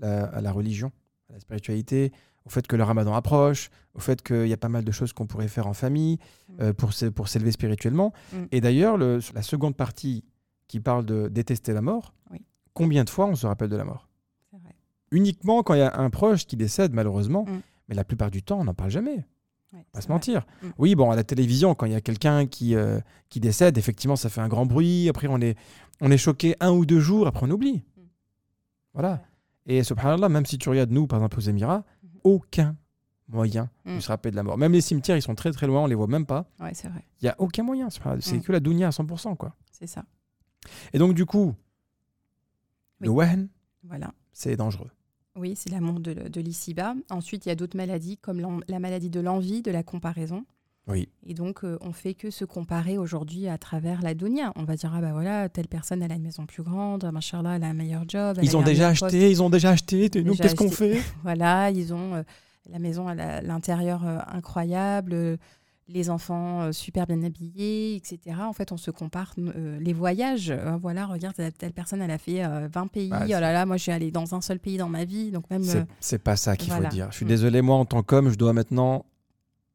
la, 0.00 0.24
à 0.24 0.40
la 0.40 0.50
religion, 0.52 0.90
à 1.30 1.34
la 1.34 1.40
spiritualité, 1.40 2.12
au 2.46 2.50
fait 2.50 2.66
que 2.66 2.74
le 2.76 2.82
ramadan 2.82 3.14
approche, 3.14 3.70
au 3.94 4.00
fait 4.00 4.22
qu'il 4.22 4.48
y 4.48 4.52
a 4.52 4.56
pas 4.56 4.68
mal 4.70 4.82
de 4.84 4.90
choses 4.92 5.12
qu'on 5.12 5.26
pourrait 5.26 5.48
faire 5.48 5.66
en 5.68 5.74
famille 5.74 6.18
euh, 6.60 6.72
pour 6.72 6.94
s'é- 6.94 7.10
pour 7.12 7.28
s'élever 7.28 7.52
spirituellement? 7.52 8.12
Mm. 8.32 8.36
Et 8.52 8.60
d'ailleurs, 8.60 8.96
le- 8.96 9.20
la 9.34 9.42
seconde 9.42 9.76
partie 9.76 10.24
qui 10.68 10.80
parle 10.80 11.04
de 11.04 11.28
détester 11.28 11.72
la 11.72 11.80
mort, 11.82 12.14
Oui. 12.30 12.44
combien 12.74 13.02
de 13.04 13.10
fois 13.10 13.26
on 13.26 13.34
se 13.34 13.46
rappelle 13.46 13.70
de 13.70 13.76
la 13.76 13.84
mort 13.84 14.08
vrai. 14.52 14.74
Uniquement 15.10 15.62
quand 15.62 15.74
il 15.74 15.78
y 15.78 15.82
a 15.82 15.98
un 15.98 16.10
proche 16.10 16.46
qui 16.46 16.56
décède, 16.56 16.92
malheureusement, 16.92 17.44
Mm. 17.46 17.60
mais 17.88 17.94
la 17.94 18.04
plupart 18.04 18.30
du 18.30 18.42
temps, 18.42 18.60
on 18.60 18.64
n'en 18.64 18.74
parle 18.74 18.90
jamais. 18.90 19.24
Ouais, 19.72 19.84
c'est 19.94 20.00
se 20.02 20.06
vrai. 20.06 20.14
mentir. 20.14 20.46
Mm. 20.62 20.66
Oui, 20.78 20.94
bon, 20.94 21.10
à 21.10 21.16
la 21.16 21.24
télévision, 21.24 21.74
quand 21.74 21.86
il 21.86 21.92
y 21.92 21.96
a 21.96 22.00
quelqu'un 22.00 22.46
qui, 22.46 22.74
euh, 22.74 23.00
qui 23.28 23.40
décède, 23.40 23.76
effectivement, 23.78 24.16
ça 24.16 24.28
fait 24.30 24.40
un 24.40 24.48
grand 24.48 24.64
bruit. 24.66 25.08
Après, 25.08 25.26
on 25.28 25.40
est, 25.40 25.56
on 26.00 26.10
est 26.10 26.16
choqué 26.18 26.54
un 26.60 26.70
ou 26.70 26.86
deux 26.86 27.00
jours, 27.00 27.26
après, 27.26 27.46
on 27.46 27.50
oublie. 27.50 27.82
Mm. 27.96 28.00
Voilà. 28.94 29.12
Ouais. 29.66 29.74
Et 29.76 29.82
subhanallah, 29.84 30.28
même 30.30 30.46
si 30.46 30.56
tu 30.58 30.68
regardes 30.70 30.90
nous, 30.90 31.06
par 31.06 31.18
exemple, 31.18 31.38
aux 31.38 31.42
Émirats, 31.42 31.84
Mhm. 32.02 32.10
aucun 32.24 32.76
moyen 33.28 33.68
Mm. 33.84 33.96
de 33.96 34.00
se 34.00 34.08
rappeler 34.08 34.30
de 34.30 34.36
la 34.36 34.42
mort. 34.42 34.56
Même 34.56 34.72
les 34.72 34.80
cimetières, 34.80 35.16
ils 35.18 35.22
sont 35.22 35.34
très 35.34 35.52
très 35.52 35.66
loin, 35.66 35.82
on 35.82 35.86
les 35.86 35.94
voit 35.94 36.06
même 36.06 36.24
pas. 36.26 36.46
Ouais, 36.60 36.72
c'est 36.72 36.88
vrai, 36.88 37.04
Il 37.20 37.24
n'y 37.26 37.28
a 37.30 37.34
aucun 37.38 37.62
moyen. 37.62 37.88
C'est 37.90 38.36
Mm. 38.38 38.40
que 38.42 38.52
la 38.52 38.60
dunya 38.60 38.88
à 38.88 38.92
100%. 38.92 39.36
Quoi. 39.36 39.54
c'est 39.70 39.86
ça. 39.86 40.04
Et 40.92 40.98
donc, 40.98 41.14
du 41.14 41.24
coup, 41.26 41.54
le 43.00 43.10
wahn, 43.10 43.48
Voilà. 43.84 44.12
c'est 44.32 44.56
dangereux. 44.56 44.90
Oui, 45.36 45.54
c'est 45.56 45.70
l'amour 45.70 46.00
de, 46.00 46.14
de 46.14 46.40
l'ici-bas. 46.40 46.94
Ensuite, 47.10 47.46
il 47.46 47.48
y 47.48 47.52
a 47.52 47.54
d'autres 47.54 47.76
maladies 47.76 48.16
comme 48.18 48.62
la 48.66 48.78
maladie 48.80 49.10
de 49.10 49.20
l'envie, 49.20 49.62
de 49.62 49.70
la 49.70 49.82
comparaison. 49.84 50.44
Oui. 50.88 51.08
Et 51.26 51.34
donc, 51.34 51.64
euh, 51.64 51.76
on 51.82 51.92
fait 51.92 52.14
que 52.14 52.30
se 52.30 52.44
comparer 52.46 52.96
aujourd'hui 52.98 53.46
à 53.46 53.58
travers 53.58 54.00
la 54.02 54.14
dunya. 54.14 54.52
On 54.56 54.64
va 54.64 54.74
dire, 54.74 54.90
ah 54.94 55.00
bah 55.02 55.12
voilà, 55.12 55.48
telle 55.50 55.68
personne, 55.68 56.02
elle 56.02 56.10
a 56.10 56.14
une 56.16 56.22
maison 56.22 56.46
plus 56.46 56.62
grande, 56.62 57.04
machallah, 57.12 57.56
elle 57.56 57.62
a 57.64 57.66
un 57.68 57.74
meilleur 57.74 58.04
job. 58.08 58.38
Ils 58.42 58.56
ont 58.56 58.62
déjà 58.62 58.88
poste. 58.88 59.02
acheté, 59.04 59.30
ils 59.30 59.42
ont 59.42 59.50
déjà 59.50 59.70
acheté. 59.70 60.10
Et 60.18 60.24
nous, 60.24 60.34
qu'est-ce 60.34 60.54
qu'on 60.56 60.70
fait? 60.70 61.00
Voilà, 61.22 61.70
ils 61.70 61.92
ont 61.92 62.14
euh, 62.14 62.22
la 62.70 62.78
maison, 62.78 63.06
a 63.06 63.14
l'intérieur 63.42 64.04
euh, 64.06 64.18
incroyable, 64.28 65.12
euh, 65.12 65.36
les 65.88 66.10
enfants 66.10 66.60
euh, 66.62 66.72
super 66.72 67.06
bien 67.06 67.22
habillés, 67.22 67.96
etc. 67.96 68.36
En 68.40 68.52
fait, 68.52 68.72
on 68.72 68.76
se 68.76 68.90
compare 68.90 69.32
euh, 69.38 69.78
les 69.80 69.92
voyages. 69.92 70.50
euh, 70.50 70.76
voilà, 70.80 71.06
regarde, 71.06 71.34
telle, 71.58 71.72
personne, 71.72 72.02
elle 72.02 72.10
a 72.10 72.18
fait 72.18 72.44
euh, 72.44 72.68
20 72.72 72.86
pays. 72.88 73.08
Bah, 73.08 73.22
oh 73.24 73.28
là 73.28 73.52
là, 73.52 73.64
moi, 73.66 73.76
je 73.78 73.82
suis 73.84 73.92
allée 73.92 74.10
dans 74.10 74.34
un 74.34 74.40
seul 74.40 74.58
pays 74.58 74.76
dans 74.76 74.88
ma 74.88 75.04
vie. 75.04 75.30
Donc, 75.30 75.48
même. 75.50 75.64
C'est 76.00 76.16
euh, 76.16 76.18
pas 76.22 76.36
ça 76.36 76.56
qu'il 76.56 76.68
voilà. 76.68 76.90
faut 76.90 76.94
dire. 76.94 77.08
Je 77.10 77.16
suis 77.16 77.24
Mm. 77.24 77.28
désolé, 77.28 77.62
moi, 77.62 77.76
en 77.76 77.84
tant 77.84 78.02
qu'homme, 78.02 78.30
je 78.30 78.36
dois 78.36 78.52
maintenant 78.52 79.06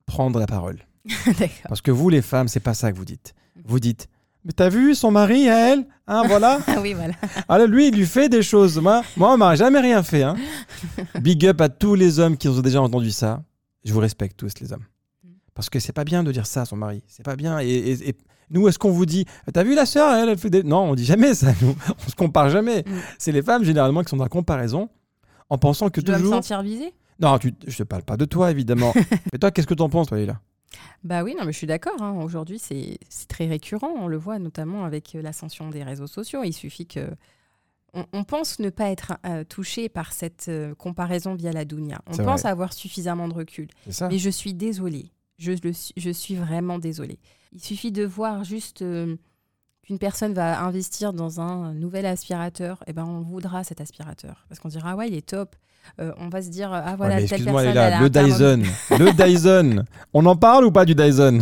prendre 0.06 0.39
la 0.39 0.45
parole. 0.45 0.80
D'accord. 1.26 1.47
Parce 1.67 1.82
que 1.82 1.91
vous, 1.91 2.10
les 2.10 2.21
femmes, 2.21 2.47
c'est 2.47 2.60
pas 2.60 2.73
ça 2.73 2.91
que 2.91 2.97
vous 2.97 3.06
dites. 3.06 3.34
Vous 3.65 3.80
dites, 3.80 4.08
mais 4.45 4.52
t'as 4.52 4.69
vu 4.69 4.93
son 4.95 5.10
mari 5.12 5.49
à 5.49 5.69
elle 5.73 5.86
Hein, 6.06 6.23
voilà. 6.28 6.60
Ah 6.67 6.82
oui, 6.82 6.93
voilà. 6.93 7.13
Alors 7.47 7.67
lui, 7.67 7.88
il 7.88 7.95
lui 7.95 8.06
fait 8.06 8.28
des 8.30 8.43
choses. 8.43 8.78
Moi, 8.80 9.02
moi 9.15 9.34
on 9.34 9.38
m'a 9.38 9.56
jamais 9.56 9.80
rien 9.80 10.04
fait. 10.04 10.23
Hein. 10.23 10.36
Big 11.21 11.45
up 11.47 11.62
à 11.62 11.69
tous 11.69 11.95
les 11.95 12.19
hommes 12.19 12.36
qui 12.36 12.49
ont 12.49 12.60
déjà 12.60 12.82
entendu 12.82 13.10
ça. 13.12 13.41
Je 13.86 13.93
vous 13.93 13.99
respecte 14.02 14.38
tous, 14.38 14.52
les 14.60 14.73
hommes. 14.73 14.84
Parce 15.56 15.70
que 15.70 15.80
c'est 15.80 15.94
pas 15.94 16.04
bien 16.04 16.24
de 16.24 16.32
dire 16.32 16.46
ça 16.48 16.62
à 16.62 16.66
son 16.66 16.76
mari. 16.78 17.04
C'est 17.08 17.24
pas 17.24 17.36
bien. 17.36 17.60
Et, 17.60 17.68
et- 17.68 18.10
et 18.10 18.16
nous, 18.50 18.68
est-ce 18.68 18.78
qu'on 18.80 18.92
vous 18.92 19.06
dit, 19.06 19.26
t'as 19.54 19.63
vu 19.63 19.74
la 19.76 19.86
sœur 19.86 20.13
elle, 20.13 20.30
elle 20.30 20.38
fait 20.38 20.50
des... 20.50 20.63
Non, 20.63 20.82
on 20.89 20.96
dit 20.96 21.06
jamais 21.06 21.34
ça. 21.34 21.54
Nous, 21.62 21.76
on 22.08 22.10
se 22.10 22.16
compare 22.16 22.50
jamais. 22.50 22.80
Mm. 22.86 22.92
C'est 23.18 23.32
les 23.32 23.42
femmes 23.42 23.63
généralement 23.63 24.04
qui 24.04 24.10
sont 24.10 24.18
dans 24.18 24.26
la 24.26 24.30
comparaison 24.30 24.89
en 25.50 25.58
pensant 25.58 25.89
que 25.89 26.02
Je 26.02 26.06
dois 26.06 26.16
me 26.18 26.22
toujours. 26.22 26.36
sentir 26.36 26.62
visée? 26.62 26.94
Non, 27.20 27.38
tu... 27.38 27.54
je 27.68 27.78
te 27.78 27.84
parle 27.84 28.04
pas 28.04 28.18
de 28.18 28.26
toi, 28.26 28.52
évidemment. 28.52 28.94
Mais 29.32 29.39
toi, 29.39 29.52
qu'est-ce 29.52 29.68
que 29.68 29.74
t'en 29.76 29.89
penses, 29.89 30.08
toi, 30.08 30.18
Lila 30.18 30.39
Bah 31.04 31.24
oui, 31.24 31.36
non, 31.38 31.46
mais 31.46 31.52
je 31.52 31.58
suis 31.58 31.68
d'accord. 31.68 32.02
hein. 32.02 32.20
Aujourd'hui, 32.24 32.60
c'est 32.60 32.98
très 33.28 33.46
récurrent. 33.48 33.92
On 33.98 34.08
le 34.08 34.18
voit 34.18 34.39
notamment 34.39 34.84
avec 34.86 35.13
l'ascension 35.13 35.70
des 35.70 35.84
réseaux 35.84 36.08
sociaux. 36.08 36.42
Il 36.44 36.54
suffit 36.54 36.88
que. 36.88 37.10
On, 37.94 38.06
on 38.12 38.24
pense 38.24 38.58
ne 38.58 38.72
pas 38.72 38.89
être 38.89 39.13
euh, 39.28 39.44
touché 39.44 39.88
par 39.88 40.13
cette 40.13 40.48
euh, 40.50 40.74
comparaison 40.74 41.36
via 41.36 41.52
la 41.52 41.63
Dounia. 41.63 42.02
On 42.08 42.18
pense 42.18 42.42
vrai. 42.42 42.50
avoir 42.50 42.74
suffisamment 42.74 43.28
de 43.28 43.36
recul. 43.36 43.68
Mais 44.10 44.18
je 44.18 44.30
suis 44.32 44.56
désolée. 44.56 45.12
Je, 45.43 45.51
le 45.63 45.73
suis- 45.73 45.93
je 45.97 46.10
suis 46.10 46.36
vraiment 46.36 46.79
désolée. 46.79 47.19
Il 47.51 47.62
suffit 47.62 47.91
de 47.91 48.03
voir 48.06 48.43
juste 48.43 48.82
euh, 48.82 49.15
qu'une 49.84 49.99
personne 49.99 50.34
va 50.34 50.62
investir 50.62 51.13
dans 51.13 51.39
un 51.41 51.73
nouvel 51.73 52.06
aspirateur. 52.06 52.84
Et 52.88 52.93
ben, 52.93 53.06
on 53.06 53.21
voudra 53.21 53.63
cet 53.63 53.82
aspirateur. 53.82 54.45
Parce 54.49 54.60
qu'on 54.60 54.69
dira, 54.69 54.91
ah 54.91 54.95
ouais, 54.95 55.08
il 55.10 55.15
est 55.15 55.25
top. 55.27 55.56
Euh, 55.99 56.13
on 56.17 56.29
va 56.29 56.41
se 56.41 56.47
dire, 56.49 56.71
ah 56.71 56.91
Ouais, 56.91 56.95
voilà, 56.95 57.15
mais 57.17 57.27
telle 57.27 57.43
personne. 57.43 57.77
A 57.77 57.99
le. 58.01 58.10
Dyson. 58.10 58.63
le 58.97 59.12
Dyson. 59.12 59.84
On 60.13 60.25
en 60.25 60.36
parle 60.36 60.65
ou 60.65 60.71
pas 60.71 60.86
du 60.86 60.95
Dyson? 60.95 61.39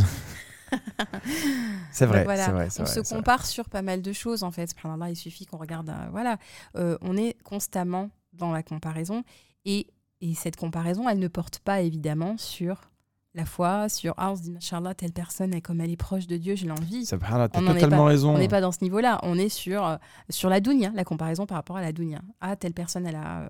C'est 1.92 2.06
vrai, 2.06 2.24
voilà, 2.24 2.48
on 2.50 2.54
vrai, 2.54 2.70
se 2.70 2.82
vrai. 2.82 3.02
compare 3.16 3.46
sur 3.46 3.68
pas 3.70 3.82
mal 3.82 4.02
de 4.02 4.14
choses 4.14 4.44
en 4.44 4.52
fait. 4.52 4.74
Il 5.10 5.16
suffit 5.16 5.46
qu'on 5.46 5.58
regarde. 5.58 5.90
euh, 5.90 6.08
voilà, 6.12 6.38
Euh, 6.78 6.98
on 7.02 7.18
est 7.18 7.36
constamment 7.44 8.10
dans 8.34 8.52
la 8.52 8.64
comparaison 8.64 9.24
et, 9.66 9.88
et 10.22 10.34
cette 10.34 10.56
comparaison, 10.56 11.10
elle 11.10 11.20
ne 11.20 11.28
porte 11.28 11.60
pas 11.60 11.82
évidemment 11.82 12.38
sur 12.38 12.90
la 13.34 13.46
foi, 13.46 13.88
sur 13.90 14.14
ah 14.18 14.32
on 14.32 14.36
se 14.36 14.42
dit 14.42 14.52
machallah 14.52 14.94
telle 14.94 15.14
personne 15.14 15.54
et 15.54 15.62
comme 15.62 15.80
elle 15.82 15.90
est 15.92 15.96
proche 15.98 16.28
de 16.28 16.38
Dieu, 16.38 16.56
j'ai 16.56 16.68
l'envie. 16.68 17.06
Subhanallah, 17.06 17.48
t'as 17.50 17.62
est 17.62 17.66
totalement 17.66 17.98
pas- 17.98 18.04
raison. 18.06 18.36
On 18.36 18.38
n'est 18.38 18.48
pas 18.50 18.60
dans 18.62 18.72
ce 18.74 18.80
niveau-là. 18.84 19.20
On 19.24 19.38
est 19.38 19.50
sur 19.50 19.86
euh, 19.88 19.96
sur 20.30 20.50
la 20.50 20.60
dunya, 20.60 20.92
la 20.94 21.04
comparaison 21.06 21.46
par 21.46 21.56
rapport 21.58 21.78
à 21.78 21.82
la 21.82 21.92
dunya. 21.94 22.20
Ah 22.42 22.56
telle 22.56 22.74
personne, 22.74 23.06
elle 23.08 23.16
a, 23.16 23.42
euh, 23.44 23.50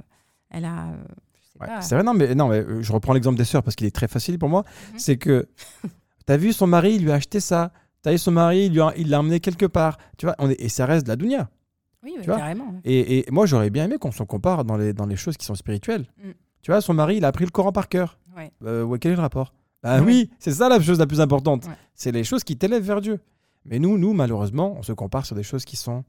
elle 0.52 0.66
a, 0.66 0.88
euh, 0.90 0.96
je 1.56 1.66
Ouais, 1.66 1.68
c'est 1.82 1.96
vrai, 1.96 2.04
non, 2.04 2.14
mais, 2.14 2.34
non, 2.36 2.48
mais 2.48 2.64
je 2.82 2.92
reprends 2.94 3.14
l'exemple 3.14 3.38
des 3.38 3.44
sœurs 3.46 3.62
parce 3.64 3.76
qu'il 3.76 3.86
est 3.88 3.96
très 3.96 4.08
facile 4.08 4.38
pour 4.40 4.50
moi. 4.50 4.64
Mhm. 4.94 5.00
C'est 5.00 5.18
que 5.18 5.48
t'as 6.26 6.38
vu 6.38 6.54
son 6.54 6.68
mari, 6.68 6.96
il 6.96 7.04
lui 7.04 7.12
a 7.12 7.16
acheté 7.16 7.40
ça. 7.40 7.72
T'as 8.04 8.12
vu 8.12 8.18
son 8.18 8.32
mari, 8.32 8.66
il 8.66 8.74
lui 8.74 8.82
a- 8.82 8.94
il 8.98 9.10
l'a 9.10 9.20
emmené 9.20 9.40
quelque 9.40 9.66
part. 9.66 9.98
Tu 10.18 10.26
vois, 10.26 10.36
on 10.40 10.50
est, 10.50 10.60
et 10.62 10.70
ça 10.70 10.86
reste 10.86 11.06
de 11.06 11.10
la 11.12 11.16
dunya. 11.16 11.50
Oui, 12.04 12.16
vois 12.26 12.38
carrément. 12.38 12.66
ouais. 12.66 12.80
Et, 12.84 13.20
et 13.20 13.26
moi, 13.32 13.46
j'aurais 13.46 13.70
bien 13.70 13.86
aimé 13.86 13.98
qu'on 14.00 14.12
se 14.12 14.24
compare 14.24 14.64
dans 14.66 14.76
les, 14.78 14.92
dans 14.94 15.06
les 15.06 15.16
choses 15.16 15.38
qui 15.38 15.46
sont 15.46 15.54
spirituelles. 15.56 16.08
Mm. 16.24 16.30
Tu 16.64 16.72
vois, 16.72 16.82
son 16.82 16.94
mari, 16.96 17.18
il 17.18 17.26
a 17.26 17.28
appris 17.28 17.46
le 17.46 17.52
Coran 17.52 17.72
par 17.72 17.90
cœur. 17.90 18.18
Ouais. 18.36 18.52
Ouais, 18.84 18.98
quel 19.00 19.12
est 19.12 19.16
le 19.16 19.22
rapport? 19.22 19.54
Bah 19.84 20.02
oui, 20.02 20.30
c'est 20.40 20.52
ça 20.52 20.70
la 20.70 20.80
chose 20.80 21.00
la 21.00 21.08
plus 21.08 21.22
importante. 21.22 21.66
Ouais. 21.66 21.74
C'est 21.96 22.12
les 22.12 22.24
choses 22.24 22.44
qui 22.44 22.58
t'élèvent 22.58 22.84
vers 22.84 23.02
Dieu. 23.02 23.20
Mais 23.66 23.80
nous, 23.80 23.98
nous, 23.98 24.14
malheureusement, 24.14 24.76
on 24.78 24.84
se 24.84 24.94
compare 24.94 25.26
sur 25.26 25.36
des 25.36 25.44
choses 25.44 25.66
qui 25.66 25.76
sont 25.76 26.04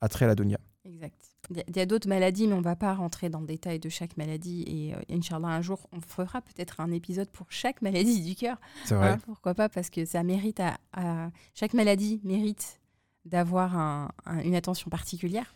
attrait 0.00 0.24
à 0.26 0.28
la 0.28 0.34
dunya. 0.34 0.58
Exact. 0.84 1.14
Il 1.50 1.76
y 1.76 1.80
a- 1.80 1.86
d'autres 1.86 2.08
maladies, 2.08 2.46
mais 2.46 2.54
on 2.54 2.58
ne 2.58 2.62
va 2.64 2.76
pas 2.76 2.92
rentrer 2.94 3.30
dans 3.30 3.40
le 3.40 3.46
détail 3.46 3.78
de 3.78 3.88
chaque 3.88 4.16
maladie. 4.18 4.64
Et 4.66 4.94
euh, 4.94 4.98
Inch'Allah, 5.16 5.48
un 5.48 5.62
jour, 5.62 5.78
on 5.92 6.00
fera 6.00 6.42
peut-être 6.42 6.80
un 6.80 6.90
épisode 6.92 7.28
pour 7.30 7.46
chaque 7.48 7.80
maladie 7.82 8.20
du 8.22 8.34
cœur. 8.34 8.58
C'est 8.84 8.94
vrai. 8.94 9.10
Hein, 9.10 9.18
pourquoi 9.24 9.54
pas 9.54 9.68
Parce 9.70 9.88
que 9.90 10.04
ça 10.04 10.22
mérite 10.22 10.60
à, 10.60 10.76
à- 10.92 11.30
Chaque 11.54 11.72
maladie 11.74 12.20
mérite 12.24 12.80
d'avoir 13.24 13.76
un- 13.78 14.10
un- 14.26 14.40
une 14.40 14.54
attention 14.54 14.90
particulière. 14.90 15.54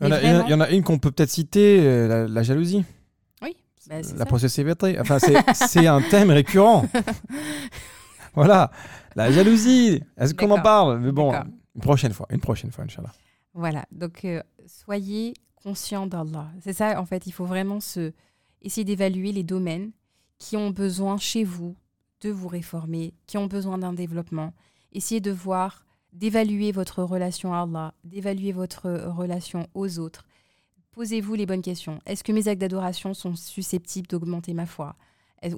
Il 0.00 0.06
y, 0.08 0.10
en 0.10 0.12
a, 0.12 0.18
vraiment- 0.20 0.44
il 0.46 0.50
y 0.50 0.54
en 0.54 0.66
une 0.66 0.82
qu'on 0.84 0.98
peut 0.98 1.10
peut-être 1.10 1.30
citer, 1.30 1.80
euh, 1.80 2.08
la, 2.08 2.28
la 2.28 2.42
jalousie, 2.42 2.84
bah, 3.88 4.02
c'est 4.02 4.12
la 4.12 4.18
ça. 4.18 4.26
possessivité. 4.26 4.98
Enfin, 5.00 5.18
c'est 5.54 5.86
un 5.86 6.00
thème 6.02 6.30
récurrent. 6.30 6.86
voilà, 8.34 8.70
la 9.16 9.30
jalousie. 9.30 10.02
Est-ce 10.16 10.34
qu'on 10.34 10.50
en 10.50 10.60
parle? 10.60 11.00
Mais 11.00 11.12
bon, 11.12 11.32
une 11.74 11.80
prochaine 11.80 12.12
fois, 12.12 12.26
une 12.30 12.40
prochaine 12.40 12.70
fois, 12.70 12.84
Inch'Allah. 12.84 13.12
Voilà, 13.54 13.84
donc 13.90 14.24
euh, 14.24 14.42
soyez 14.66 15.34
conscients 15.62 16.06
d'Allah. 16.06 16.50
C'est 16.60 16.72
ça, 16.72 17.00
en 17.00 17.06
fait, 17.06 17.26
il 17.26 17.32
faut 17.32 17.44
vraiment 17.44 17.80
se... 17.80 18.12
essayer 18.62 18.84
d'évaluer 18.84 19.32
les 19.32 19.42
domaines 19.42 19.92
qui 20.38 20.56
ont 20.56 20.70
besoin 20.70 21.18
chez 21.18 21.44
vous 21.44 21.76
de 22.20 22.30
vous 22.30 22.48
réformer, 22.48 23.14
qui 23.26 23.38
ont 23.38 23.46
besoin 23.46 23.78
d'un 23.78 23.92
développement. 23.92 24.52
Essayez 24.92 25.20
de 25.20 25.30
voir, 25.30 25.84
d'évaluer 26.12 26.72
votre 26.72 27.02
relation 27.02 27.54
à 27.54 27.62
Allah, 27.62 27.94
d'évaluer 28.04 28.52
votre 28.52 28.90
relation 28.90 29.68
aux 29.74 29.98
autres. 29.98 30.24
Posez-vous 30.92 31.34
les 31.34 31.46
bonnes 31.46 31.62
questions. 31.62 31.98
Est-ce 32.06 32.22
que 32.22 32.32
mes 32.32 32.48
actes 32.48 32.60
d'adoration 32.60 33.14
sont 33.14 33.34
susceptibles 33.34 34.06
d'augmenter 34.08 34.52
ma 34.54 34.66
foi? 34.66 34.94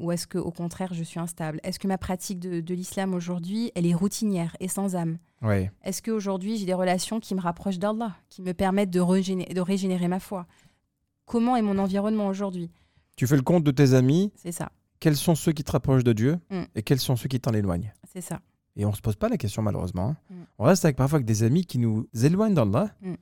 Ou 0.01 0.13
est-ce 0.13 0.27
que 0.27 0.39
au 0.39 0.51
contraire, 0.51 0.95
je 0.95 1.03
suis 1.05 1.21
instable? 1.21 1.61
Est-ce 1.63 1.79
que 1.79 1.87
ma 1.89 1.99
pratique 1.99 2.39
de, 2.39 2.61
de 2.61 2.75
l'islam 2.75 3.13
aujourd'hui, 3.13 3.71
elle 3.75 3.85
est 3.87 3.93
routinière 3.95 4.57
et 4.61 4.69
sans 4.69 4.97
âme? 4.97 5.19
Est-ce 5.83 6.01
qu'aujourd'hui, 6.01 6.57
j'ai 6.57 6.65
des 6.65 6.73
relations 6.73 7.21
qui 7.21 7.35
me 7.35 7.41
rapprochent 7.41 7.79
d'Allah, 7.79 8.17
qui 8.31 8.41
me 8.41 8.55
permettent 8.55 8.89
de, 8.91 9.01
régéné- 9.01 9.53
de 9.53 9.61
régénérer 9.61 10.09
ma 10.09 10.21
foi? 10.21 10.47
Comment 11.27 11.57
est 11.57 11.63
mon 11.63 11.77
environnement 11.79 12.29
aujourd'hui? 12.29 12.71
Tu 13.17 13.27
fais 13.27 13.37
le 13.37 13.43
compte 13.43 13.63
de 13.65 13.71
tes 13.73 13.93
amis, 13.93 14.33
C'est 14.37 14.53
ça, 14.53 14.71
quels 15.01 15.17
sont 15.17 15.35
ceux 15.35 15.53
qui 15.53 15.65
te 15.65 15.73
rapprochent 15.73 16.05
de 16.05 16.13
Dieu? 16.15 16.39
Mm. 16.51 16.63
et 16.77 16.83
quels 16.83 16.99
sont 17.01 17.17
ceux 17.17 17.29
qui 17.29 17.39
t'en 17.41 17.53
éloignent. 17.53 17.93
c'est 18.11 18.21
ça. 18.23 18.41
Et 18.77 18.85
on 18.87 18.93
se 18.93 19.01
pose 19.03 19.15
pas 19.17 19.29
la 19.29 19.37
question 19.37 19.61
malheureusement. 19.63 20.09
hein. 20.11 20.17
Mm. 20.31 20.35
On 20.61 20.65
reste 20.65 20.85
avec 20.87 20.97
parfois 20.97 21.17
avec 21.17 21.27
des 21.27 21.43
amis 21.43 21.67
qui 21.67 21.79
nous 21.79 22.09
éloignent 22.23 22.55
d'Allah, 22.55 22.91
Mm. 23.03 23.15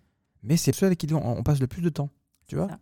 Mais 0.43 0.57
c'est 0.57 0.75
ceux 0.75 0.87
avec 0.87 0.99
qui 0.99 1.13
on, 1.13 1.39
on 1.39 1.43
passe 1.43 1.61
le 1.61 1.67
plus 1.67 1.83
de 1.83 1.89
temps. 1.89 2.11
Tu 2.47 2.57
vois 2.57 2.69
ça. 2.69 2.79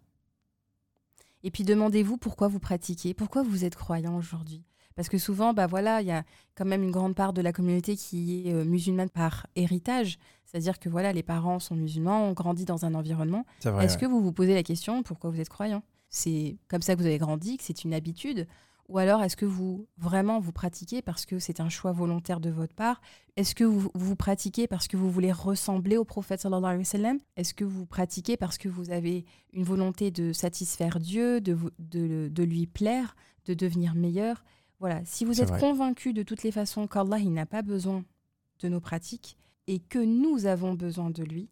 Et 1.42 1.50
puis 1.50 1.64
demandez-vous 1.64 2.18
pourquoi 2.18 2.48
vous 2.48 2.58
pratiquez, 2.58 3.14
pourquoi 3.14 3.42
vous 3.42 3.64
êtes 3.64 3.74
croyant 3.74 4.16
aujourd'hui. 4.16 4.64
Parce 4.96 5.08
que 5.08 5.18
souvent, 5.18 5.54
bah 5.54 5.66
voilà, 5.66 6.02
il 6.02 6.08
y 6.08 6.10
a 6.10 6.24
quand 6.54 6.66
même 6.66 6.82
une 6.82 6.90
grande 6.90 7.14
part 7.14 7.32
de 7.32 7.40
la 7.40 7.52
communauté 7.52 7.96
qui 7.96 8.48
est 8.48 8.52
euh, 8.52 8.64
musulmane 8.64 9.08
par 9.08 9.46
héritage. 9.56 10.18
C'est-à-dire 10.44 10.78
que 10.78 10.88
voilà, 10.88 11.12
les 11.12 11.22
parents 11.22 11.58
sont 11.58 11.76
musulmans, 11.76 12.28
ont 12.28 12.32
grandi 12.32 12.64
dans 12.64 12.84
un 12.84 12.94
environnement. 12.94 13.46
Est-ce 13.60 13.70
ouais. 13.70 14.00
que 14.00 14.06
vous 14.06 14.20
vous 14.20 14.32
posez 14.32 14.54
la 14.54 14.62
question 14.62 15.02
pourquoi 15.02 15.30
vous 15.30 15.40
êtes 15.40 15.48
croyant? 15.48 15.82
C'est 16.08 16.58
comme 16.68 16.82
ça 16.82 16.94
que 16.94 17.00
vous 17.00 17.06
avez 17.06 17.18
grandi, 17.18 17.56
que 17.56 17.64
c'est 17.64 17.84
une 17.84 17.94
habitude 17.94 18.46
Ou 18.90 18.98
alors 18.98 19.22
est-ce 19.22 19.36
que 19.36 19.46
vous 19.46 19.86
vraiment 19.98 20.40
vous 20.40 20.50
pratiquez 20.50 21.00
parce 21.00 21.24
que 21.24 21.38
c'est 21.38 21.60
un 21.60 21.68
choix 21.68 21.92
volontaire 21.92 22.40
de 22.40 22.50
votre 22.50 22.74
part? 22.74 23.00
Est-ce 23.36 23.54
que 23.54 23.62
vous, 23.62 23.88
vous 23.94 24.16
pratiquez 24.16 24.66
parce 24.66 24.88
que 24.88 24.96
vous 24.96 25.08
voulez 25.08 25.30
ressembler 25.30 25.96
au 25.96 26.04
prophète 26.04 26.40
sallallahu 26.40 26.64
alayhi 26.64 26.78
wa 26.80 26.84
sallam? 26.84 27.18
Est-ce 27.36 27.54
que 27.54 27.64
vous 27.64 27.86
pratiquez 27.86 28.36
parce 28.36 28.58
que 28.58 28.68
vous 28.68 28.90
avez 28.90 29.24
une 29.52 29.62
volonté 29.62 30.10
de 30.10 30.32
satisfaire 30.32 30.98
Dieu, 30.98 31.40
de, 31.40 31.56
de, 31.78 32.28
de 32.32 32.42
lui 32.42 32.66
plaire, 32.66 33.14
de 33.46 33.54
devenir 33.54 33.94
meilleur? 33.94 34.44
Voilà, 34.80 35.00
si 35.04 35.24
vous 35.24 35.40
êtes 35.40 35.50
vrai. 35.50 35.60
convaincu 35.60 36.12
de 36.12 36.24
toutes 36.24 36.42
les 36.42 36.50
façons 36.50 36.88
qu'Allah 36.88 37.18
il 37.18 37.32
n'a 37.32 37.46
pas 37.46 37.62
besoin 37.62 38.04
de 38.58 38.68
nos 38.68 38.80
pratiques 38.80 39.36
et 39.68 39.78
que 39.78 40.00
nous 40.00 40.46
avons 40.46 40.74
besoin 40.74 41.10
de 41.10 41.22
lui, 41.22 41.48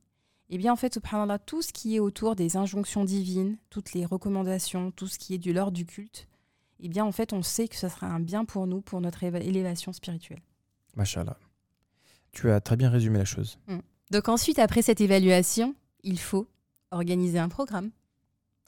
eh 0.50 0.58
bien, 0.58 0.72
en 0.72 0.76
fait, 0.76 0.94
subhanallah, 0.94 1.38
tout 1.38 1.62
ce 1.62 1.72
qui 1.72 1.94
est 1.94 2.00
autour 2.00 2.34
des 2.34 2.56
injonctions 2.56 3.04
divines, 3.04 3.58
toutes 3.70 3.92
les 3.92 4.06
recommandations, 4.06 4.90
tout 4.90 5.06
ce 5.06 5.18
qui 5.18 5.34
est 5.34 5.38
du 5.38 5.52
l'ordre 5.52 5.72
du 5.72 5.84
culte, 5.84 6.26
eh 6.80 6.88
bien, 6.88 7.04
en 7.04 7.12
fait, 7.12 7.32
on 7.32 7.42
sait 7.42 7.68
que 7.68 7.76
ce 7.76 7.88
sera 7.88 8.06
un 8.06 8.20
bien 8.20 8.44
pour 8.44 8.66
nous, 8.66 8.80
pour 8.80 9.00
notre 9.00 9.22
éva- 9.24 9.42
élévation 9.42 9.92
spirituelle. 9.92 10.40
Machallah. 10.96 11.36
Tu 12.32 12.50
as 12.50 12.60
très 12.60 12.76
bien 12.76 12.90
résumé 12.90 13.18
la 13.18 13.24
chose. 13.24 13.58
Donc 14.10 14.28
ensuite, 14.28 14.58
après 14.58 14.82
cette 14.82 15.00
évaluation, 15.00 15.74
il 16.02 16.18
faut 16.18 16.46
organiser 16.90 17.38
un 17.38 17.48
programme. 17.48 17.90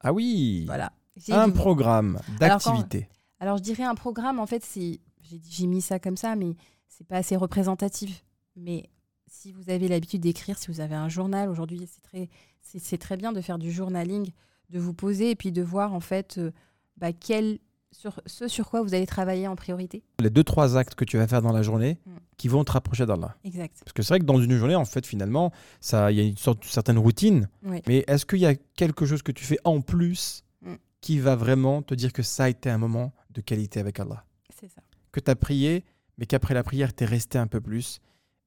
Ah 0.00 0.12
oui 0.12 0.64
Voilà. 0.66 0.92
Un 1.30 1.50
programme 1.50 2.18
d'activité. 2.38 3.08
Alors, 3.38 3.58
je 3.58 3.62
dirais 3.62 3.84
un 3.84 3.94
programme, 3.94 4.38
en 4.38 4.46
fait, 4.46 4.64
c'est. 4.64 5.00
J'ai 5.48 5.66
mis 5.66 5.80
ça 5.82 5.98
comme 5.98 6.16
ça, 6.16 6.34
mais 6.36 6.56
c'est 6.88 7.06
pas 7.06 7.16
assez 7.18 7.36
représentatif. 7.36 8.24
Mais 8.56 8.88
si 9.26 9.52
vous 9.52 9.70
avez 9.70 9.86
l'habitude 9.88 10.22
d'écrire, 10.22 10.58
si 10.58 10.68
vous 10.68 10.80
avez 10.80 10.94
un 10.94 11.08
journal, 11.08 11.48
aujourd'hui, 11.48 11.86
c'est 11.86 12.00
très, 12.02 12.28
c'est 12.62 12.78
c'est 12.78 12.98
très 12.98 13.16
bien 13.16 13.32
de 13.32 13.40
faire 13.40 13.58
du 13.58 13.70
journaling, 13.70 14.30
de 14.70 14.78
vous 14.78 14.94
poser 14.94 15.30
et 15.30 15.36
puis 15.36 15.52
de 15.52 15.62
voir, 15.62 15.92
en 15.94 16.00
fait, 16.00 16.38
euh, 16.38 16.50
bah, 16.96 17.12
quel, 17.12 17.58
sur, 17.92 18.20
ce 18.26 18.48
sur 18.48 18.68
quoi 18.70 18.82
vous 18.82 18.94
allez 18.94 19.06
travailler 19.06 19.46
en 19.48 19.56
priorité. 19.56 20.02
Les 20.20 20.30
deux, 20.30 20.44
trois 20.44 20.76
actes 20.76 20.94
que 20.94 21.04
tu 21.04 21.16
vas 21.18 21.26
faire 21.26 21.42
dans 21.42 21.52
la 21.52 21.62
journée 21.62 21.98
Mm. 22.06 22.10
qui 22.36 22.48
vont 22.48 22.64
te 22.64 22.72
rapprocher 22.72 23.04
d'Allah. 23.06 23.36
Exact. 23.44 23.80
Parce 23.84 23.92
que 23.92 24.02
c'est 24.02 24.08
vrai 24.14 24.20
que 24.20 24.24
dans 24.24 24.40
une 24.40 24.56
journée, 24.56 24.74
en 24.76 24.84
fait, 24.84 25.06
finalement, 25.06 25.52
ça, 25.80 26.10
il 26.12 26.18
y 26.18 26.20
a 26.20 26.24
une 26.24 26.36
sorte, 26.36 26.64
certaine 26.64 26.98
routine. 26.98 27.48
Oui. 27.64 27.82
Mais 27.86 28.04
est-ce 28.06 28.24
qu'il 28.26 28.38
y 28.38 28.46
a 28.46 28.54
quelque 28.54 29.04
chose 29.06 29.22
que 29.22 29.32
tu 29.32 29.44
fais 29.44 29.58
en 29.64 29.80
plus 29.80 30.44
Mm. 30.62 30.74
qui 31.00 31.18
va 31.18 31.36
vraiment 31.36 31.82
te 31.82 31.94
dire 31.94 32.12
que 32.12 32.22
ça 32.22 32.44
a 32.44 32.48
été 32.48 32.70
un 32.70 32.78
moment 32.78 33.12
de 33.30 33.40
qualité 33.40 33.80
avec 33.80 33.98
Allah? 34.00 34.24
C'est 34.58 34.68
ça. 34.68 34.80
Que 35.12 35.20
tu 35.20 35.30
as 35.30 35.36
prié, 35.36 35.84
mais 36.18 36.26
qu'après 36.26 36.54
la 36.54 36.62
prière, 36.62 36.94
tu 36.94 37.04
es 37.04 37.06
resté 37.06 37.38
un 37.38 37.46
peu 37.46 37.60
plus 37.60 38.00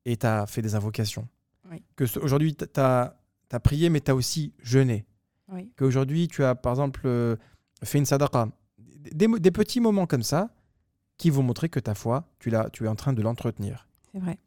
et 0.06 0.16
tu 0.18 0.26
as 0.26 0.46
fait 0.48 0.62
des 0.62 0.76
invocations. 0.76 1.28
Oui. 1.72 1.84
Que 1.96 2.06
aujourd'hui, 2.20 2.56
tu 2.56 2.66
as, 2.80 3.16
prié, 3.64 3.90
mais 3.90 4.00
tu 4.02 4.12
as 4.12 4.16
aussi 4.16 4.54
jeûné. 4.62 5.06
Oui. 5.52 5.72
Qu'aujourd'hui, 5.78 6.28
tu 6.28 6.44
as, 6.44 6.56
par 6.56 6.74
exemple, 6.74 7.02
euh, 7.06 7.36
fait 7.84 7.98
une 8.00 8.06
sadaqa. 8.06 8.50
Des, 9.12 9.52
petits 9.52 9.80
moments 9.80 10.06
comme 10.06 10.24
ça 10.24 10.50
qui 11.18 11.30
vont 11.30 11.44
montrer 11.44 11.70
que 11.70 11.80
ta 11.80 11.94
foi, 11.96 12.26
tu, 12.40 12.50
l'as- 12.50 12.70
tu 12.72 12.86
es 12.86 12.88
en 12.88 12.96
train 12.96 13.14
de 13.14 13.22
l'entretenir. 13.22 13.88
C'est 14.12 14.20
vrai. 14.20 14.38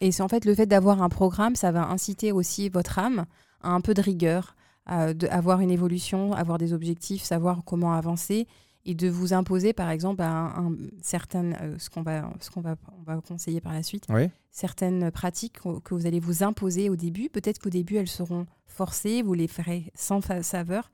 Et 0.00 0.12
c'est 0.12 0.22
en 0.22 0.28
fait 0.28 0.44
le 0.44 0.54
fait 0.54 0.66
d'avoir 0.66 1.02
un 1.02 1.08
programme, 1.08 1.56
ça 1.56 1.72
va 1.72 1.86
inciter 1.88 2.32
aussi 2.32 2.68
votre 2.68 2.98
âme 2.98 3.26
à 3.62 3.70
un 3.70 3.80
peu 3.80 3.92
de 3.94 4.00
rigueur, 4.00 4.56
à 4.86 5.12
de- 5.14 5.26
avoir 5.28 5.60
une 5.60 5.70
évolution, 5.70 6.32
avoir 6.32 6.58
des 6.58 6.72
objectifs, 6.72 7.22
savoir 7.22 7.62
comment 7.64 7.92
avancer 7.92 8.46
et 8.86 8.94
de 8.94 9.08
vous 9.10 9.34
imposer 9.34 9.74
par 9.74 9.90
exemple 9.90 10.22
un, 10.22 10.46
un- 10.56 10.76
certaines, 11.02 11.54
euh, 11.60 11.76
ce 11.78 11.90
qu'on 11.90 12.00
va, 12.02 12.30
ce 12.40 12.50
qu'on 12.50 12.62
va, 12.62 12.76
on 12.98 13.02
va 13.02 13.20
conseiller 13.20 13.60
par 13.60 13.74
la 13.74 13.82
suite, 13.82 14.04
Oui. 14.08 14.30
certaines 14.50 15.10
pratiques 15.10 15.58
que 15.84 15.94
vous 15.94 16.06
allez 16.06 16.18
vous 16.20 16.42
imposer 16.42 16.88
au 16.88 16.96
début. 16.96 17.28
Peut-être 17.28 17.58
qu'au 17.58 17.68
début 17.68 17.96
elles 17.96 18.08
seront 18.08 18.46
forcées, 18.66 19.20
vous 19.22 19.34
les 19.34 19.48
ferez 19.48 19.92
sans 19.94 20.22
fa- 20.22 20.42
saveur, 20.42 20.90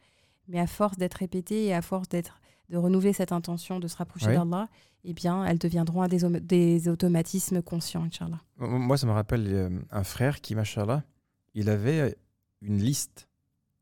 mais 0.48 0.58
à 0.58 0.66
force 0.66 0.98
d'être 0.98 1.14
répétées 1.14 1.66
et 1.66 1.74
à 1.74 1.80
force 1.82 2.08
d'être 2.08 2.40
de 2.68 2.76
renouveler 2.76 3.12
cette 3.12 3.32
intention 3.32 3.80
de 3.80 3.88
se 3.88 3.96
rapprocher 3.96 4.28
Oui. 4.28 4.34
d'Allah, 4.34 4.68
eh 5.04 5.12
bien, 5.12 5.44
elles 5.44 5.58
deviendront 5.58 6.06
des, 6.06 6.88
automatismes 6.88 7.62
conscients, 7.62 8.04
Inch'Allah. 8.04 8.40
Moi, 8.58 8.96
ça 8.96 9.06
me 9.06 9.12
rappelle 9.12 9.46
euh, 9.46 9.70
un 9.90 10.04
frère 10.04 10.40
qui, 10.40 10.54
machallah, 10.54 11.04
il 11.54 11.68
avait 11.68 12.00
euh, 12.00 12.10
une 12.60 12.78
liste. 12.78 13.28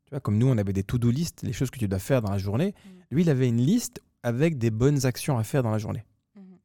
Tu 0.04 0.10
vois, 0.10 0.20
comme 0.20 0.36
nous, 0.36 0.48
on 0.48 0.58
avait 0.58 0.74
des 0.74 0.82
to-do 0.82 1.10
list, 1.10 1.42
les 1.42 1.52
choses 1.52 1.70
que 1.70 1.78
tu 1.78 1.88
dois 1.88 1.98
faire 1.98 2.20
dans 2.20 2.30
la 2.30 2.38
journée. 2.38 2.74
Lui, 3.10 3.22
il 3.22 3.30
avait 3.30 3.48
une 3.48 3.60
liste 3.60 4.02
avec 4.22 4.58
des 4.58 4.70
bonnes 4.70 5.06
actions 5.06 5.38
à 5.38 5.44
faire 5.44 5.62
dans 5.62 5.70
la 5.70 5.78
journée. 5.78 6.04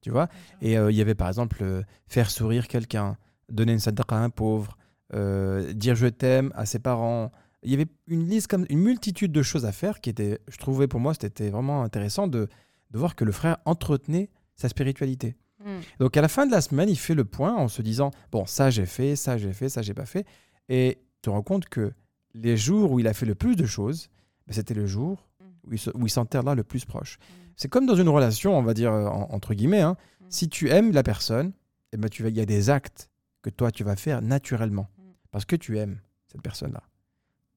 Tu 0.02 0.12
vois? 0.12 0.30
Et 0.62 0.78
euh, 0.78 0.92
il 0.92 0.98
y 0.98 1.02
avait 1.02 1.16
par 1.16 1.28
exemple 1.28 1.58
euh, 1.62 1.84
faire 2.08 2.32
sourire 2.32 2.68
quelqu'un, 2.68 3.18
donner 3.50 3.74
une 3.74 3.80
sadaqa 3.80 4.16
à 4.16 4.20
un 4.20 4.30
pauvre, 4.30 4.78
euh, 5.14 5.74
dire 5.74 5.96
je 5.96 6.08
t'aime 6.08 6.52
à 6.56 6.66
ses 6.66 6.80
parents. 6.80 7.32
Il 7.64 7.72
y 7.72 7.74
avait 7.74 7.88
une 8.08 8.28
liste 8.28 8.48
comme 8.48 8.66
une 8.70 8.80
multitude 8.80 9.32
de 9.32 9.42
choses 9.42 9.66
à 9.66 9.72
faire 9.72 10.00
qui 10.02 10.10
était, 10.10 10.40
je 10.48 10.58
trouvais 10.58 10.88
pour 10.88 11.00
moi, 11.00 11.14
c'était 11.14 11.50
vraiment 11.50 11.84
intéressant 11.84 12.28
de, 12.28 12.48
de 12.92 12.98
voir 12.98 13.16
que 13.16 13.26
le 13.26 13.32
frère 13.32 13.58
entretenait 13.66 14.30
sa 14.56 14.70
spiritualité. 14.70 15.36
Mm. 15.64 15.80
Donc 16.00 16.16
à 16.16 16.22
la 16.22 16.30
fin 16.30 16.46
de 16.46 16.52
la 16.52 16.62
semaine, 16.62 16.88
il 16.90 16.98
fait 16.98 17.16
le 17.16 17.26
point 17.26 17.54
en 17.56 17.68
se 17.68 17.82
disant 17.82 18.12
bon 18.32 18.46
ça 18.46 18.70
j'ai 18.70 18.86
fait, 18.86 19.16
ça 19.18 19.38
j'ai 19.38 19.52
fait, 19.52 19.68
ça 19.70 19.82
j'ai 19.82 19.94
pas 19.94 20.06
fait, 20.06 20.26
et 20.70 21.00
il 21.02 21.26
se 21.26 21.30
rend 21.30 21.42
compte 21.42 21.68
que 21.68 21.92
les 22.34 22.56
jours 22.56 22.92
où 22.94 23.00
il 23.02 23.08
a 23.08 23.14
fait 23.14 23.26
le 23.26 23.36
plus 23.36 23.56
de 23.58 23.66
choses, 23.66 24.10
ben, 24.48 24.54
c'était 24.54 24.74
le 24.74 24.86
jour 24.86 25.28
Mm. 25.42 25.46
où 25.68 25.74
il, 25.74 25.80
se- 25.80 25.90
où 25.96 26.06
il 26.08 26.10
s'enterre 26.10 26.44
là 26.44 26.56
le 26.56 26.64
plus 26.64 26.86
proche. 26.86 27.18
C'est 27.58 27.68
comme 27.68 27.86
dans 27.86 27.96
une 27.96 28.08
relation, 28.10 28.58
on 28.58 28.62
va 28.64 28.74
dire 28.74 28.94
euh, 28.94 29.08
en- 29.08 29.28
entre 29.34 29.54
guillemets. 29.54 29.82
hein. 29.82 29.98
Si 30.30 30.48
tu 30.48 30.70
aimes 30.70 30.92
la 30.94 31.04
personne, 31.04 31.52
eh 31.92 31.98
ben, 31.98 32.08
tu 32.10 32.24
vas, 32.24 32.30
il 32.30 32.38
y 32.38 32.42
a 32.42 32.46
des 32.46 32.70
actes 32.70 33.10
que 33.42 33.50
toi 33.50 33.70
tu 33.72 33.84
vas 33.84 33.96
faire 33.98 34.22
naturellement 34.22 34.88
parce 35.32 35.44
que 35.44 35.56
tu 35.58 35.78
aimes 35.78 36.00
cette 36.32 36.42
personne-là. 36.42 36.84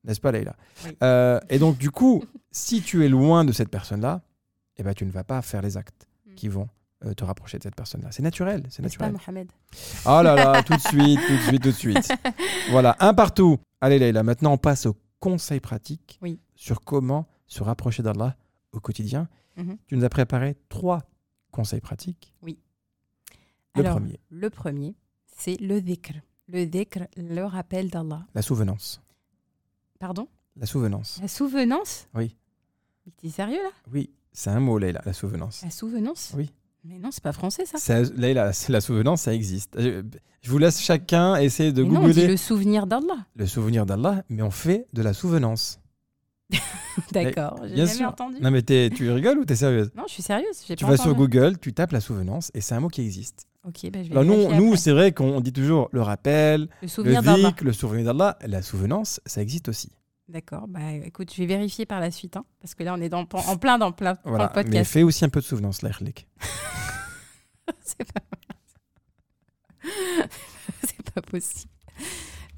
N'est-ce 0.05 0.21
pas, 0.21 0.33
Leïla? 0.33 0.57
Oui. 0.85 0.97
Euh, 1.03 1.39
Et 1.49 1.59
donc, 1.59 1.79
du 1.79 1.91
coup, 1.91 2.25
si 2.51 2.83
tu 2.83 3.05
es 3.05 3.09
loin 3.09 3.45
de 3.45 3.53
cette 3.53 3.69
personne-là, 3.71 4.23
eh 4.77 4.83
ben, 4.83 4.95
tu 4.95 5.05
ne 5.07 5.11
vas 5.11 5.25
pas 5.25 5.41
faire 5.43 5.63
les 5.63 5.77
actes 5.77 6.07
Mm. 6.27 6.35
qui 6.35 6.49
vont 6.49 6.69
euh, 7.05 7.15
te 7.15 7.25
rapprocher 7.25 7.59
de 7.59 7.63
cette 7.65 7.75
personne-là. 7.75 8.11
C'est 8.13 8.23
naturel, 8.23 8.63
c'est 8.71 8.81
N'est-ce 8.83 8.97
pas, 8.97 9.11
naturel. 9.11 9.35
Mohamed? 9.35 9.53
Oh 10.07 10.23
là 10.23 10.35
là, 10.37 10.63
tout 10.63 10.75
de 10.75 10.81
suite, 10.81 11.21
tout 11.27 11.33
de 11.37 11.41
suite, 11.43 11.63
tout 11.63 11.69
de 11.71 11.75
suite. 11.77 12.13
Voilà, 12.71 12.97
un 13.01 13.13
partout. 13.13 13.59
Allez, 13.81 13.99
Leïla, 13.99 14.23
maintenant 14.23 14.53
on 14.53 14.57
passe 14.59 14.87
aux 14.87 14.97
conseils 15.19 15.59
pratiques 15.61 16.19
Oui. 16.23 16.39
sur 16.55 16.81
comment 16.83 17.27
se 17.49 17.63
rapprocher 17.63 18.03
d'Allah 18.05 18.37
au 18.73 18.81
quotidien. 18.81 19.29
Mhm. 19.57 19.77
Tu 19.89 19.97
nous 19.97 20.05
as 20.05 20.09
préparé 20.09 20.57
trois 20.69 21.03
conseils 21.51 21.81
pratiques. 21.81 22.33
Le 23.75 23.81
Alors, 23.81 23.97
premier, 23.97 24.21
Le 24.31 24.49
premier, 24.51 24.95
c'est 25.37 25.61
le 25.61 25.81
dhikr. 25.81 26.13
Le 26.49 26.65
dhikr, 26.67 27.01
le 27.17 27.43
rappel 27.45 27.91
d'Allah. 27.91 28.25
la 28.35 28.43
souvenance. 28.43 29.01
Pardon 30.03 30.27
La 30.57 30.67
souvenance. 30.67 31.21
La 31.23 31.29
souvenance 31.29 32.09
Oui. 32.17 32.35
Mais 33.07 33.13
t'es 33.17 33.29
sérieux 33.29 33.63
là 33.63 33.71
Oui, 33.93 34.11
c'est 34.33 34.51
un 34.51 34.59
mot, 34.59 34.77
Leïla, 34.77 35.01
la 35.07 35.13
souvenance. 35.13 35.63
La 35.63 35.71
souvenance 35.71 36.33
Oui. 36.37 36.51
Mais 36.83 36.99
non, 36.99 37.13
c'est 37.13 37.23
pas 37.23 37.31
français 37.31 37.67
ça. 37.67 37.79
Ça, 37.79 38.03
Leïla, 38.03 38.51
la 38.69 38.81
souvenance, 38.81 39.23
ça 39.23 39.33
existe. 39.33 39.81
Je, 39.81 40.03
je 40.41 40.51
vous 40.51 40.59
laisse 40.59 40.81
chacun 40.81 41.37
essayer 41.37 41.73
de 41.73 41.85
Mais 41.85 41.89
non, 41.91 42.01
on 42.01 42.09
dit 42.09 42.15
googler 42.15 42.27
le 42.27 42.37
souvenir 42.37 42.89
d'Allah. 42.89 43.27
le 43.37 43.47
souvenir 43.47 43.87
d'Allah, 43.87 44.25
mais 44.29 44.43
on 44.43 44.51
fait 44.51 44.89
de 44.93 45.03
la 45.03 45.13
souvenance. 45.13 45.79
D'accord, 47.13 47.61
j'ai 47.63 47.75
Bien 47.75 47.85
jamais 47.87 47.97
sûr. 47.99 48.09
entendu. 48.09 48.41
Non, 48.41 48.51
mais 48.51 48.65
tu 48.65 49.09
rigoles 49.09 49.39
ou 49.39 49.45
t'es 49.45 49.55
sérieuse? 49.55 49.93
Non, 49.95 50.03
je 50.09 50.15
suis 50.15 50.23
sérieuse. 50.25 50.59
Tu 50.67 50.75
pas 50.75 50.91
vas 50.91 50.97
sur. 50.97 51.15
Google, 51.15 51.59
tu 51.61 51.73
tapes 51.75 51.93
la 51.93 52.01
souvenance, 52.01 52.51
et 52.55 52.61
c'est 52.61 52.75
un 52.75 52.81
mot 52.81 52.89
qui 52.89 53.03
existe. 53.03 53.47
Ok, 53.65 53.91
bah, 53.93 54.03
je 54.03 54.09
vais 54.09 54.13
Alors 54.13 54.25
nous, 54.25 54.53
nous 54.55 54.77
c'est 54.77 54.91
vrai 54.91 55.13
qu'on 55.13 55.41
dit 55.41 55.53
toujours 55.53 55.89
le 55.93 56.03
rappel, 56.03 56.69
le 56.83 56.89
souvenir 56.89 57.23
d'Allah. 57.23 57.55
le 57.61 57.73
souvenir 57.73 58.07
d'Allah. 58.07 58.37
La 58.45 58.61
souvenance, 58.61 59.21
ça 59.25 59.41
existe 59.41 59.69
aussi. 59.69 59.93
D'accord, 60.29 60.67
bah 60.67 60.93
écoute, 61.05 61.33
je 61.33 61.39
vais 61.39 61.47
vérifier 61.47 61.87
par 61.87 62.01
la 62.01 62.11
suite, 62.11 62.37
hein, 62.37 62.45
parce 62.61 62.75
que 62.75 62.83
là 62.83 62.95
on 62.97 63.01
est 63.01 63.09
dans, 63.09 63.21
en 63.21 63.57
plein 63.57 63.79
dans, 63.79 63.93
plein, 63.93 64.15
dans 64.15 64.31
Voilà. 64.31 64.51
Mais 64.57 64.65
podcast. 64.65 64.93
fais 64.93 65.03
aussi 65.03 65.25
un 65.25 65.29
peu 65.29 65.41
de 65.41 65.45
souvenance, 65.45 65.83
là, 65.83 65.91
Erlik. 65.91 66.27
c'est 67.85 68.05
pas 68.13 68.21
c'est 70.85 71.13
pas 71.13 71.21
possible. 71.23 71.71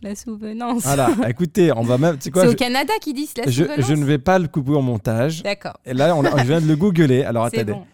La 0.02 0.14
souvenance. 0.14 0.82
Voilà, 0.84 1.10
écoutez, 1.28 1.72
on 1.72 1.82
va 1.82 1.98
même. 1.98 2.16
C'est 2.20 2.34
au 2.36 2.50
je, 2.50 2.54
Canada 2.54 2.92
qu'ils 3.00 3.14
disent 3.14 3.34
la 3.36 3.50
je, 3.50 3.64
souvenance. 3.64 3.86
je 3.86 3.94
ne 3.94 4.04
vais 4.04 4.18
pas 4.18 4.38
le 4.38 4.48
couper 4.48 4.72
au 4.72 4.82
montage. 4.82 5.42
D'accord. 5.42 5.78
Et 5.84 5.94
là, 5.94 6.14
on, 6.14 6.22
je 6.22 6.44
viens 6.44 6.60
de 6.60 6.66
le 6.66 6.76
googler. 6.76 7.24
Alors 7.24 7.44
attendez. 7.44 7.72
bon. 7.72 7.86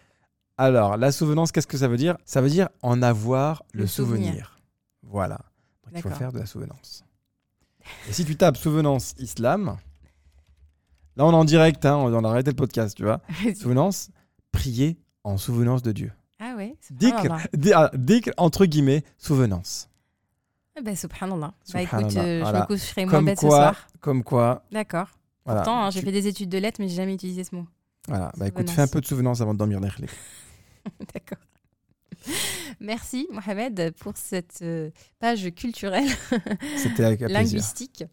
Alors, 0.60 0.96
la 0.98 1.10
souvenance, 1.10 1.52
qu'est-ce 1.52 1.66
que 1.66 1.78
ça 1.78 1.88
veut 1.88 1.96
dire? 1.96 2.16
Ça 2.26 2.40
veut 2.42 2.50
dire 2.50 2.68
en 2.82 3.00
avoir 3.02 3.62
le, 3.72 3.82
Le 3.82 3.86
souvenir. 3.86 4.26
souvenir. 4.26 4.58
Voilà. 5.02 5.38
Donc, 5.84 5.94
il 5.96 6.02
faut 6.02 6.10
faire 6.10 6.32
de 6.32 6.38
la 6.38 6.46
souvenance. 6.46 7.02
Et 8.08 8.12
si 8.12 8.24
tu 8.26 8.36
tapes 8.36 8.56
souvenance 8.58 9.14
islam, 9.18 9.78
là 11.16 11.24
on 11.24 11.32
est 11.32 11.34
en 11.34 11.44
direct, 11.44 11.84
hein, 11.86 11.96
on 11.96 12.24
a 12.24 12.28
arrêté 12.28 12.50
le 12.50 12.56
podcast, 12.56 12.94
tu 12.96 13.04
vois. 13.04 13.20
Souvenance, 13.58 14.10
prier 14.52 14.98
en 15.24 15.38
souvenance 15.38 15.82
de 15.82 15.92
Dieu. 15.92 16.12
ah 16.38 16.54
ouais 16.56 16.76
Dhikr, 16.90 17.16
subhanallah. 17.54 17.90
ah, 17.96 18.30
entre 18.36 18.66
guillemets, 18.66 19.02
souvenance. 19.18 19.88
Ah 20.76 20.82
bah, 20.82 20.94
subhanallah. 20.94 21.54
Bah 21.72 21.82
écoute, 21.82 22.10
Subhanallah, 22.10 22.22
euh, 22.22 22.40
voilà. 22.42 22.58
je 22.58 22.62
me 22.62 22.66
coucherai 22.78 23.04
moins 23.06 23.10
Comme 23.14 23.24
bête 23.24 23.40
ce 23.40 23.46
soir. 23.48 23.88
comme 24.00 24.22
quoi. 24.22 24.62
D'accord. 24.70 25.08
Voilà. 25.46 25.62
Pourtant, 25.62 25.84
hein, 25.84 25.90
j'ai 25.90 26.00
Tu- 26.00 26.06
fait 26.06 26.12
des 26.12 26.26
études 26.26 26.48
de 26.50 26.58
lettres, 26.58 26.76
mais 26.80 26.88
j'ai 26.88 26.96
jamais 26.96 27.14
utilisé 27.14 27.44
ce 27.44 27.54
mot. 27.56 27.66
Voilà. 28.08 28.30
Bah 28.36 28.46
écoute, 28.48 28.68
fais 28.70 28.82
un 28.82 28.86
peu 28.88 29.00
de 29.00 29.06
souvenance 29.06 29.40
avant 29.40 29.52
de 29.54 29.58
dormir. 29.58 29.80
D'accord. 31.14 31.38
Merci 32.80 33.26
Mohamed 33.30 33.92
pour 33.98 34.16
cette 34.16 34.60
euh, 34.62 34.90
page 35.18 35.50
culturelle 35.54 36.08
plaisir. 36.94 37.28
linguistique. 37.28 38.04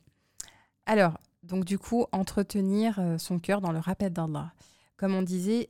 Alors, 0.85 1.17
donc 1.43 1.65
du 1.65 1.77
coup, 1.77 2.05
entretenir 2.11 2.99
euh, 2.99 3.17
son 3.17 3.39
cœur 3.39 3.61
dans 3.61 3.71
le 3.71 3.79
rappel 3.79 4.13
d'Allah. 4.13 4.53
Comme 4.97 5.13
on 5.13 5.21
disait, 5.21 5.69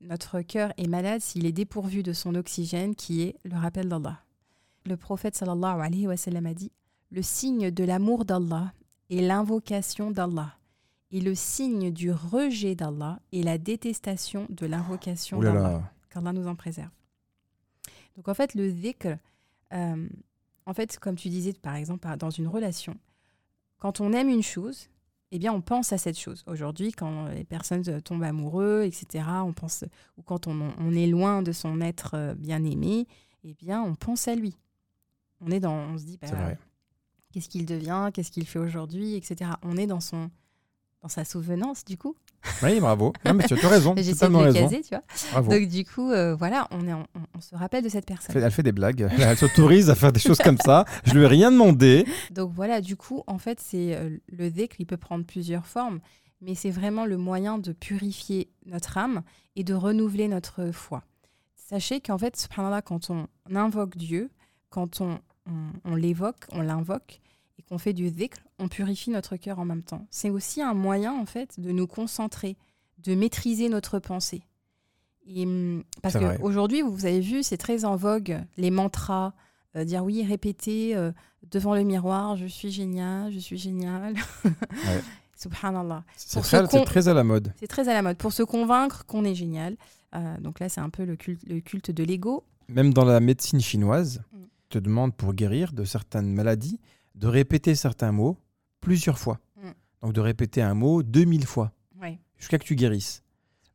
notre 0.00 0.40
cœur 0.42 0.72
est 0.76 0.88
malade 0.88 1.20
s'il 1.20 1.46
est 1.46 1.52
dépourvu 1.52 2.02
de 2.02 2.12
son 2.12 2.34
oxygène 2.34 2.94
qui 2.94 3.22
est 3.22 3.36
le 3.44 3.56
rappel 3.56 3.88
d'Allah. 3.88 4.20
Le 4.84 4.96
prophète 4.96 5.34
sallallahu 5.34 5.80
alayhi 5.80 6.06
wa 6.06 6.16
sallam 6.16 6.46
a 6.46 6.54
dit 6.54 6.70
Le 7.10 7.22
signe 7.22 7.70
de 7.70 7.84
l'amour 7.84 8.24
d'Allah 8.24 8.72
est 9.10 9.20
l'invocation 9.20 10.10
d'Allah. 10.10 10.56
Et 11.12 11.20
le 11.20 11.34
signe 11.34 11.92
du 11.92 12.10
rejet 12.12 12.74
d'Allah 12.74 13.20
est 13.32 13.42
la 13.42 13.58
détestation 13.58 14.46
de 14.50 14.66
l'invocation 14.66 15.40
d'Allah. 15.40 15.82
qu'Allah 16.20 16.32
nous 16.32 16.46
en 16.46 16.56
préserve. 16.56 16.90
Donc 18.16 18.28
en 18.28 18.34
fait, 18.34 18.54
le 18.54 18.72
dhikr, 18.72 19.16
euh, 19.72 20.08
en 20.64 20.74
fait, 20.74 20.98
comme 20.98 21.16
tu 21.16 21.28
disais 21.28 21.52
par 21.52 21.74
exemple 21.76 22.08
dans 22.16 22.30
une 22.30 22.48
relation, 22.48 22.96
quand 23.78 24.00
on 24.00 24.12
aime 24.12 24.28
une 24.28 24.42
chose, 24.42 24.88
eh 25.32 25.38
bien 25.38 25.52
on 25.52 25.60
pense 25.60 25.92
à 25.92 25.98
cette 25.98 26.18
chose. 26.18 26.44
Aujourd'hui, 26.46 26.92
quand 26.92 27.28
les 27.28 27.44
personnes 27.44 27.84
euh, 27.88 28.00
tombent 28.00 28.22
amoureux, 28.22 28.82
etc., 28.84 29.24
on 29.44 29.52
pense, 29.52 29.84
ou 30.16 30.22
quand 30.22 30.46
on, 30.46 30.72
on 30.78 30.94
est 30.94 31.06
loin 31.06 31.42
de 31.42 31.52
son 31.52 31.80
être 31.80 32.12
euh, 32.14 32.34
bien 32.34 32.64
aimé, 32.64 33.06
eh 33.44 33.54
bien 33.54 33.82
on 33.82 33.94
pense 33.94 34.28
à 34.28 34.34
lui. 34.34 34.56
On 35.40 35.50
est 35.50 35.60
dans, 35.60 35.76
on 35.76 35.98
se 35.98 36.04
dit, 36.04 36.18
bah, 36.18 36.28
qu'est-ce 37.32 37.48
qu'il 37.48 37.66
devient, 37.66 38.10
qu'est-ce 38.14 38.30
qu'il 38.30 38.46
fait 38.46 38.58
aujourd'hui, 38.58 39.14
etc. 39.14 39.50
On 39.62 39.76
est 39.76 39.86
dans 39.86 40.00
son, 40.00 40.30
dans 41.02 41.08
sa 41.08 41.24
souvenance 41.24 41.84
du 41.84 41.98
coup. 41.98 42.16
Oui, 42.62 42.80
bravo. 42.80 43.12
Non, 43.24 43.34
mais 43.34 43.44
tu 43.44 43.54
as 43.54 43.68
raison. 43.68 43.94
J'essaie 43.96 44.10
de 44.10 44.14
totalement 44.14 44.40
le 44.40 44.44
raison. 44.50 44.60
caser, 44.68 44.82
tu 44.82 44.88
vois. 44.90 45.02
Bravo. 45.32 45.50
Donc 45.50 45.68
du 45.68 45.84
coup, 45.84 46.10
euh, 46.10 46.34
voilà, 46.34 46.66
on, 46.70 46.86
est 46.86 46.92
en- 46.92 47.06
on, 47.14 47.20
on 47.36 47.40
se 47.40 47.54
rappelle 47.54 47.82
de 47.84 47.88
cette 47.88 48.06
personne. 48.06 48.34
Elle 48.36 48.50
fait, 48.50 48.58
elle 48.60 48.64
des 48.64 48.72
blagues. 48.72 49.08
Elle 49.18 49.36
s'autorise 49.36 49.90
à 49.90 49.94
faire 49.94 50.12
des 50.12 50.20
choses 50.20 50.38
comme 50.38 50.58
ça. 50.58 50.84
Je 51.04 51.14
lui 51.14 51.22
ai 51.24 51.26
rien 51.26 51.50
demandé. 51.52 52.06
Donc 52.30 52.52
voilà, 52.54 52.80
du 52.80 52.96
coup, 52.96 53.22
en 53.26 53.38
fait, 53.38 53.60
c'est 53.60 53.94
euh, 53.96 54.16
le 54.28 54.50
dhikr, 54.50 54.76
il 54.78 54.86
peut 54.86 54.96
prendre 54.96 55.24
plusieurs 55.24 55.66
formes, 55.66 56.00
mais 56.40 56.54
c'est 56.54 56.70
vraiment 56.70 57.04
le 57.06 57.16
moyen 57.16 57.58
de 57.58 57.72
purifier 57.72 58.50
notre 58.66 58.98
âme 58.98 59.22
et 59.56 59.64
de 59.64 59.74
renouveler 59.74 60.28
notre 60.28 60.70
foi. 60.72 61.02
Sachez 61.56 62.00
qu'en 62.00 62.18
fait, 62.18 62.36
subhanallah, 62.36 62.82
quand 62.82 63.10
on 63.10 63.26
invoque 63.54 63.96
Dieu, 63.96 64.30
quand 64.70 65.00
on 65.00 65.18
l'évoque, 65.96 66.44
on 66.52 66.60
l'invoque, 66.60 67.20
et 67.58 67.62
qu'on 67.62 67.78
fait 67.78 67.92
du 67.92 68.10
dhikr, 68.10 68.38
on 68.58 68.68
purifie 68.68 69.10
notre 69.10 69.36
cœur 69.36 69.58
en 69.58 69.64
même 69.64 69.82
temps. 69.82 70.06
C'est 70.10 70.30
aussi 70.30 70.60
un 70.62 70.74
moyen, 70.74 71.12
en 71.12 71.26
fait, 71.26 71.58
de 71.60 71.70
nous 71.72 71.86
concentrer, 71.86 72.56
de 73.04 73.14
maîtriser 73.14 73.68
notre 73.68 73.98
pensée. 73.98 74.42
Et, 75.28 75.44
hum, 75.44 75.82
parce 76.02 76.16
qu'aujourd'hui, 76.16 76.82
vous 76.82 77.04
avez 77.06 77.20
vu, 77.20 77.42
c'est 77.42 77.56
très 77.56 77.84
en 77.84 77.96
vogue, 77.96 78.38
les 78.56 78.70
mantras, 78.70 79.32
euh, 79.74 79.84
dire 79.84 80.04
oui, 80.04 80.22
répéter 80.24 80.94
euh, 80.96 81.10
devant 81.50 81.74
le 81.74 81.82
miroir, 81.82 82.36
je 82.36 82.46
suis 82.46 82.70
génial, 82.70 83.32
je 83.32 83.38
suis 83.38 83.58
génial. 83.58 84.14
Subhanallah. 85.36 86.02
C'est 86.16 86.40
très, 86.40 86.66
con- 86.66 86.84
à 87.10 87.14
la 87.14 87.24
mode. 87.24 87.52
C'est 87.60 87.66
très 87.66 87.88
à 87.88 87.92
la 87.92 88.02
mode 88.02 88.16
pour 88.16 88.32
se 88.32 88.42
convaincre 88.42 89.04
qu'on 89.06 89.24
est 89.24 89.34
génial. 89.34 89.76
Euh, 90.14 90.38
donc 90.38 90.60
là, 90.60 90.68
c'est 90.68 90.80
un 90.80 90.88
peu 90.88 91.04
le 91.04 91.16
culte, 91.16 91.42
le 91.46 91.60
culte 91.60 91.90
de 91.90 92.04
l'ego. 92.04 92.42
Même 92.68 92.94
dans 92.94 93.04
la 93.04 93.20
médecine 93.20 93.60
chinoise, 93.60 94.22
Mm. 94.32 94.36
on 94.38 94.46
te 94.70 94.78
demande 94.78 95.14
pour 95.14 95.34
guérir 95.34 95.72
de 95.72 95.84
certaines 95.84 96.32
maladies 96.32 96.80
de 97.16 97.26
répéter 97.26 97.74
certains 97.74 98.12
mots 98.12 98.36
plusieurs 98.80 99.18
fois. 99.18 99.40
Mm. 99.56 99.70
Donc 100.02 100.12
de 100.12 100.20
répéter 100.20 100.62
un 100.62 100.74
mot 100.74 101.02
2000 101.02 101.46
fois 101.46 101.72
Ouais. 102.00 102.18
jusqu'à 102.38 102.58
que 102.58 102.64
tu 102.64 102.76
guérisses. 102.76 103.22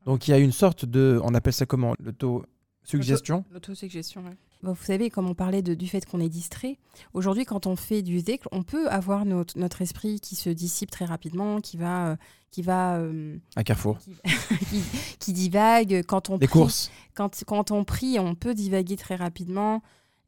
Donc 0.06 0.26
il 0.26 0.30
y 0.30 0.34
a 0.34 0.38
une 0.38 0.52
sorte 0.52 0.84
de, 0.84 1.20
on 1.24 1.34
appelle 1.34 1.52
ça 1.52 1.66
comment 1.66 1.94
L'auto-suggestion 2.00 3.44
L'autosuggestion. 3.52 4.24
Bon, 4.62 4.72
vous 4.74 4.84
savez, 4.84 5.10
comme 5.10 5.28
on 5.28 5.34
parlait 5.34 5.60
de- 5.62 5.74
du 5.74 5.88
fait 5.88 6.06
qu'on 6.06 6.20
est 6.20 6.28
distrait, 6.28 6.78
aujourd'hui, 7.14 7.44
quand 7.44 7.66
on 7.66 7.74
fait 7.74 8.02
du 8.02 8.22
dhikr, 8.22 8.46
on 8.52 8.62
peut 8.62 8.88
avoir 8.88 9.24
notre, 9.24 9.58
notre 9.58 9.82
esprit 9.82 10.20
qui 10.20 10.36
se 10.36 10.50
dissipe 10.50 10.90
très 10.90 11.04
rapidement, 11.04 11.60
qui 11.60 11.76
va, 11.76 12.10
euh, 12.10 12.16
qui 12.52 12.62
va, 12.62 12.98
euh, 12.98 13.38
Un 13.56 13.62
carrefour. 13.64 13.98
qui, 13.98 14.12
qui- 14.70 15.16
qui 15.18 15.32
divague. 15.32 16.04
Quand 16.06 16.30
on 16.30 16.34
Les 16.38 16.46
prie, 16.46 16.60
courses. 16.60 16.92
quand, 17.14 17.42
quand 17.44 17.72
on 17.72 17.82
prie, 17.84 18.18
on 18.20 18.36
peut 18.36 18.54
divaguer 18.54 18.94
très 18.96 19.16
rapidement. 19.16 19.82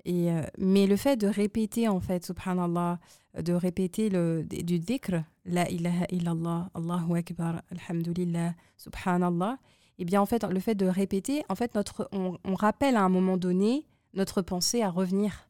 Et, 0.04 0.30
euh, 0.30 0.42
mais 0.58 0.86
le 0.86 0.96
fait 0.96 1.16
de 1.16 1.26
répéter, 1.26 1.88
en 1.88 2.00
fait, 2.00 2.24
subhanallah, 2.26 2.98
de 3.42 3.52
répéter 3.52 4.10
le, 4.10 4.44
du 4.44 4.78
dhikr, 4.78 5.22
la 5.44 5.68
ilaha 5.70 6.04
illallah, 6.10 6.70
Allahu 6.74 7.16
akbar, 7.16 7.62
alhamdulillah, 7.70 8.54
subhanallah, 8.76 9.58
et 9.98 10.04
bien 10.04 10.20
en 10.20 10.26
fait, 10.26 10.44
le 10.44 10.60
fait 10.60 10.74
de 10.74 10.86
répéter, 10.86 11.42
en 11.48 11.54
fait, 11.54 11.74
notre, 11.74 12.08
on, 12.12 12.38
on 12.44 12.54
rappelle 12.54 12.96
à 12.96 13.02
un 13.02 13.08
moment 13.08 13.36
donné 13.36 13.86
notre 14.12 14.42
pensée 14.42 14.82
à 14.82 14.90
revenir 14.90 15.48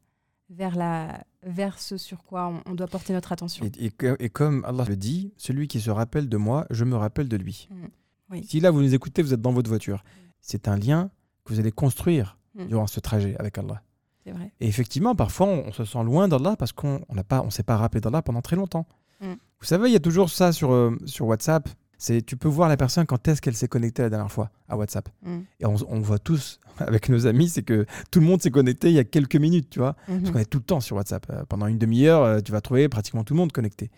vers, 0.51 0.77
la, 0.77 1.25
vers 1.43 1.79
ce 1.79 1.97
sur 1.97 2.23
quoi 2.23 2.49
on, 2.49 2.71
on 2.71 2.75
doit 2.75 2.87
porter 2.87 3.13
notre 3.13 3.33
attention. 3.33 3.65
Et, 3.79 3.91
et 4.21 4.29
comme 4.29 4.65
Allah 4.67 4.85
le 4.89 4.97
dit, 4.97 5.33
celui 5.37 5.67
qui 5.69 5.81
se 5.81 5.91
rappelle 5.91 6.29
de 6.29 6.37
moi, 6.37 6.67
je 6.71 6.85
me 6.85 6.97
rappelle 6.97 7.29
de 7.29 7.37
lui. 7.37 7.69
Mm. 7.71 7.87
Oui. 8.31 8.45
Si 8.45 8.61
là 8.61 8.71
vous 8.71 8.81
nous 8.83 8.95
écoutez, 8.95 9.21
vous 9.23 9.35
êtes 9.35 9.43
dans 9.43 9.53
votre 9.53 9.69
voiture. 9.69 10.05
C'est 10.41 10.69
un 10.69 10.77
lien 10.79 11.11
que 11.45 11.53
vous 11.53 11.61
allez 11.61 11.73
construire 11.73 12.39
Mm. 12.55 12.67
durant 12.67 12.87
ce 12.87 13.01
trajet 13.01 13.35
avec 13.41 13.59
Allah. 13.59 13.83
Vrai. 14.27 14.53
Et 14.61 14.67
effectivement, 14.67 15.15
parfois, 15.15 15.47
on, 15.47 15.65
on 15.67 15.73
se 15.73 15.85
sent 15.85 16.03
loin 16.05 16.29
d'Allah 16.29 16.57
parce 16.57 16.73
qu'on 16.73 17.01
ne 17.13 17.23
on 17.31 17.51
s'est 17.51 17.63
pas 17.63 17.77
rappelé 17.77 18.01
d'Allah 18.01 18.23
pendant 18.23 18.43
très 18.43 18.57
longtemps. 18.57 18.87
Mm. 19.21 19.33
Vous 19.61 19.67
savez, 19.67 19.89
il 19.89 19.93
y 19.93 19.97
a 19.97 20.01
toujours 20.01 20.31
ça 20.31 20.53
sur, 20.53 20.73
euh, 20.73 20.97
sur 21.05 21.27
WhatsApp. 21.27 21.69
C'est 21.99 22.23
tu 22.23 22.37
peux 22.37 22.49
voir 22.49 22.69
la 22.69 22.77
personne 22.77 23.07
quand 23.07 23.29
est-ce 23.29 23.41
qu'elle 23.41 23.55
s'est 23.55 23.69
connectée 23.69 24.03
la 24.03 24.11
dernière 24.11 24.33
fois 24.33 24.51
à 24.69 24.77
WhatsApp. 24.77 25.09
Mm. 25.23 25.39
Et 25.61 25.67
on, 25.67 25.77
on 25.89 26.01
voit 26.01 26.19
tous 26.19 26.61
avec 26.79 27.09
nos 27.09 27.27
amis, 27.27 27.49
c'est 27.49 27.63
que 27.63 27.87
tout 28.11 28.21
le 28.21 28.27
monde 28.27 28.43
s'est 28.43 28.51
connecté 28.51 28.89
il 28.89 28.95
y 28.95 28.99
a 28.99 29.05
quelques 29.05 29.37
minutes, 29.37 29.71
tu 29.71 29.79
vois. 29.79 29.97
Mhm. 30.09 30.21
Parce 30.21 30.33
qu'on 30.33 30.39
est 30.39 30.51
tout 30.51 30.59
le 30.59 30.65
temps 30.65 30.81
sur 30.81 30.97
WhatsApp. 30.97 31.27
Euh, 31.31 31.45
pendant 31.49 31.67
une 31.67 31.79
demi-heure, 31.79 32.23
euh, 32.23 32.41
tu 32.41 32.53
vas 32.53 32.61
trouver 32.61 32.89
pratiquement 32.89 33.25
tout 33.25 33.35
le 33.35 33.39
monde 33.39 33.53
connecté. 33.53 33.91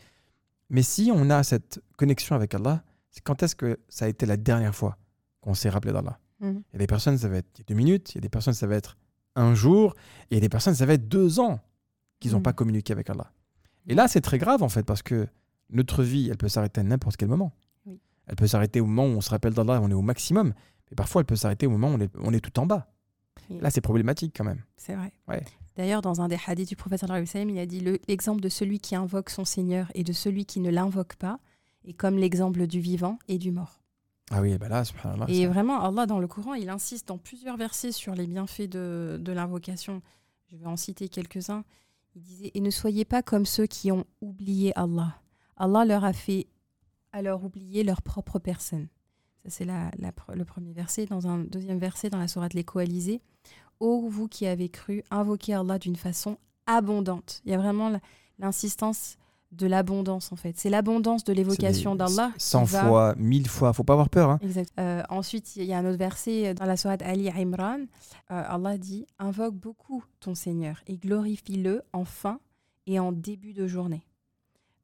Mais 0.69 0.83
si 0.83 1.11
on 1.15 1.31
a 1.31 1.43
cette 1.43 1.81
connexion 1.97 2.35
avec 2.35 2.55
Allah, 2.55 2.83
c'est 3.11 3.23
quand 3.23 3.43
est-ce 3.43 3.55
que 3.55 3.79
ça 3.89 4.05
a 4.05 4.09
été 4.09 4.27
la 4.27 4.37
dernière 4.37 4.75
fois 4.75 4.97
qu'on 5.41 5.55
s'est 5.55 5.69
rappelé 5.69 5.93
d'Allah? 5.93 6.19
Mhm. 6.41 6.63
Il 6.71 6.73
y 6.75 6.77
a 6.77 6.79
des 6.79 6.87
personnes, 6.87 7.19
ça 7.19 7.29
va 7.29 7.37
être 7.39 7.63
deux 7.67 7.75
minutes, 7.75 8.15
il 8.15 8.17
y 8.17 8.19
a 8.19 8.23
des 8.23 8.29
personnes, 8.29 8.55
ça 8.55 8.67
va 8.67 8.77
être 8.77 8.97
un 9.37 9.55
jour, 9.55 9.95
et 10.31 10.35
il 10.35 10.35
y 10.35 10.39
a 10.39 10.41
des 10.41 10.49
personnes, 10.49 10.75
ça 10.75 10.87
va 10.87 10.95
être 10.95 11.09
deux 11.09 11.39
ans 11.41 11.61
qu'ils 12.21 12.33
n'ont 12.33 12.39
Mhm. 12.39 12.43
pas 12.45 12.53
communiqué 12.53 12.93
avec 12.93 13.09
Allah. 13.11 13.31
Et 13.87 13.95
là, 13.95 14.09
c'est 14.09 14.21
très 14.21 14.39
grave 14.39 14.63
en 14.63 14.69
fait, 14.69 14.83
parce 14.85 15.03
que 15.03 15.29
notre 15.71 16.03
vie, 16.03 16.29
elle 16.31 16.37
peut 16.37 16.49
s'arrêter 16.49 16.81
à 16.81 16.85
n'importe 16.85 17.17
quel 17.17 17.29
moment. 17.29 17.53
Oui. 17.87 18.01
Elle 18.27 18.37
peut 18.37 18.47
s'arrêter 18.47 18.81
au 18.81 18.87
moment 18.87 19.05
où 19.05 19.17
on 19.17 19.21
se 19.21 19.31
rappelle 19.31 19.55
d'Allah, 19.55 19.81
on 19.83 19.91
est 19.91 19.95
au 19.95 20.03
maximum. 20.03 20.53
Mais 20.91 20.95
parfois, 20.97 21.21
elle 21.23 21.27
peut 21.27 21.37
s'arrêter 21.37 21.67
au 21.67 21.71
moment 21.71 21.89
où 21.91 21.95
on 21.95 22.01
est, 22.01 22.11
on 22.19 22.33
est 22.33 22.41
tout 22.41 22.59
en 22.61 22.67
bas. 22.67 22.89
Oui. 23.51 23.59
Là, 23.61 23.71
c'est 23.71 23.81
problématique 23.81 24.35
quand 24.37 24.45
même. 24.45 24.63
C'est 24.77 24.95
vrai. 24.95 25.13
Ouais. 25.29 25.45
D'ailleurs, 25.77 26.01
dans 26.03 26.21
un 26.21 26.29
des 26.29 26.39
hadiths 26.47 26.69
du 26.69 26.77
prophète 26.77 27.05
il 27.05 27.59
a 27.59 27.67
dit 27.67 27.81
le- 27.81 27.99
l'exemple 28.09 28.41
de 28.41 28.49
celui 28.49 28.81
qui 28.81 28.97
invoque 28.97 29.29
son 29.31 29.45
Seigneur 29.45 29.91
et 29.95 30.05
de 30.05 30.13
celui 30.13 30.47
qui 30.47 30.61
ne 30.61 30.71
l'invoque 30.71 31.17
pas 31.17 31.39
est 31.85 31.93
comme 31.93 32.17
l'exemple 32.17 32.67
du 32.67 32.81
vivant 32.81 33.19
et 33.29 33.37
du 33.39 33.53
mort. 33.53 33.83
Ah 34.31 34.43
oui, 34.43 34.59
bah 34.59 34.69
là, 34.69 34.85
subhanallah, 34.85 35.27
et 35.29 35.47
vraiment, 35.47 35.81
Allah, 35.81 36.07
dans 36.07 36.19
le 36.19 36.27
Coran, 36.27 36.55
il 36.55 36.69
insiste 36.69 37.09
dans 37.09 37.19
plusieurs 37.19 37.57
versets 37.57 37.93
sur 37.93 38.15
les 38.15 38.27
bienfaits 38.27 38.69
de, 38.69 39.19
de 39.21 39.33
l'invocation. 39.33 40.03
Je 40.51 40.57
vais 40.57 40.67
en 40.67 40.77
citer 40.77 41.09
quelques-uns. 41.09 41.65
Il 42.17 42.23
disait 42.23 42.51
Et 42.55 42.61
ne 42.61 42.71
soyez 42.71 43.05
pas 43.05 43.23
comme 43.23 43.47
ceux 43.47 43.67
qui 43.67 43.93
ont 43.93 44.05
oublié 44.21 44.77
Allah. 44.77 45.21
Allah 45.57 45.85
leur 45.85 46.05
a 46.05 46.13
fait 46.13 46.49
alors 47.13 47.45
oublier 47.45 47.85
leur 47.85 48.03
propre 48.03 48.39
personne. 48.39 48.89
Ça, 49.45 49.51
c'est 49.51 49.65
la, 49.65 49.91
le 50.35 50.45
premier 50.45 50.73
verset. 50.73 51.07
Dans 51.07 51.29
un 51.29 51.39
deuxième 51.39 51.79
verset, 51.79 52.11
dans 52.11 52.19
la 52.19 52.29
sourate 52.29 52.55
Les 52.55 52.65
Coalisés 52.65 53.21
Ô 53.79 54.09
vous 54.09 54.27
qui 54.27 54.47
avez 54.47 54.71
cru, 54.71 55.03
invoquez 55.11 55.55
Allah 55.55 55.79
d'une 55.79 55.97
façon 55.97 56.39
abondante. 56.67 57.43
Il 57.45 57.53
y 57.53 57.55
a 57.55 57.59
vraiment 57.59 57.93
l'insistance 58.39 59.19
de 59.57 59.67
l'abondance, 59.67 60.33
en 60.33 60.37
fait. 60.37 60.59
C'est 60.59 60.71
l'abondance 60.71 61.25
de 61.25 61.33
l'évocation 61.33 61.95
d'Allah. 61.95 62.33
qui 62.37 62.45
100 62.45 62.65
va- 62.65 62.85
fois, 62.85 63.15
1000 63.17 63.49
fois, 63.49 63.73
faut 63.73 63.85
pas 63.85 63.95
avoir 63.95 64.11
peur. 64.11 64.31
Hein. 64.31 64.39
Exact. 64.43 64.71
Euh, 64.79 65.03
ensuite, 65.09 65.57
il 65.57 65.65
y 65.65 65.73
a 65.73 65.79
un 65.79 65.85
autre 65.87 65.99
verset 65.99 66.55
dans 66.55 66.65
la 66.67 66.77
sourate 66.77 67.03
Ali 67.03 67.29
Imran. 67.31 67.81
Euh, 68.31 68.43
Allah 68.47 68.79
dit 68.79 69.07
Invoque 69.19 69.55
beaucoup 69.55 70.05
ton 70.21 70.35
Seigneur 70.35 70.83
et 70.87 70.97
glorifie-le 70.97 71.83
en 71.93 72.05
fin 72.05 72.39
et 72.87 72.99
en 73.01 73.13
début 73.13 73.53
de 73.53 73.67
journée. 73.67 74.07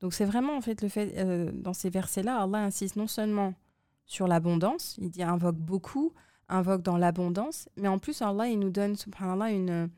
Donc, 0.00 0.14
c'est 0.14 0.24
vraiment 0.24 0.56
en 0.56 0.60
fait 0.60 0.82
le 0.82 0.88
fait, 0.88 1.14
euh, 1.18 1.50
dans 1.54 1.72
ces 1.74 1.90
versets-là, 1.90 2.42
Allah 2.42 2.58
insiste 2.64 2.96
non 2.96 3.06
seulement 3.06 3.54
sur 4.06 4.26
l'abondance, 4.26 4.96
il 5.00 5.10
dit 5.10 5.22
invoque 5.22 5.56
beaucoup, 5.56 6.12
invoque 6.48 6.82
dans 6.82 6.96
l'abondance, 6.96 7.68
mais 7.76 7.86
en 7.88 7.98
plus, 7.98 8.20
Allah, 8.20 8.48
il 8.48 8.58
nous 8.58 8.70
donne, 8.70 8.96
subhanallah, 8.96 9.50
une, 9.52 9.88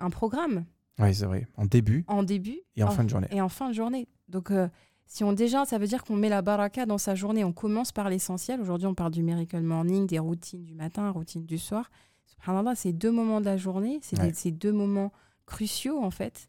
un 0.00 0.10
programme 0.10 0.64
Oui, 0.98 1.14
c'est 1.14 1.26
vrai. 1.26 1.46
En 1.56 1.64
début 1.64 2.04
en 2.08 2.22
début 2.24 2.60
et 2.76 2.82
en 2.82 2.90
fin 2.90 3.04
de 3.04 3.08
journée. 3.08 3.28
et 3.30 3.40
en 3.40 3.48
fin 3.48 3.68
de 3.68 3.74
journée. 3.74 4.08
Donc, 4.32 4.50
euh, 4.50 4.68
si 5.06 5.22
on 5.24 5.32
déjà, 5.32 5.64
ça 5.64 5.78
veut 5.78 5.86
dire 5.86 6.02
qu'on 6.04 6.16
met 6.16 6.28
la 6.28 6.42
baraka 6.42 6.86
dans 6.86 6.98
sa 6.98 7.14
journée. 7.14 7.44
On 7.44 7.52
commence 7.52 7.92
par 7.92 8.08
l'essentiel. 8.08 8.60
Aujourd'hui, 8.60 8.86
on 8.88 8.94
parle 8.94 9.12
du 9.12 9.22
miracle 9.22 9.60
morning, 9.60 10.06
des 10.06 10.18
routines 10.18 10.64
du 10.64 10.74
matin, 10.74 11.10
routines 11.10 11.44
du 11.46 11.58
soir. 11.58 11.90
Subhanallah, 12.26 12.74
c'est 12.74 12.92
deux 12.92 13.10
moments 13.12 13.40
de 13.40 13.44
la 13.44 13.56
journée. 13.56 13.98
C'est 14.02 14.18
Ouais. 14.18 14.32
ces 14.32 14.50
deux 14.50 14.72
moments 14.72 15.12
cruciaux, 15.46 16.02
en 16.02 16.10
fait, 16.10 16.48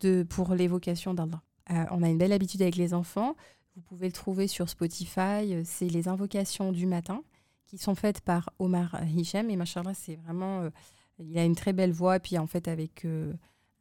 de, 0.00 0.22
pour 0.22 0.54
l'évocation 0.54 1.14
d'Allah. 1.14 1.42
Euh, 1.70 1.84
on 1.90 2.02
a 2.02 2.08
une 2.08 2.18
belle 2.18 2.32
habitude 2.32 2.60
avec 2.62 2.76
les 2.76 2.92
enfants. 2.94 3.34
Vous 3.76 3.82
pouvez 3.82 4.06
le 4.06 4.12
trouver 4.12 4.46
sur 4.46 4.68
Spotify. 4.68 5.54
Euh, 5.54 5.62
C'est 5.64 5.88
les 5.88 6.06
invocations 6.08 6.70
du 6.70 6.86
matin 6.86 7.22
qui 7.66 7.78
sont 7.78 7.94
faites 7.94 8.20
par 8.20 8.50
Omar 8.58 9.00
Hichem. 9.16 9.48
Et 9.50 9.56
machallah, 9.56 9.94
c'est 9.94 10.16
vraiment. 10.16 10.60
euh, 10.60 10.70
il 11.18 11.38
a 11.38 11.44
une 11.44 11.54
très 11.56 11.72
belle 11.72 11.92
voix. 11.92 12.18
Puis 12.20 12.36
en 12.38 12.46
fait, 12.46 12.68
avec, 12.68 13.04
euh, 13.04 13.32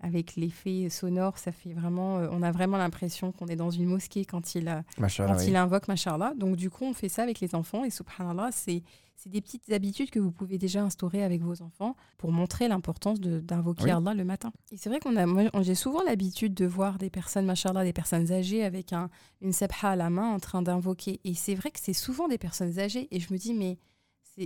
avec 0.03 0.35
l'effet 0.35 0.89
sonore, 0.89 1.37
ça 1.37 1.51
fait 1.51 1.73
vraiment. 1.73 2.19
euh, 2.19 2.27
on 2.31 2.43
a 2.43 2.51
vraiment 2.51 2.77
l'impression 2.77 3.31
qu'on 3.31 3.47
est 3.47 3.55
dans 3.55 3.71
une 3.71 3.85
mosquée 3.85 4.25
quand 4.25 4.53
il, 4.53 4.65
quand 4.97 5.07
oui. 5.37 5.45
il 5.47 5.55
invoque 5.55 5.87
machallah. 5.87 6.33
Donc 6.37 6.57
du 6.57 6.69
coup, 6.69 6.83
on 6.83 6.93
fait 6.93 7.09
ça 7.09 7.23
avec 7.23 7.39
les 7.39 7.55
enfants. 7.55 7.83
Et 7.83 7.89
subhanallah, 7.89 8.49
c'est. 8.51 8.83
Des 9.27 9.39
petites 9.39 9.71
habitudes 9.71 10.09
que 10.09 10.19
vous 10.19 10.31
pouvez 10.31 10.57
déjà 10.57 10.83
instaurer 10.83 11.23
avec 11.23 11.41
vos 11.41 11.61
enfants 11.61 11.95
pour 12.17 12.33
montrer 12.33 12.67
l'importance 12.67 13.21
d'invoquer 13.21 13.85
Oui. 13.85 13.91
Allah 13.91 14.13
le 14.13 14.25
matin. 14.25 14.51
Et 14.69 14.75
c'est 14.75 14.89
vrai 14.89 14.99
qu'on 14.99 15.15
a, 15.15 15.61
j'ai 15.61 15.75
souvent 15.75 16.03
l'habitude 16.03 16.53
de 16.53 16.65
voir 16.65 16.97
des 16.97 17.09
personnes, 17.09 17.45
machallah, 17.45 17.85
des 17.85 17.93
personnes 17.93 18.33
âgées 18.33 18.65
avec 18.65 18.91
un, 18.91 19.09
une 19.39 19.53
sabha 19.53 19.91
à 19.91 19.95
la 19.95 20.09
main 20.09 20.29
en 20.29 20.39
train 20.39 20.61
d'invoquer. 20.61 21.21
Et 21.23 21.35
c'est 21.35 21.55
vrai 21.55 21.71
que 21.71 21.79
c'est 21.79 21.93
souvent 21.93 22.27
des 22.27 22.37
personnes 22.37 22.79
âgées. 22.79 23.07
Et 23.11 23.21
je 23.21 23.31
me 23.31 23.37
dis, 23.37 23.53
mais 23.53 23.77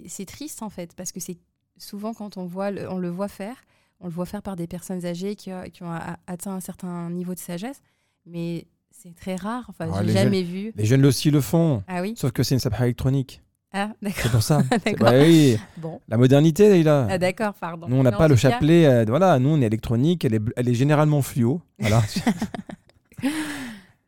c'est 0.06 0.26
triste 0.26 0.62
en 0.62 0.70
fait, 0.70 0.94
parce 0.96 1.12
que 1.12 1.20
c'est 1.20 1.40
souvent 1.80 2.14
quand 2.14 2.38
on, 2.38 2.46
voit 2.46 2.70
on 2.90 3.00
le 3.00 3.10
voit 3.10 3.30
faire, 3.30 3.56
on 4.00 4.06
le 4.08 4.12
voit 4.12 4.26
faire 4.26 4.42
par 4.42 4.56
des 4.56 4.68
personnes 4.68 5.06
âgées 5.06 5.36
qui, 5.36 5.52
qui 5.74 5.84
ont 5.84 5.92
atteint 6.28 6.54
un 6.54 6.60
certain 6.60 7.10
niveau 7.10 7.34
de 7.34 7.40
sagesse, 7.40 7.82
mais 8.26 8.68
c'est 8.92 9.16
très 9.16 9.36
rare. 9.36 9.66
Enfin, 9.70 9.90
Ah, 9.94 10.04
j'ai 10.04 10.14
jamais 10.14 10.44
vu. 10.44 10.72
Les 10.76 10.86
jeunes 10.86 11.06
aussi 11.06 11.32
le 11.32 11.42
font. 11.42 11.84
Ah 11.88 12.02
oui 12.02 12.14
Sauf 12.18 12.32
que 12.32 12.44
c'est 12.44 12.56
une 12.56 12.60
sabha 12.60 12.86
électronique. 12.86 13.42
Ah, 13.74 13.92
d'accord. 14.02 14.22
C'est 14.24 14.32
pour 14.32 14.44
ça. 14.44 14.62
Bah 15.00 15.12
oui, 15.20 15.58
Bon. 15.78 16.00
la 16.08 16.18
modernité, 16.18 16.82
là. 16.84 17.08
Ah, 17.10 17.18
d'accord, 17.18 17.54
pardon. 17.54 17.88
Nous, 17.90 17.96
on 17.98 18.04
n'a 18.04 18.12
pas 18.14 18.28
le 18.28 18.36
cas, 18.36 18.50
chapelet. 18.52 18.86
euh, 18.88 19.06
voilà, 19.08 19.38
nous, 19.40 19.50
on 19.50 19.62
est 19.62 19.66
électronique. 19.66 20.24
Elle 20.26 20.36
est, 20.36 20.42
elle 20.56 20.70
est 20.70 20.74
généralement 20.74 21.22
fluo. 21.22 21.62
Voilà. 21.78 22.02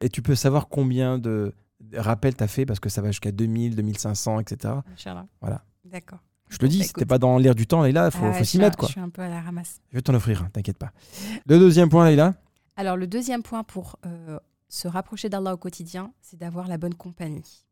Et 0.02 0.10
tu 0.10 0.22
peux 0.22 0.36
savoir 0.36 0.70
combien 0.70 1.18
de 1.18 1.54
rappels 1.94 2.36
tu 2.36 2.44
as 2.44 2.48
fait 2.48 2.66
parce 2.66 2.80
que 2.80 2.90
ça 2.90 3.02
va 3.02 3.10
jusqu'à 3.10 3.32
2000, 3.32 3.76
2500, 3.76 4.40
etc. 4.40 4.76
Inch'Allah. 4.94 5.28
Voilà. 5.42 5.64
D'accord. 5.84 6.20
Je 6.50 6.58
te 6.58 6.66
le 6.66 6.70
dis, 6.70 6.80
Bah, 6.80 6.84
si 6.84 6.94
t'es 6.94 7.02
écoute. 7.02 7.10
pas 7.10 7.18
dans 7.20 7.38
l'air 7.38 7.56
du 7.56 7.68
temps, 7.68 7.84
Leïla, 7.84 8.06
il 8.08 8.12
faut, 8.12 8.26
Ah 8.26 8.34
faut 8.34 8.44
s'y 8.44 8.58
mettre. 8.58 8.78
Quoi. 8.78 8.88
Je 8.88 8.94
suis 8.94 9.02
un 9.02 9.10
peu 9.10 9.22
à 9.22 9.30
la 9.30 9.40
ramasse. 9.42 9.82
Je 9.92 9.98
vais 9.98 10.02
t'en 10.02 10.14
offrir, 10.16 10.48
t'inquiète 10.52 10.78
pas. 10.78 10.92
Le 11.46 11.60
deuxième 11.60 11.90
point, 11.90 12.06
Leïla? 12.08 12.34
Alors, 12.76 12.98
le 12.98 13.08
deuxième 13.08 13.44
point 13.44 13.64
pour 13.64 13.98
euh, 14.06 14.40
se 14.68 14.88
rapprocher 14.88 15.30
d'Allah 15.30 15.54
au 15.54 15.58
quotidien, 15.58 16.12
c'est 16.22 16.38
d'avoir 16.38 16.68
la 16.68 16.78
bonne 16.78 16.96
compagnie. 16.96 17.66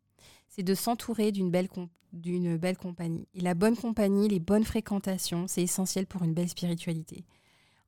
C'est 0.48 0.64
de 0.64 0.76
s'entourer 0.76 1.32
d'une 1.32 1.50
belle, 1.52 1.70
belle 2.14 2.78
compagnie. 2.78 3.28
Et 3.34 3.42
la 3.42 3.54
bonne 3.54 3.76
compagnie, 3.76 4.28
les 4.28 4.40
bonnes 4.40 4.64
fréquentations, 4.64 5.46
c'est 5.48 5.62
essentiel 5.64 6.06
pour 6.06 6.24
une 6.24 6.34
belle 6.34 6.50
spiritualité. 6.50 7.26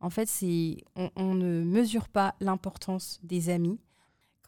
En 0.02 0.10
fait, 0.10 0.30
on 1.16 1.34
ne 1.34 1.64
mesure 1.64 2.08
pas 2.08 2.36
l'importance 2.40 3.20
des 3.24 3.50
amis. 3.50 3.80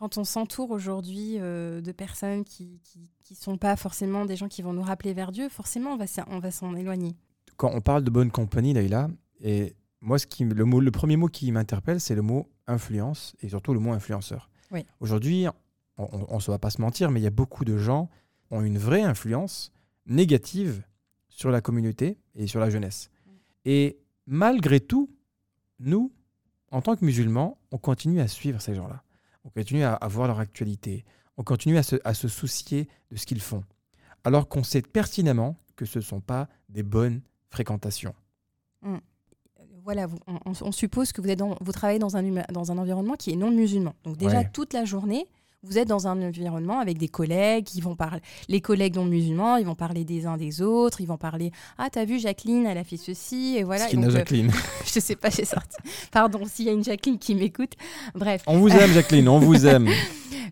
Quand 0.01 0.17
on 0.17 0.23
s'entoure 0.23 0.71
aujourd'hui 0.71 1.35
euh, 1.37 1.79
de 1.79 1.91
personnes 1.91 2.43
qui 2.43 2.81
ne 3.29 3.35
sont 3.35 3.59
pas 3.59 3.75
forcément 3.75 4.25
des 4.25 4.35
gens 4.35 4.47
qui 4.47 4.63
vont 4.63 4.73
nous 4.73 4.81
rappeler 4.81 5.13
vers 5.13 5.31
Dieu, 5.31 5.47
forcément, 5.47 5.91
on 5.91 5.95
va, 5.95 6.07
s'en- 6.07 6.23
on 6.25 6.39
va 6.39 6.49
s'en 6.49 6.75
éloigner. 6.75 7.15
Quand 7.55 7.69
on 7.71 7.81
parle 7.81 8.03
de 8.03 8.09
bonne 8.09 8.31
compagnie, 8.31 8.73
Leïla, 8.73 9.09
et 9.41 9.75
moi, 10.01 10.17
ce 10.17 10.25
qui, 10.25 10.43
le, 10.43 10.65
mot, 10.65 10.79
le 10.79 10.89
premier 10.89 11.17
mot 11.17 11.27
qui 11.27 11.51
m'interpelle, 11.51 12.01
c'est 12.01 12.15
le 12.15 12.23
mot 12.23 12.49
influence 12.65 13.35
et 13.41 13.49
surtout 13.49 13.75
le 13.75 13.79
mot 13.79 13.91
influenceur. 13.91 14.49
Oui. 14.71 14.87
Aujourd'hui, 15.01 15.45
on 15.97 16.37
ne 16.37 16.41
va 16.47 16.57
pas 16.57 16.71
se 16.71 16.81
mentir, 16.81 17.11
mais 17.11 17.19
il 17.19 17.23
y 17.23 17.27
a 17.27 17.29
beaucoup 17.29 17.63
de 17.63 17.77
gens 17.77 18.09
qui 18.47 18.55
ont 18.55 18.63
une 18.63 18.79
vraie 18.79 19.03
influence 19.03 19.71
négative 20.07 20.81
sur 21.29 21.51
la 21.51 21.61
communauté 21.61 22.17
et 22.33 22.47
sur 22.47 22.59
la 22.59 22.71
jeunesse. 22.71 23.11
Et 23.65 23.99
malgré 24.25 24.79
tout, 24.79 25.11
nous, 25.79 26.11
en 26.71 26.81
tant 26.81 26.95
que 26.95 27.05
musulmans, 27.05 27.59
on 27.71 27.77
continue 27.77 28.19
à 28.19 28.27
suivre 28.27 28.59
ces 28.61 28.73
gens-là. 28.73 29.03
On 29.43 29.49
continue 29.49 29.83
à, 29.83 29.93
à 29.95 30.07
voir 30.07 30.27
leur 30.27 30.39
actualité. 30.39 31.03
On 31.37 31.43
continue 31.43 31.77
à 31.77 31.83
se, 31.83 31.95
à 32.03 32.13
se 32.13 32.27
soucier 32.27 32.87
de 33.09 33.15
ce 33.17 33.25
qu'ils 33.25 33.41
font. 33.41 33.63
Alors 34.23 34.47
qu'on 34.47 34.63
sait 34.63 34.81
pertinemment 34.81 35.55
que 35.75 35.85
ce 35.85 35.99
ne 35.99 36.03
sont 36.03 36.21
pas 36.21 36.47
des 36.69 36.83
bonnes 36.83 37.21
fréquentations. 37.49 38.13
voilà, 39.83 40.05
vous- 40.05 40.19
on, 40.45 40.71
suppose 40.71 41.11
que 41.11 41.21
vous, 41.21 41.29
êtes 41.29 41.39
dans- 41.39 41.57
vous 41.59 41.71
travaillez 41.71 41.97
dans 41.99 42.15
un, 42.15 42.23
dans 42.53 42.71
un 42.71 42.77
environnement 42.77 43.15
qui 43.15 43.31
est 43.31 43.35
non 43.35 43.49
musulman. 43.49 43.95
Donc 44.03 44.15
déjà, 44.17 44.39
Ouais. 44.39 44.49
toute 44.53 44.73
la 44.73 44.85
journée, 44.85 45.25
vous 45.63 45.77
êtes 45.77 45.87
dans 45.87 46.07
un 46.07 46.21
environnement 46.21 46.79
avec 46.79 46.97
des 46.97 47.07
collègues 47.07 47.65
qui 47.65 47.81
vont 47.81 47.95
parler, 47.95 48.21
les 48.49 48.61
collègues 48.61 48.95
non 48.95 49.05
musulmans, 49.05 49.57
ils 49.57 49.65
vont 49.65 49.75
parler 49.75 50.03
des 50.03 50.25
uns 50.25 50.37
des 50.37 50.61
autres, 50.61 51.01
ils 51.01 51.05
vont 51.07 51.17
parler, 51.17 51.51
ah 51.77 51.89
t'as 51.91 52.05
vu 52.05 52.19
Jacqueline, 52.19 52.65
elle 52.65 52.77
a 52.77 52.83
fait 52.83 52.97
ceci, 52.97 53.55
et 53.57 53.63
voilà. 53.63 53.89
Et 53.91 53.95
donc, 53.95 54.05
euh, 54.05 54.09
Jacqueline. 54.11 54.51
je 54.85 54.99
sais 54.99 55.15
pas, 55.15 55.29
j'ai 55.29 55.45
sorti. 55.45 55.77
Pardon, 56.11 56.41
s'il 56.45 56.65
y 56.65 56.69
a 56.69 56.73
une 56.73 56.83
Jacqueline 56.83 57.19
qui 57.19 57.35
m'écoute. 57.35 57.73
Bref. 58.15 58.41
On 58.47 58.57
vous 58.59 58.69
aime, 58.69 58.91
Jacqueline, 58.91 59.29
on 59.29 59.39
vous 59.39 59.67
aime. 59.67 59.87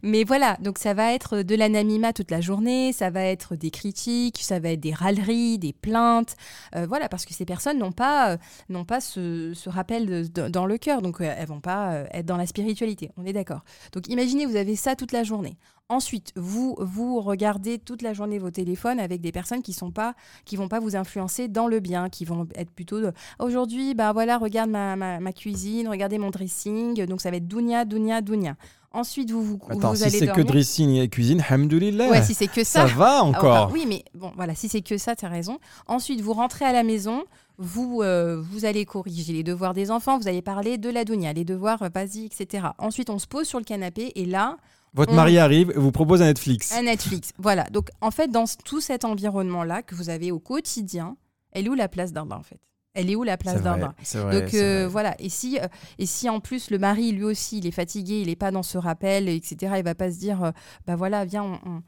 Mais 0.02 0.24
voilà, 0.24 0.56
donc 0.62 0.78
ça 0.78 0.94
va 0.94 1.14
être 1.14 1.42
de 1.42 1.56
l'anonymat 1.56 2.14
toute 2.14 2.32
la 2.32 2.40
journée, 2.40 2.94
ça 2.94 3.10
va 3.10 3.24
être 3.26 3.58
des 3.58 3.70
critiques, 3.70 4.38
ça 4.42 4.60
va 4.60 4.70
être 4.70 4.80
des 4.80 4.94
râleries, 4.94 5.58
des 5.58 5.74
plaintes. 5.74 6.38
Euh, 6.76 6.86
voilà, 6.88 7.10
parce 7.10 7.26
que 7.26 7.34
ces 7.34 7.44
personnes 7.44 7.80
n'ont 7.80 7.92
pas, 7.92 8.38
euh, 8.72 8.84
pas 8.86 9.02
ce, 9.02 9.52
ce 9.54 9.70
rappel 9.70 10.06
de- 10.06 10.24
de- 10.44 10.48
dans 10.48 10.66
le 10.66 10.78
cœur, 10.78 11.02
donc 11.02 11.20
euh, 11.20 11.34
elles 11.38 11.48
vont 11.48 11.60
pas 11.60 11.92
euh, 11.96 12.06
être 12.14 12.26
dans 12.26 12.38
la 12.38 12.46
spiritualité, 12.48 13.12
on 13.18 13.26
est 13.26 13.34
d'accord. 13.34 13.66
Donc 13.92 14.08
imaginez, 14.08 14.46
vous 14.46 14.56
avez 14.56 14.78
ça 14.78 14.96
toute 15.00 15.12
la 15.14 15.24
journée. 15.24 15.58
Ensuite, 15.88 16.34
vous, 16.36 16.76
vous 16.78 17.20
regardez 17.22 17.80
toute 17.80 18.04
la 18.04 18.14
journée 18.14 18.38
vos 18.38 18.52
téléphones 18.52 19.00
avec 19.00 19.22
des 19.22 19.32
personnes 19.32 19.64
qui 19.64 19.74
sont 19.74 19.90
pas, 19.90 20.14
qui 20.46 20.56
vont 20.56 20.68
pas 20.68 20.80
vous 20.80 20.96
influencer 20.96 21.48
dans 21.48 21.68
le 21.68 21.80
bien, 21.80 22.10
qui 22.10 22.26
vont 22.26 22.48
être 22.56 22.70
plutôt 22.70 23.00
de, 23.02 23.12
aujourd'hui, 23.40 23.96
bah 23.96 24.12
voilà, 24.14 24.38
regarde 24.38 24.70
ma, 24.70 24.96
ma, 24.96 25.20
ma 25.20 25.32
cuisine, 25.32 25.88
regardez 25.88 26.20
mon 26.20 26.30
dressing, 26.30 27.06
donc 27.06 27.22
ça 27.22 27.32
va 27.32 27.38
être 27.38 27.48
dounia, 27.48 27.86
dounia, 27.86 28.22
dounia. 28.22 28.56
Ensuite, 28.92 29.32
vous, 29.32 29.44
vous, 29.44 29.60
Attends, 29.70 29.92
vous 29.92 29.96
si 29.98 30.04
allez 30.04 30.20
c'est 30.20 30.32
que 30.32 30.42
dressing 30.42 30.96
et 30.96 31.10
cuisine, 31.10 31.44
hamdoulilah. 31.48 32.10
Ouais, 32.10 32.24
si 32.24 32.34
c'est 32.34 32.48
que 32.48 32.64
ça 32.64 32.88
ça. 32.88 32.94
va 32.94 33.20
Ah, 33.20 33.24
encore. 33.24 33.66
enfin, 33.66 33.74
oui, 33.74 33.86
mais 33.88 34.04
bon, 34.16 34.32
voilà, 34.36 34.54
si 34.56 34.68
c'est 34.68 34.82
que 34.82 34.98
ça, 34.98 35.16
tu 35.16 35.26
as 35.26 35.30
raison. 35.30 35.60
Ensuite, 35.88 36.22
vous 36.22 36.34
rentrez 36.34 36.66
à 36.66 36.72
la 36.74 36.84
maison, 36.84 37.24
vous, 37.58 38.02
euh, 38.02 38.42
vous 38.52 38.66
allez 38.66 38.86
corriger 38.86 39.34
les 39.34 39.44
devoirs 39.44 39.74
des 39.74 39.90
enfants, 39.92 40.20
vous 40.20 40.28
allez 40.28 40.42
parler 40.42 40.78
de 40.78 40.90
la 40.90 41.04
dounia, 41.06 41.34
les 41.34 41.46
devoirs 41.46 41.84
euh, 41.84 41.90
basiques, 41.90 42.40
etc. 42.40 42.68
Ensuite, 42.80 43.10
on 43.10 43.20
se 43.20 43.28
pose 43.28 43.48
sur 43.48 43.60
le 43.60 43.66
canapé 43.66 44.12
et 44.16 44.26
là, 44.26 44.58
Votre 44.94 45.14
on- 45.14 45.16
mari 45.16 45.38
arrive 45.38 45.72
et 45.72 45.78
vous 45.80 45.92
propose 45.92 46.22
un 46.22 46.26
Netflix. 46.26 46.74
un 46.74 46.84
Netflix. 46.84 47.32
voilà. 47.38 47.64
Donc, 47.66 47.90
en 48.02 48.12
fait, 48.12 48.28
dans 48.30 48.46
tout 48.66 48.82
cet 48.82 49.06
environnement-là 49.06 49.84
que 49.84 49.96
vous 49.96 50.10
avez 50.10 50.32
au 50.32 50.40
quotidien, 50.40 51.16
elle 51.52 51.68
est 51.68 51.70
où 51.70 51.76
la 51.76 51.88
place 51.88 52.12
d'Allah, 52.14 52.38
en 52.38 52.44
fait? 52.44 52.60
Elle 52.96 53.10
est 53.12 53.16
où 53.16 53.24
la 53.24 53.38
place 53.38 53.62
c'est 54.02 54.18
vrai, 54.18 54.42
donc 54.42 54.54
euh, 54.56 54.88
voilà, 54.88 55.16
et 55.20 55.30
si, 55.30 55.60
euh, 55.60 55.68
et 56.00 56.08
si 56.08 56.28
en 56.28 56.40
plus 56.40 56.72
le 56.72 56.80
mari 56.80 57.12
lui 57.12 57.24
aussi 57.24 57.60
il 57.60 57.68
est 57.68 57.72
fatigué, 57.72 58.20
il 58.22 58.28
n'est 58.28 58.36
pas 58.36 58.50
dans 58.50 58.64
ce 58.64 58.80
rappel, 58.80 59.30
etc., 59.30 59.74
il 59.78 59.84
va 59.84 59.94
pas 59.94 60.12
se 60.12 60.18
dire, 60.18 60.44
euh, 60.44 60.52
bah 60.88 60.96
voilà, 60.96 61.24
viens, 61.24 61.44
on, 61.44 61.84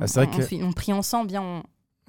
Ah, 0.00 0.04
on- 0.04 0.26
que- 0.26 0.36
on 0.38 0.42
fait- 0.42 0.62
on 0.62 0.72
prie 0.72 0.92
ensemble, 0.92 1.28
viens, 1.30 1.42
on, 1.42 1.62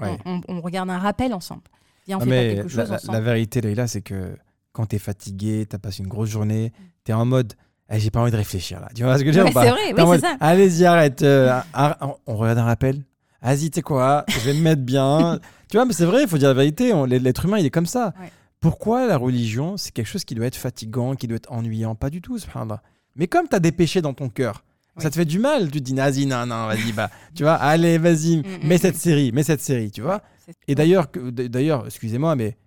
Ouais. 0.04 0.18
regarde 0.60 0.90
un 0.90 0.98
rappel 0.98 1.32
ensemble. 1.34 1.62
Viens, 2.08 2.18
on 2.18 2.22
Ah, 2.22 2.24
fait 2.24 2.30
pas 2.32 2.36
mais 2.36 2.56
quelque 2.56 2.68
chose 2.70 2.90
la, 2.90 2.96
ensemble. 2.96 3.14
la 3.14 3.22
vérité, 3.22 3.62
Leïla, 3.62 3.88
c'est 3.88 4.02
que 4.02 4.36
quand 4.74 4.88
tu 4.88 4.96
es 4.96 5.00
fatigué, 5.00 5.68
tu 5.70 5.76
as 5.76 5.80
passé 5.80 6.02
une 6.02 6.10
grosse 6.10 6.30
journée, 6.30 6.74
Mm. 6.76 6.84
tu 7.06 7.12
es 7.12 7.14
en 7.14 7.26
mode 7.26 7.54
Eh, 7.94 8.00
j'ai 8.00 8.10
pas 8.10 8.22
envie 8.22 8.32
de 8.32 8.38
réfléchir 8.38 8.80
là. 8.80 8.90
Tu 8.96 9.04
vois 9.04 9.18
ce 9.20 9.24
que 9.24 9.32
je 9.32 9.40
veux 9.40 9.44
dire 9.46 9.54
c'est 9.62 9.70
vrai, 9.70 9.94
oui, 9.96 10.16
c'est 10.16 10.22
ça. 10.22 10.36
Allez-y, 10.40 10.86
arrête. 10.86 11.22
euh, 11.22 11.60
ar- 11.74 11.98
on- 12.02 12.16
on 12.34 12.36
regarde 12.38 12.58
un 12.58 12.64
rappel. 12.64 13.04
Vas-y, 13.42 13.70
tu 13.70 13.76
sais 13.76 13.82
quoi 13.82 14.26
Je 14.30 14.40
vais 14.40 14.54
me 14.54 14.62
mettre 14.62 14.82
bien. 14.82 15.40
tu 15.70 15.78
vois, 15.78 15.86
mais 15.86 15.94
c'est 15.94 16.06
vrai, 16.06 16.24
il 16.24 16.28
faut 16.28 16.38
dire 16.38 16.48
la 16.48 16.54
vérité. 16.56 16.94
on- 16.94 17.06
L'être 17.06 17.46
humain, 17.46 17.60
il 17.60 17.66
est 17.66 17.70
comme 17.70 17.86
ça. 17.86 18.14
Ouais. 18.20 18.32
Pourquoi 18.60 19.06
la 19.08 19.18
religion, 19.18 19.76
c'est 19.78 19.92
quelque 19.92 20.08
chose 20.08 20.24
qui 20.24 20.34
doit 20.36 20.46
être 20.46 20.56
fatigant, 20.56 21.16
qui 21.16 21.28
doit 21.28 21.36
être 21.38 21.52
ennuyant? 21.52 21.96
Pas 21.96 22.10
du 22.10 22.22
tout, 22.22 22.38
subhanallah. 22.40 22.82
Mais 23.16 23.28
comme 23.28 23.48
tu 23.48 23.56
as 23.56 23.60
des 23.60 23.72
péchés 23.74 24.02
dans 24.02 24.14
ton 24.14 24.30
cœur, 24.30 24.64
ça 24.98 25.10
te 25.10 25.16
fait 25.16 25.26
du 25.26 25.38
mal. 25.40 25.66
Tu 25.70 25.80
te 25.80 25.84
dis, 25.84 25.94
vas-y, 25.94 26.26
non, 26.26 26.46
non, 26.46 26.68
vas-y, 26.68 26.94
bah, 26.94 27.10
tu 27.36 27.44
vois, 27.44 27.56
allez, 27.56 27.98
vas-y, 27.98 28.38
Mm, 28.38 28.42
mm, 28.42 28.68
mets 28.68 28.76
mm. 28.76 28.80
cette 28.80 28.96
série, 28.98 29.32
mets 29.34 29.44
cette 29.44 29.62
série, 29.62 29.92
tu 29.92 30.02
vois. 30.02 30.22
Et 30.68 30.76
d'ailleurs, 30.76 31.08
d'ailleurs, 31.14 31.86
excusez-moi, 31.88 32.36
mais 32.36 32.58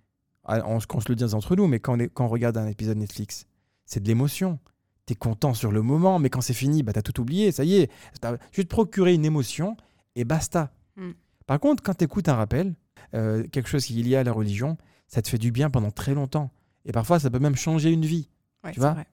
ah, 0.45 0.61
on, 0.67 0.79
qu'on 0.79 0.99
se 1.01 1.09
le 1.09 1.15
dise 1.15 1.33
entre 1.33 1.55
nous, 1.55 1.67
mais 1.67 1.79
quand 1.79 1.95
on, 1.95 1.99
est- 1.99 2.07
quand 2.13 2.25
on 2.25 2.29
regarde 2.29 2.57
un 2.57 2.67
épisode 2.67 2.97
Netflix, 2.97 3.45
c'est 3.85 4.01
de 4.01 4.07
l'émotion. 4.07 4.59
T'es 5.07 5.15
content 5.15 5.53
sur 5.53 5.71
le 5.71 5.81
moment, 5.81 6.19
mais 6.19 6.29
quand 6.29 6.41
c'est 6.41 6.53
fini, 6.53 6.83
bah 6.83 6.91
t'as 6.91 7.01
tout 7.01 7.19
oublié, 7.21 7.53
ça 7.53 7.63
y 7.63 7.77
est. 7.77 7.89
Je 8.21 8.57
vais 8.57 8.63
te 8.63 8.69
procurer 8.69 9.13
une 9.13 9.23
émotion 9.23 9.77
et 10.15 10.25
basta. 10.25 10.73
Mm. 10.97 11.11
Par 11.45 11.61
contre, 11.61 11.81
quand 11.81 11.95
tu 11.95 12.03
écoutes 12.03 12.27
un 12.27 12.35
rappel, 12.35 12.75
euh, 13.13 13.47
quelque 13.47 13.69
chose 13.69 13.85
qui 13.85 13.97
est 13.97 14.03
lié 14.03 14.17
à 14.17 14.25
la 14.25 14.33
religion, 14.33 14.77
ça 15.07 15.21
te 15.21 15.29
fait 15.29 15.37
du 15.37 15.51
bien 15.51 15.69
pendant 15.69 15.91
très 15.91 16.13
longtemps. 16.13 16.51
Et 16.83 16.91
parfois, 16.91 17.19
ça 17.19 17.29
peut 17.29 17.39
même 17.39 17.55
changer 17.55 17.89
une 17.89 18.05
vie. 18.05 18.27
Ouais, 18.65 18.73
Tu 18.73 18.81
vois 18.81 18.91
vrai. 18.91 19.07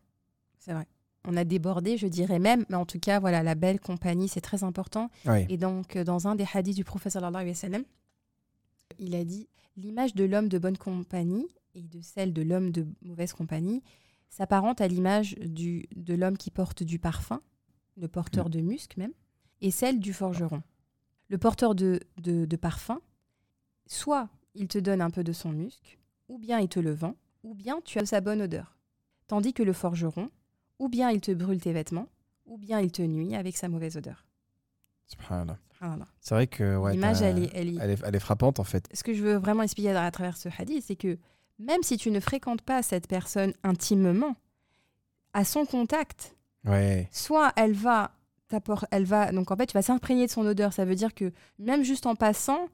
C'est 0.59 0.73
vrai. 0.73 0.87
On 1.27 1.37
a 1.37 1.45
débordé, 1.45 1.97
je 1.97 2.09
dirais 2.09 2.41
même, 2.41 2.65
mais 2.69 2.77
en 2.77 2.87
tout 2.87 2.99
cas, 2.99 3.21
voilà, 3.21 3.45
la 3.45 3.55
belle 3.55 3.79
compagnie, 3.79 4.29
c'est 4.29 4.41
très 4.41 4.65
important. 4.65 5.11
Ouais. 5.27 5.47
Et 5.49 5.57
donc, 5.57 5.95
euh, 5.95 6.03
dans 6.03 6.27
un 6.27 6.35
des 6.35 6.45
hadiths 6.53 6.75
du 6.75 6.85
prophète 6.85 7.13
sallallahu 7.13 7.43
alayhi 7.43 7.51
wa 7.51 7.55
sallam, 7.55 7.85
Il 8.99 9.15
a 9.15 9.25
dit 9.25 9.49
L'image 9.77 10.15
de 10.15 10.25
l'homme 10.25 10.49
de 10.49 10.59
bonne 10.59 10.77
compagnie 10.77 11.47
et 11.75 11.83
de 11.83 12.01
celle 12.01 12.33
de 12.33 12.43
l'homme 12.43 12.71
de 12.71 12.87
mauvaise 13.03 13.33
compagnie 13.33 13.83
s'apparente 14.35 14.81
à 14.81 14.89
l'image 14.89 15.37
de 15.37 16.15
l'homme 16.15 16.37
qui 16.37 16.51
porte 16.51 16.83
du 16.83 16.99
parfum, 16.99 17.41
le 17.97 18.09
porteur 18.09 18.51
de 18.51 18.61
musc 18.61 18.97
même, 18.97 19.13
et 19.61 19.71
celle 19.71 20.01
du 20.01 20.13
forgeron. 20.13 20.61
Le 21.29 21.39
porteur 21.39 21.77
de, 21.77 22.01
de, 22.21 22.45
de 22.45 22.57
parfum, 22.57 23.01
soit 23.87 24.29
il 24.57 24.67
te 24.67 24.79
donne 24.79 25.01
un 25.01 25.11
peu 25.11 25.23
de 25.23 25.33
son 25.33 25.51
musc, 25.51 26.01
ou 26.29 26.39
bien 26.39 26.59
il 26.59 26.69
te 26.69 26.81
le 26.81 26.93
vend, 26.93 27.15
ou 27.45 27.55
bien 27.55 27.81
tu 27.85 28.01
as 28.01 28.07
sa 28.07 28.21
bonne 28.21 28.43
odeur. 28.43 28.77
Tandis 29.29 29.53
que 29.53 29.63
le 29.63 29.73
forgeron, 29.73 30.31
ou 30.81 30.89
bien 30.89 31.11
il 31.13 31.21
te 31.21 31.31
brûle 31.31 31.61
tes 31.61 31.73
vêtements, 31.73 32.09
ou 32.45 32.59
bien 32.59 32.81
il 32.81 32.91
te 32.91 33.03
nuit 33.03 33.37
avec 33.37 33.57
sa 33.57 33.69
mauvaise 33.69 33.97
odeur. 33.97 34.27
Subhanallah. 35.07 35.59
C'est 36.19 36.35
vrai 36.35 36.47
que 36.49 36.77
ouais, 36.77 36.93
L'image, 36.93 37.23
elle 37.23 37.39
est 37.39 38.19
frappante 38.19 38.59
en 38.59 38.65
fait. 38.65 38.89
Ce 38.93 39.05
que 39.05 39.15
je 39.15 39.23
veux 39.23 39.37
vraiment 39.37 39.63
expliquer 39.63 39.91
à 39.91 40.11
travers 40.11 40.37
ce 40.37 40.49
hadith, 40.59 40.83
c'est 40.83 40.97
que 40.97 41.19
même 41.59 41.83
si 41.83 41.97
tu 41.97 42.11
ne 42.11 42.21
fréquentes 42.21 42.63
pas 42.63 42.83
cette 42.83 43.07
personne 43.09 43.53
intimement, 43.63 44.35
à 45.33 45.45
son 45.45 45.65
contact, 45.67 46.37
Ouais. 46.65 47.09
soit 47.13 47.53
elle 47.57 47.75
va 47.75 48.13
elle 48.93 49.05
va 49.05 49.33
donc 49.33 49.51
en 49.51 49.57
fait 49.57 49.67
tu 49.67 49.75
vas 49.75 49.83
s'imprégner 49.83 50.27
de 50.27 50.31
son 50.31 50.47
odeur. 50.47 50.73
Ça 50.73 50.85
veut 50.85 50.95
dire 50.95 51.13
que 51.13 51.33
même 51.59 51.83
juste 51.83 52.07
en 52.07 52.15
passant 52.15 52.69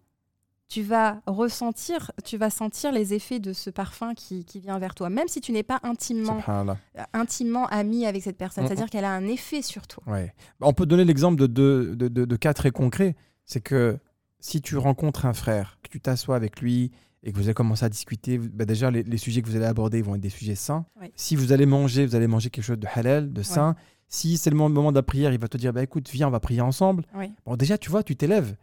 tu 0.68 0.82
vas 0.82 1.22
ressentir 1.26 2.12
tu 2.22 2.36
vas 2.36 2.50
sentir 2.50 2.92
les 2.92 3.14
effets 3.14 3.38
de 3.40 3.52
ce 3.54 3.70
parfum 3.70 4.14
qui, 4.14 4.44
qui 4.44 4.60
vient 4.60 4.78
vers 4.78 4.94
toi. 4.94 5.08
Même 5.08 5.26
si 5.26 5.40
tu 5.40 5.52
n'es 5.52 5.62
pas 5.62 5.80
intimement 5.82 6.38
euh, 6.48 6.74
intimement 7.14 7.66
ami 7.68 8.04
avec 8.06 8.22
cette 8.22 8.36
personne. 8.36 8.64
Mm, 8.64 8.66
c'est 8.66 8.72
à 8.74 8.76
dire 8.76 8.90
qu'elle 8.90 9.06
a 9.06 9.12
un 9.12 9.26
effet 9.26 9.62
sur 9.62 9.86
toi. 9.86 10.02
Ouais. 10.06 10.34
On 10.60 10.72
peut 10.74 10.84
donner 10.86 11.04
l'exemple 11.06 11.36
de 11.40 11.46
deux 11.46 11.96
de, 11.96 12.08
de- 12.08 12.24
de 12.26 12.36
cas 12.36 12.52
très 12.52 12.70
concrets. 12.72 13.16
C'est 13.46 13.60
que 13.62 13.98
si 14.38 14.60
tu 14.60 14.76
rencontres 14.76 15.24
un 15.26 15.32
frère, 15.32 15.78
que 15.82 15.88
tu 15.88 16.00
t'assois 16.00 16.36
avec 16.36 16.60
lui 16.60 16.92
et 17.22 17.32
que 17.32 17.36
vous 17.36 17.44
allez 17.44 17.54
commencer 17.54 17.84
à 17.84 17.88
discuter, 17.88 18.38
bah, 18.38 18.64
déjà 18.64 18.90
les, 18.90 19.02
les 19.02 19.18
sujets 19.18 19.42
que 19.42 19.48
vous 19.48 19.56
allez 19.56 19.66
aborder 19.66 20.00
vont 20.02 20.14
être 20.14 20.20
des 20.20 20.30
sujets 20.30 20.54
sains. 20.54 20.86
Si 21.14 21.36
vous 21.36 21.52
allez 21.52 21.66
manger, 21.66 22.06
vous 22.06 22.14
allez 22.14 22.26
manger 22.26 22.50
quelque 22.50 22.64
chose 22.64 22.78
de 22.78 22.86
halal, 22.94 23.32
de 23.32 23.42
sain. 23.42 23.76
Si 24.08 24.38
c'est 24.38 24.50
le 24.50 24.56
moment 24.56 24.90
de 24.90 24.96
la 24.96 25.02
prière, 25.02 25.32
il 25.32 25.38
va 25.38 25.48
te 25.48 25.56
dire 25.56 25.72
bah, 25.72 25.82
écoute, 25.82 26.08
viens, 26.10 26.28
on 26.28 26.30
va 26.30 26.40
prier 26.40 26.60
ensemble. 26.60 27.04
Oui. 27.14 27.32
Bon, 27.44 27.56
déjà, 27.56 27.78
tu 27.78 27.90
vois, 27.90 28.02
tu 28.02 28.16
t'élèves. 28.16 28.56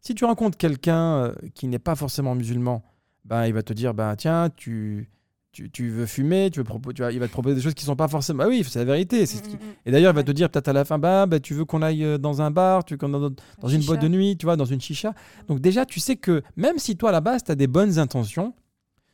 Si 0.00 0.14
tu 0.14 0.24
rencontres 0.24 0.56
quelqu'un 0.56 1.16
euh, 1.16 1.34
qui 1.54 1.66
n'est 1.66 1.78
pas 1.78 1.94
forcément 1.94 2.34
musulman, 2.34 2.82
ben, 3.24 3.46
il 3.46 3.54
va 3.54 3.62
te 3.62 3.72
dire 3.72 3.94
bah, 3.94 4.14
tiens, 4.16 4.50
tu, 4.54 5.10
tu, 5.54 5.70
tu 5.70 5.88
veux 5.88 6.04
fumer, 6.06 6.50
tu 6.50 6.58
veux 6.60 6.64
tu 6.92 7.02
il 7.12 7.18
va 7.20 7.26
te 7.26 7.32
proposer 7.32 7.54
des 7.54 7.60
choses 7.62 7.74
qui 7.74 7.84
sont 7.84 7.96
pas 7.96 8.08
forcément. 8.08 8.42
Ah 8.44 8.48
oui, 8.48 8.62
c'est 8.68 8.80
la 8.80 8.84
vérité. 8.84 9.24
c'est 9.24 9.38
ce 9.38 9.42
qui- 9.42 9.50
Mm, 9.54 9.58
mm, 9.58 9.68
mm. 9.68 9.86
et 9.86 9.90
d'ailleurs, 9.92 10.12
il 10.12 10.16
va 10.16 10.22
te 10.24 10.32
dire 10.32 10.50
peut-être 10.50 10.68
à 10.68 10.72
la 10.72 10.84
fin, 10.84 10.98
bah, 10.98 11.26
bah, 11.26 11.38
tu 11.40 11.54
veux 11.54 11.64
qu'on 11.64 11.80
aille 11.80 12.04
euh, 12.04 12.18
dans 12.18 12.42
un 12.42 12.50
bar, 12.50 12.84
tu 12.84 12.96
aille 12.98 13.12
dans, 13.12 13.30
dans 13.60 13.68
une 13.68 13.82
boîte 13.86 14.02
de 14.02 14.08
nuit, 14.08 14.36
tu 14.36 14.44
vois, 14.46 14.56
dans 14.56 14.64
une 14.64 14.80
chicha. 14.80 15.14
Donc 15.48 15.60
déjà, 15.60 15.86
tu 15.86 16.00
sais 16.00 16.16
que 16.16 16.42
même 16.56 16.78
si 16.78 16.96
toi, 16.96 17.10
à 17.10 17.12
la 17.12 17.20
base, 17.20 17.44
tu 17.44 17.52
as 17.52 17.54
des 17.54 17.68
bonnes 17.68 17.98
intentions, 17.98 18.52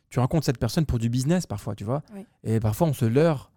tu 0.09 0.19
rencontres 0.19 0.45
cette 0.45 0.57
personne 0.57 0.85
pour 0.85 0.97
du 0.99 1.09
business 1.09 1.45
parfois, 1.45 1.75
tu 1.75 1.83
vois. 1.83 2.01
Oui. 2.15 2.25
Et 2.43 2.59
parfois, 2.59 2.87
on 2.87 2.93
se 2.93 3.05
leurre. 3.05 3.50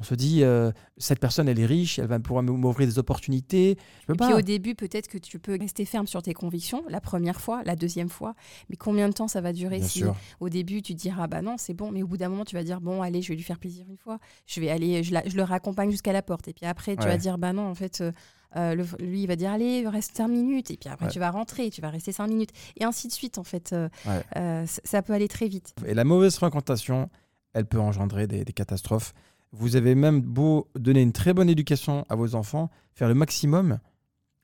On 0.00 0.02
se 0.02 0.14
dit, 0.14 0.42
euh, 0.42 0.72
cette 0.96 1.20
personne, 1.20 1.46
elle 1.46 1.60
est 1.60 1.66
riche, 1.66 1.98
elle 1.98 2.06
va 2.06 2.18
pouvoir 2.18 2.42
m'ouvrir 2.42 2.88
des 2.88 2.98
opportunités. 2.98 3.76
Je 4.00 4.06
peux 4.06 4.14
Et 4.14 4.16
pas. 4.16 4.26
puis 4.28 4.34
au 4.34 4.40
début, 4.40 4.74
peut-être 4.74 5.08
que 5.08 5.18
tu 5.18 5.38
peux 5.38 5.58
rester 5.60 5.84
ferme 5.84 6.06
sur 6.06 6.22
tes 6.22 6.32
convictions 6.32 6.82
la 6.88 7.02
première 7.02 7.38
fois, 7.38 7.62
la 7.64 7.76
deuxième 7.76 8.08
fois, 8.08 8.34
mais 8.70 8.76
combien 8.76 9.08
de 9.08 9.12
temps 9.12 9.28
ça 9.28 9.42
va 9.42 9.52
durer 9.52 9.78
Bien 9.78 9.86
si 9.86 9.98
sûr. 9.98 10.16
au 10.40 10.48
début 10.48 10.80
tu 10.80 10.94
te 10.94 10.98
diras 11.00 11.26
bah 11.26 11.42
non 11.42 11.56
c'est 11.58 11.74
bon, 11.74 11.90
mais 11.92 12.02
au 12.02 12.06
bout 12.06 12.16
d'un 12.16 12.30
moment 12.30 12.46
tu 12.46 12.56
vas 12.56 12.64
dire 12.64 12.80
bon 12.80 13.02
allez 13.02 13.20
je 13.20 13.28
vais 13.28 13.34
lui 13.36 13.42
faire 13.42 13.58
plaisir 13.58 13.84
une 13.90 13.98
fois, 13.98 14.18
je 14.46 14.58
vais 14.60 14.70
aller, 14.70 15.02
je, 15.02 15.12
la- 15.12 15.28
je 15.28 15.36
le 15.36 15.42
raccompagne 15.42 15.90
jusqu'à 15.90 16.12
la 16.14 16.22
porte 16.22 16.48
et 16.48 16.54
puis 16.54 16.64
après 16.64 16.96
tu 16.96 17.02
Ouais. 17.02 17.08
vas 17.10 17.16
dire 17.18 17.36
bah 17.36 17.52
non 17.52 17.68
en 17.68 17.74
fait 17.74 18.00
euh, 18.00 18.10
euh, 18.56 18.74
le- 18.74 18.86
lui 19.04 19.22
il 19.22 19.26
va 19.26 19.36
dire 19.36 19.50
allez 19.50 19.86
reste 19.86 20.16
cinq 20.16 20.28
minutes 20.28 20.70
et 20.70 20.78
puis 20.78 20.88
après 20.88 21.06
Ouais. 21.06 21.12
tu 21.12 21.18
vas 21.18 21.30
rentrer, 21.30 21.68
tu 21.68 21.82
vas 21.82 21.90
rester 21.90 22.12
cinq 22.12 22.28
minutes 22.28 22.50
et 22.78 22.84
ainsi 22.84 23.06
de 23.06 23.12
suite 23.12 23.36
en 23.36 23.44
fait, 23.44 23.74
euh, 23.74 23.88
Ouais. 24.06 24.22
euh, 24.36 24.64
ça 24.66 25.02
peut 25.02 25.12
aller 25.12 25.28
très 25.28 25.46
vite. 25.48 25.74
Et 25.86 25.92
la 25.92 26.04
mauvaise 26.04 26.36
fréquentation, 26.36 27.10
elle 27.52 27.66
peut 27.66 27.80
engendrer 27.80 28.26
des, 28.26 28.44
des 28.46 28.52
catastrophes. 28.54 29.12
Vous 29.52 29.76
avez 29.76 29.94
même 29.94 30.20
beau 30.20 30.68
donner 30.78 31.02
une 31.02 31.12
très 31.12 31.32
bonne 31.34 31.48
éducation 31.48 32.04
à 32.08 32.14
vos 32.14 32.34
enfants, 32.34 32.70
faire 32.94 33.08
le 33.08 33.14
maximum, 33.14 33.78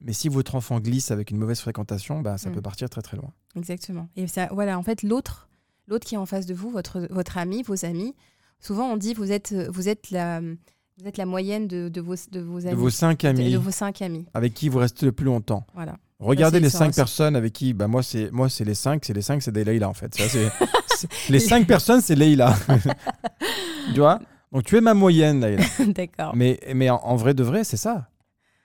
mais 0.01 0.13
si 0.13 0.29
votre 0.29 0.55
enfant 0.57 0.81
glisse 0.81 1.11
avec 1.11 1.31
une 1.31 1.39
mauvaise 1.39 1.61
fréquentation, 1.61 2.21
bah, 2.21 2.39
ça 2.39 2.51
Mm. 2.51 2.55
peut 2.55 2.61
partir 2.63 2.91
très 2.91 3.03
très 3.03 3.17
loin. 3.17 3.31
Exactement. 3.57 4.09
Et 4.17 4.27
ça, 4.27 4.49
voilà, 4.53 4.79
en 4.79 4.83
fait, 4.83 5.03
l'autre, 5.03 5.49
l'autre 5.87 6.07
qui 6.07 6.17
est 6.17 6.19
en 6.19 6.27
face 6.27 6.45
de 6.47 6.55
vous, 6.55 6.71
votre, 6.71 7.07
votre 7.11 7.39
ami, 7.39 7.63
vos 7.63 7.85
amis, 7.85 8.15
souvent 8.61 8.87
on 8.93 8.97
dit 8.97 9.15
vous 9.15 9.31
êtes, 9.33 9.55
vous 9.71 9.89
êtes 9.89 10.11
la, 10.11 10.41
vous 10.41 11.07
êtes 11.07 11.17
la 11.19 11.27
moyenne 11.27 11.69
de, 11.69 11.89
de 11.89 12.01
vos, 12.01 12.15
de 12.33 12.41
vos 12.41 12.59
amis, 12.67 12.71
De 12.71 12.75
vos 12.81 12.91
cinq 12.91 13.25
amis 13.25 13.53
de 13.53 13.59
vos 13.59 13.71
cinq 13.71 14.03
amis. 14.03 14.27
avec 14.35 14.55
qui 14.55 14.69
vous 14.69 14.79
restez 14.79 15.07
le 15.07 15.13
plus 15.13 15.27
longtemps, 15.27 15.65
Voilà. 15.75 15.97
regardez 16.19 16.59
les 16.59 16.71
cinq 16.71 16.95
personnes 16.95 17.37
avec 17.37 17.53
qui, 17.53 17.73
bah, 17.75 17.87
moi 17.87 18.03
c'est 18.03 18.31
moi 18.33 18.49
c'est 18.49 18.65
les 18.65 18.75
cinq, 18.75 19.05
c'est 19.05 19.13
les 19.15 19.23
cinq, 19.23 19.41
c'est 19.43 19.53
des 19.53 19.63
Leïla 19.65 19.89
en 19.89 19.95
fait. 19.95 20.15
Ça, 20.15 20.25
c'est- 20.97 21.09
les 21.31 21.39
cinq 21.39 21.67
personnes, 21.67 22.01
c'est 22.01 22.15
Leïla. 22.17 22.57
tu 23.95 24.01
vois? 24.01 24.21
Donc 24.53 24.65
tu 24.65 24.77
es 24.77 24.81
ma 24.81 24.95
moyenne, 24.95 25.41
Leïla. 25.41 25.65
D'accord. 25.89 26.35
Mais, 26.37 26.61
mais 26.75 26.89
en, 26.91 26.97
en 26.97 27.17
vrai 27.17 27.35
de 27.35 27.43
vrai, 27.43 27.65
c'est 27.65 27.77
ça. 27.77 28.09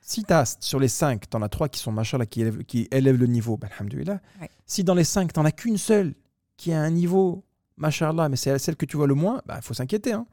Si 0.02 0.24
t'as, 0.24 0.56
sur 0.60 0.80
les 0.80 0.88
5, 0.88 1.30
tu 1.30 1.38
en 1.38 1.42
as 1.42 1.50
3 1.50 1.70
qui 1.70 1.80
sont 1.80 1.92
machallah, 1.92 2.26
qui 2.26 2.42
élèvent, 2.42 2.64
qui 2.64 2.88
élèvent 2.92 3.18
le 3.20 3.28
niveau, 3.28 3.58
ben, 3.58 3.70
alhamdoulilah. 3.78 4.20
Ouais. 4.42 4.50
Si 4.66 4.84
dans 4.84 4.96
les 4.96 5.04
5, 5.04 5.32
tu 5.32 5.40
as 5.40 5.52
qu'une 5.52 5.78
seule 5.78 6.16
qui 6.58 6.74
a 6.74 6.80
un 6.82 6.90
niveau, 6.90 7.44
machallah, 7.78 8.28
mais 8.30 8.36
c'est 8.36 8.58
celle 8.60 8.76
que 8.76 8.86
tu 8.86 8.98
vois 8.98 9.08
le 9.08 9.14
moins, 9.16 9.42
il 9.56 9.62
faut 9.62 9.74
s'inquiéter. 9.74 10.14
Hein. 10.14 10.26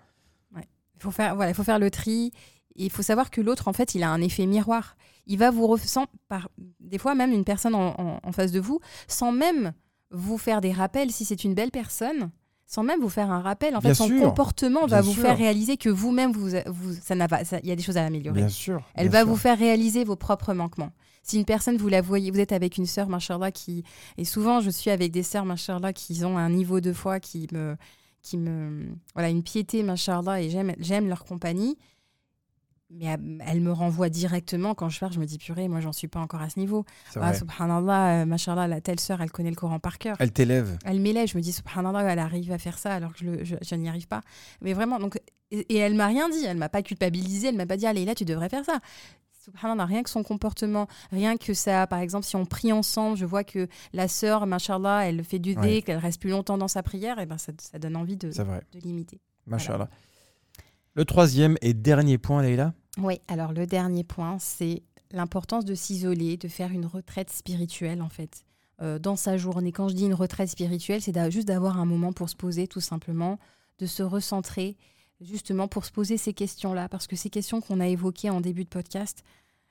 Il 0.57 1.03
faut 1.03 1.11
faire, 1.13 1.37
voilà, 1.37 1.51
il 1.53 1.55
faut 1.55 1.63
faire 1.63 1.79
le 1.79 1.91
tri. 1.93 2.33
Il 2.75 2.91
faut 2.91 3.03
savoir 3.03 3.31
que 3.31 3.41
l'autre, 3.41 3.69
en 3.69 3.73
fait, 3.73 3.95
il 3.95 4.03
a 4.03 4.11
un 4.11 4.21
effet 4.21 4.47
miroir. 4.47 4.97
Il 5.27 5.39
va 5.39 5.51
vous 5.53 5.67
ressent 5.67 6.07
par 6.29 6.49
des 6.81 6.99
fois 6.99 7.15
même 7.15 7.31
une 7.33 7.45
personne 7.45 7.75
en, 7.77 7.95
en- 8.01 8.19
en 8.23 8.33
face 8.33 8.51
de 8.51 8.59
vous, 8.59 8.81
sans 9.07 9.31
même 9.31 9.73
vous 10.11 10.39
faire 10.39 10.61
des 10.61 10.73
rappels 10.73 11.13
si 11.13 11.25
c'est 11.25 11.45
une 11.45 11.55
belle 11.55 11.71
personne, 11.71 12.31
sans 12.69 12.85
même 12.85 13.01
vous 13.01 13.09
faire 13.09 13.33
un 13.33 13.41
rappel. 13.41 13.75
En 13.75 13.81
Bien 13.81 13.91
fait, 13.91 13.95
son 13.97 14.07
sûr. 14.07 14.21
comportement 14.23 14.87
va 14.87 15.01
vous 15.01 15.13
sûr. 15.15 15.23
faire 15.23 15.37
réaliser 15.37 15.77
que 15.79 15.89
vous-même, 15.89 16.31
vous, 16.33 16.51
vous, 16.67 16.93
ça 17.03 17.15
n'a 17.17 17.27
pas, 17.27 17.45
ça- 17.45 17.59
il 17.63 17.69
y 17.69 17.73
a 17.73 17.77
des 17.77 17.83
choses 17.83 17.97
à 17.97 18.05
améliorer. 18.05 18.39
Bien 18.41 18.49
sûr. 18.49 18.81
Elle 18.95 19.09
bien 19.09 19.19
va 19.21 19.25
sûr. 19.25 19.29
vous 19.29 19.37
faire 19.37 19.59
réaliser 19.59 20.05
vos 20.05 20.15
propres 20.17 20.53
manquements. 20.53 20.93
Si 21.23 21.37
une 21.39 21.45
personne, 21.45 21.77
vous 21.79 21.89
la 21.89 22.01
voyez, 22.03 22.31
vous 22.31 22.39
êtes 22.41 22.53
avec 22.53 22.77
une 22.79 22.87
sœur, 22.87 23.09
machallah, 23.09 23.51
qui. 23.51 23.85
Et 24.19 24.25
souvent, 24.25 24.61
je 24.61 24.71
suis 24.71 24.91
avec 24.91 25.11
des 25.13 25.23
sœurs, 25.23 25.45
machallah, 25.45 25.93
qui 25.93 26.25
ont 26.25 26.39
un 26.39 26.51
niveau 26.51 26.81
de 26.81 26.93
foi 26.93 27.19
qui 27.21 27.49
me. 27.53 27.77
Qui 28.21 28.37
me 28.37 28.89
voilà, 29.15 29.29
une 29.31 29.43
piété, 29.43 29.83
machallah, 29.83 30.43
et 30.43 30.51
j'aime 30.51 30.75
j'aime 30.79 31.09
leur 31.09 31.25
compagnie. 31.25 31.79
Mais 32.91 33.05
elle, 33.47 33.61
me 33.61 33.71
renvoie 33.71 34.09
directement 34.09 34.75
quand 34.75 34.89
je 34.89 34.99
pars, 34.99 35.13
je 35.13 35.21
me 35.21 35.27
dis 35.27 35.37
purée, 35.37 35.69
moi, 35.69 35.81
j'en 35.81 35.93
suis 35.93 36.09
pas 36.09 36.21
encore 36.21 36.41
à 36.41 36.49
ce 36.49 36.59
niveau. 36.59 36.87
Ah, 37.17 37.35
subhanallah, 37.35 38.23
euh, 38.23 38.25
machallah, 38.25 38.67
la 38.67 38.81
telle 38.81 38.99
sœur, 38.99 39.21
elle 39.21 39.31
connaît 39.31 39.51
le 39.51 39.57
Coran 39.57 39.79
par 39.79 39.99
cœur. 39.99 40.17
Elle 40.21 40.33
t'élève. 40.33 40.79
Elle 40.87 40.99
m'élève, 41.01 41.29
je 41.29 41.37
me 41.37 41.43
dis, 41.43 41.53
subhanallah, 41.53 42.03
elle 42.11 42.19
arrive 42.19 42.51
à 42.51 42.57
faire 42.59 42.79
ça 42.79 42.95
alors 42.95 43.13
que 43.13 43.19
je, 43.19 43.25
le- 43.25 43.45
je- 43.45 43.57
je 43.61 43.75
n'y 43.75 43.91
arrive 43.91 44.09
pas. 44.09 44.23
Mais 44.63 44.73
vraiment, 44.73 44.99
donc, 44.99 45.21
et, 45.51 45.59
et 45.75 45.77
elle 45.77 45.95
m'a 45.95 46.07
rien 46.07 46.31
dit, 46.31 46.43
elle 46.47 46.57
m'a 46.57 46.71
pas 46.71 46.81
culpabilisé, 46.83 47.49
elle 47.49 47.57
m'a 47.57 47.67
pas 47.67 47.77
dit, 47.77 47.87
allez, 47.87 48.07
là, 48.07 48.15
tu 48.15 48.25
devrais 48.25 48.49
faire 48.49 48.65
ça. 48.65 48.79
Subhanallah, 49.45 49.85
rien 49.85 50.03
que 50.03 50.11
son 50.11 50.23
comportement, 50.23 50.89
rien 51.11 51.37
que 51.37 51.53
ça, 51.55 51.87
par 51.87 51.99
exemple, 52.01 52.25
si 52.27 52.37
on 52.37 52.47
prie 52.47 52.73
ensemble, 52.73 53.17
je 53.19 53.25
vois 53.27 53.45
que 53.45 53.67
la 53.93 54.09
sœur, 54.09 54.47
machallah, 54.47 55.07
elle 55.07 55.23
fait 55.25 55.39
du 55.39 55.55
Ouais. 55.57 55.63
dé, 55.63 55.83
qu'elle 55.83 55.99
reste 55.99 56.21
plus 56.23 56.31
longtemps 56.31 56.57
dans 56.59 56.69
sa 56.69 56.83
prière, 56.83 57.19
et 57.19 57.27
ben 57.27 57.37
ça, 57.39 57.53
ça 57.59 57.79
donne 57.79 57.97
envie 57.97 58.17
de, 58.17 58.29
de 58.31 58.79
l'imiter. 58.83 59.21
Machallah. 59.47 59.89
Le 60.99 61.05
troisième 61.05 61.57
et 61.63 61.75
dernier 61.75 62.19
point, 62.19 62.43
Leïla. 62.43 62.75
Oui, 63.01 63.21
alors 63.29 63.53
le 63.53 63.69
dernier 63.69 64.03
point, 64.03 64.37
c'est 64.41 64.83
l'importance 65.13 65.65
de 65.65 65.77
s'isoler, 65.77 66.37
de 66.37 66.49
faire 66.49 66.73
une 66.73 66.87
retraite 66.87 67.31
spirituelle 67.31 68.03
en 68.03 68.09
fait. 68.09 68.45
euh, 68.83 68.99
dans 68.99 69.15
sa 69.15 69.37
journée, 69.37 69.71
quand 69.71 69.89
je 69.89 69.95
dis 69.95 70.07
une 70.07 70.15
retraite 70.15 70.49
spirituelle, 70.49 71.01
c'est 71.01 71.31
juste 71.31 71.47
d'avoir 71.47 71.79
un 71.79 71.85
moment 71.85 72.13
pour 72.13 72.29
se 72.29 72.35
poser 72.35 72.67
tout 72.67 72.81
simplement, 72.81 73.39
de 73.79 73.87
se 73.87 74.03
recentrer, 74.03 74.77
justement 75.21 75.69
pour 75.69 75.85
se 75.85 75.93
poser 75.93 76.17
ces 76.17 76.33
questions-là, 76.33 76.89
parce 76.89 77.07
que 77.07 77.15
ces 77.15 77.31
questions 77.31 77.61
qu'on 77.61 77.79
a 77.79 77.87
évoquées 77.87 78.31
en 78.31 78.41
début 78.41 78.65
de 78.65 78.69
podcast, 78.69 79.23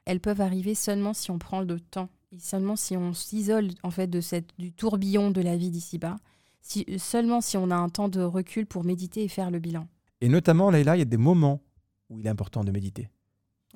elles 0.06 0.22
peuvent 0.22 0.40
arriver 0.40 0.76
seulement 0.76 1.14
si 1.14 1.30
on 1.30 1.40
prend 1.40 1.60
le 1.60 1.82
temps 1.82 2.08
et 2.32 2.40
seulement 2.40 2.78
si 2.78 2.96
on 2.96 3.14
s'isole 3.14 3.72
en 3.84 3.92
fait 3.92 4.08
de 4.08 4.22
cette, 4.22 4.58
du 4.60 4.72
tourbillon 4.72 5.30
de 5.32 5.42
la 5.42 5.58
vie 5.58 5.72
d'ici-bas, 5.72 6.16
si, 6.62 6.86
seulement 6.98 7.42
si 7.42 7.58
on 7.58 7.70
a 7.70 7.76
un 7.76 7.90
temps 7.90 8.08
de 8.08 8.22
recul 8.22 8.66
pour 8.66 8.86
méditer 8.86 9.26
et 9.26 9.28
faire 9.28 9.52
le 9.52 9.60
bilan. 9.60 9.90
Et 10.22 10.30
notamment, 10.30 10.72
Leïla, 10.72 10.96
il 10.96 11.00
y 11.00 11.02
a 11.02 11.06
des 11.06 11.18
moments 11.18 11.62
où 12.10 12.20
il 12.20 12.26
est 12.26 12.30
important 12.30 12.64
de 12.64 12.72
méditer. 12.72 13.10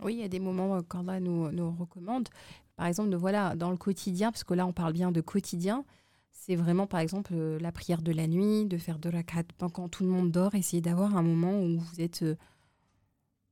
Oui, 0.02 0.16
il 0.16 0.20
y 0.20 0.24
a 0.24 0.28
des 0.30 0.40
moments 0.40 0.76
euh, 0.76 0.82
qu'Allah 0.82 1.20
nous, 1.20 1.52
nous 1.52 1.72
recommande. 1.72 2.30
Par 2.76 2.88
exemple, 2.88 3.10
de, 3.10 3.18
voilà, 3.18 3.56
dans 3.56 3.70
le 3.70 3.78
quotidien, 3.78 4.32
parce 4.32 4.44
que 4.44 4.54
là, 4.54 4.66
on 4.66 4.74
parle 4.74 4.94
bien 4.94 5.12
de 5.12 5.22
quotidien, 5.22 5.86
c'est 6.32 6.56
vraiment, 6.56 6.88
par 6.88 7.00
exemple, 7.02 7.34
euh, 7.36 7.60
la 7.60 7.72
prière 7.72 8.02
de 8.02 8.12
la 8.12 8.26
nuit, 8.28 8.66
de 8.66 8.78
faire 8.78 8.98
de 8.98 9.10
la 9.10 9.22
quand 9.24 9.90
tout 9.90 10.04
le 10.04 10.10
monde 10.10 10.32
dort, 10.32 10.56
essayer 10.56 10.82
d'avoir 10.82 11.16
un 11.16 11.22
moment 11.22 11.62
où 11.62 11.78
vous 11.78 12.02
êtes, 12.02 12.24
euh, 12.24 12.36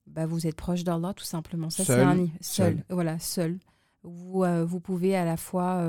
bah, 0.07 0.25
vous 0.25 0.47
êtes 0.47 0.55
proche 0.55 0.83
d'Allah, 0.83 1.13
tout 1.13 1.23
simplement. 1.25 1.69
Ça, 1.69 1.85
c'est 1.85 2.01
un 2.01 2.15
seul, 2.17 2.29
Seul. 2.41 2.83
voilà, 2.89 3.19
seul. 3.19 3.59
Vous, 4.01 4.43
euh, 4.43 4.65
vous 4.65 4.79
pouvez 4.79 5.15
à 5.15 5.25
la 5.25 5.37
fois 5.37 5.83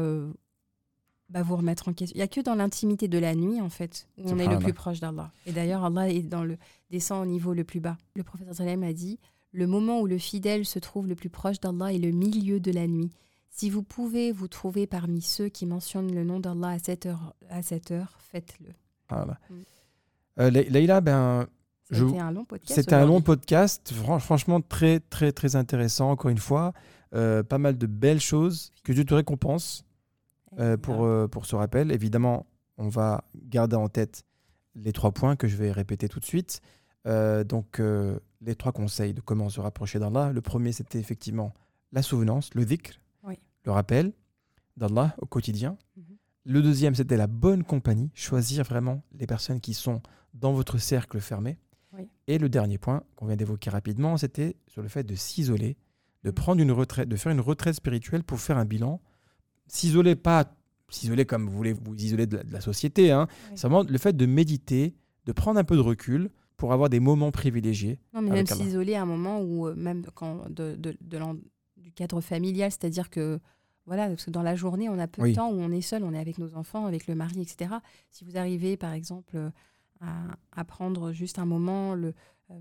bah, 1.30 1.42
vous 1.42 1.56
remettre 1.56 1.88
en 1.88 1.92
question. 1.92 2.14
Il 2.14 2.18
n'y 2.18 2.22
a 2.24 2.28
que 2.28 2.40
dans 2.40 2.54
l'intimité 2.54 3.08
de 3.08 3.18
la 3.18 3.34
nuit, 3.34 3.60
en 3.60 3.70
fait, 3.70 4.08
où 4.18 4.28
on 4.30 4.38
est 4.38 4.46
le 4.48 4.58
plus 4.58 4.72
proche 4.74 5.00
d'Allah. 5.00 5.32
Et 5.46 5.52
d'ailleurs, 5.52 5.84
Allah 5.84 6.08
est 6.10 6.22
dans 6.22 6.44
le, 6.44 6.58
descend 6.90 7.22
au 7.22 7.26
niveau 7.26 7.54
le 7.54 7.64
plus 7.64 7.80
bas. 7.80 7.96
Le 8.16 8.22
prophète 8.24 8.52
sallam 8.52 8.82
a 8.82 8.92
dit 8.92 9.18
le 9.52 9.66
moment 9.66 10.00
où 10.00 10.06
le 10.06 10.18
fidèle 10.18 10.64
se 10.66 10.78
trouve 10.78 11.06
le 11.08 11.14
plus 11.14 11.30
proche 11.30 11.60
d'Allah 11.60 11.92
est 11.92 11.98
le 11.98 12.10
milieu 12.10 12.60
de 12.60 12.70
la 12.72 12.86
nuit. 12.86 13.10
Si 13.50 13.68
vous 13.70 13.82
pouvez 13.82 14.30
vous 14.32 14.46
trouver 14.48 14.86
parmi 14.86 15.22
ceux 15.22 15.48
qui 15.48 15.66
mentionnent 15.66 16.14
le 16.14 16.22
nom 16.24 16.38
d'Allah 16.40 16.68
à 16.68 16.78
7 16.78 17.06
heures, 17.06 17.34
à 17.48 17.62
7 17.62 17.90
heures 17.90 18.16
faites-le. 18.30 18.70
Voilà. 19.08 19.38
Mm. 19.50 19.54
Euh, 20.40 20.50
Le- 20.50 20.62
Leïla, 20.62 21.00
ben, 21.00 21.46
Je- 21.90 22.06
C'était 22.06 22.20
un 22.20 22.30
long 22.30 22.44
podcast. 22.44 22.74
C'était 22.80 22.94
un 22.94 23.04
long 23.06 23.20
podcast, 23.20 23.92
fran- 23.92 24.20
franchement 24.20 24.60
très 24.60 25.00
très 25.00 25.32
très 25.32 25.56
intéressant. 25.56 26.10
Encore 26.10 26.30
une 26.30 26.38
fois, 26.38 26.72
Euh, 27.12 27.42
pas 27.42 27.58
mal 27.58 27.76
de 27.76 27.86
belles 27.88 28.20
choses 28.20 28.70
que 28.84 28.92
Dieu 28.92 29.04
te 29.04 29.12
récompense 29.14 29.84
euh, 30.58 30.76
pour 30.76 31.04
euh, 31.04 31.28
pour 31.28 31.46
ce 31.46 31.54
rappel. 31.56 31.92
Évidemment, 31.92 32.46
on 32.76 32.88
va 32.88 33.24
garder 33.34 33.76
en 33.76 33.88
tête 33.88 34.24
les 34.74 34.92
trois 34.92 35.12
points 35.12 35.36
que 35.36 35.48
je 35.48 35.56
vais 35.56 35.72
répéter 35.72 36.08
tout 36.08 36.20
de 36.20 36.24
suite. 36.24 36.60
Euh, 37.06 37.44
donc 37.44 37.80
les 38.42 38.54
trois 38.54 38.72
conseils 38.72 39.14
de 39.14 39.20
comment 39.20 39.48
se 39.48 39.60
rapprocher 39.60 39.98
d'Allah. 39.98 40.32
Le 40.32 40.40
premier, 40.40 40.72
c'était 40.72 40.98
effectivement 40.98 41.52
la 41.92 42.02
souvenance, 42.02 42.54
le 42.54 42.64
dhikr, 42.64 42.92
Oui. 43.24 43.38
le 43.64 43.72
rappel 43.72 44.12
d'Allah 44.76 45.14
au 45.18 45.26
quotidien. 45.26 45.76
Mhm. 45.96 46.04
Le 46.46 46.62
deuxième, 46.62 46.94
c'était 46.94 47.16
la 47.18 47.26
bonne 47.26 47.64
compagnie, 47.64 48.10
choisir 48.14 48.64
vraiment 48.64 49.02
les 49.12 49.26
personnes 49.26 49.60
qui 49.60 49.74
sont 49.74 50.00
dans 50.34 50.52
votre 50.52 50.78
cercle 50.78 51.20
fermé. 51.20 51.58
Oui. 51.92 52.08
Et 52.28 52.38
le 52.38 52.48
dernier 52.48 52.78
point 52.78 53.02
qu'on 53.16 53.26
vient 53.26 53.36
d'évoquer 53.36 53.68
rapidement, 53.70 54.16
c'était 54.16 54.56
sur 54.68 54.80
le 54.80 54.88
fait 54.88 55.02
de 55.04 55.14
s'isoler, 55.16 55.76
de 56.24 56.30
Mhm. 56.30 56.34
prendre 56.34 56.62
une 56.62 56.72
retraite, 56.72 57.08
de 57.08 57.16
faire 57.16 57.32
une 57.32 57.40
retraite 57.40 57.74
spirituelle 57.74 58.22
pour 58.24 58.38
faire 58.40 58.56
un 58.56 58.64
bilan. 58.64 59.00
S'isoler, 59.70 60.16
pas 60.16 60.52
s'isoler 60.88 61.24
comme 61.24 61.48
vous 61.48 61.56
voulez 61.56 61.72
vous 61.72 61.94
isoler 61.94 62.26
de 62.26 62.38
la, 62.38 62.42
de 62.42 62.52
la 62.52 62.60
société, 62.60 63.12
hein. 63.12 63.28
Oui. 63.30 63.52
c'est 63.54 63.68
vraiment 63.68 63.84
le 63.88 63.98
fait 63.98 64.16
de 64.16 64.26
méditer, 64.26 64.94
de 65.26 65.32
prendre 65.32 65.58
un 65.60 65.64
peu 65.64 65.76
de 65.76 65.80
recul 65.80 66.30
pour 66.56 66.72
avoir 66.72 66.90
des 66.90 66.98
moments 67.00 67.30
privilégiés. 67.30 68.00
Non, 68.12 68.20
mais 68.22 68.30
même 68.30 68.46
s'isoler 68.46 68.94
à 68.96 69.02
un 69.02 69.06
moment 69.06 69.40
où, 69.40 69.68
euh, 69.68 69.74
même 69.76 70.04
quand 70.14 70.50
de, 70.50 70.74
de- 70.76 70.96
du 71.76 71.92
cadre 71.92 72.20
familial, 72.20 72.70
c'est-à-dire 72.70 73.08
que, 73.08 73.38
voilà, 73.86 74.08
parce 74.08 74.24
que 74.24 74.30
dans 74.30 74.42
la 74.42 74.56
journée, 74.56 74.88
on 74.88 74.98
a 74.98 75.06
peu 75.06 75.22
Oui. 75.22 75.30
de 75.30 75.36
temps 75.36 75.50
où 75.50 75.58
on 75.60 75.70
est 75.70 75.80
seul, 75.80 76.02
on 76.04 76.12
est 76.12 76.18
avec 76.18 76.38
nos 76.38 76.54
enfants, 76.56 76.86
avec 76.86 77.06
le 77.06 77.14
mari, 77.14 77.40
etc. 77.40 77.70
Si 78.10 78.24
vous 78.24 78.36
arrivez, 78.36 78.76
par 78.76 78.92
exemple, 78.92 79.36
euh, 79.36 79.50
à, 80.00 80.24
à 80.52 80.64
prendre 80.64 81.12
juste 81.12 81.38
un 81.38 81.46
moment 81.46 81.94
le, 81.94 82.12
euh, 82.50 82.54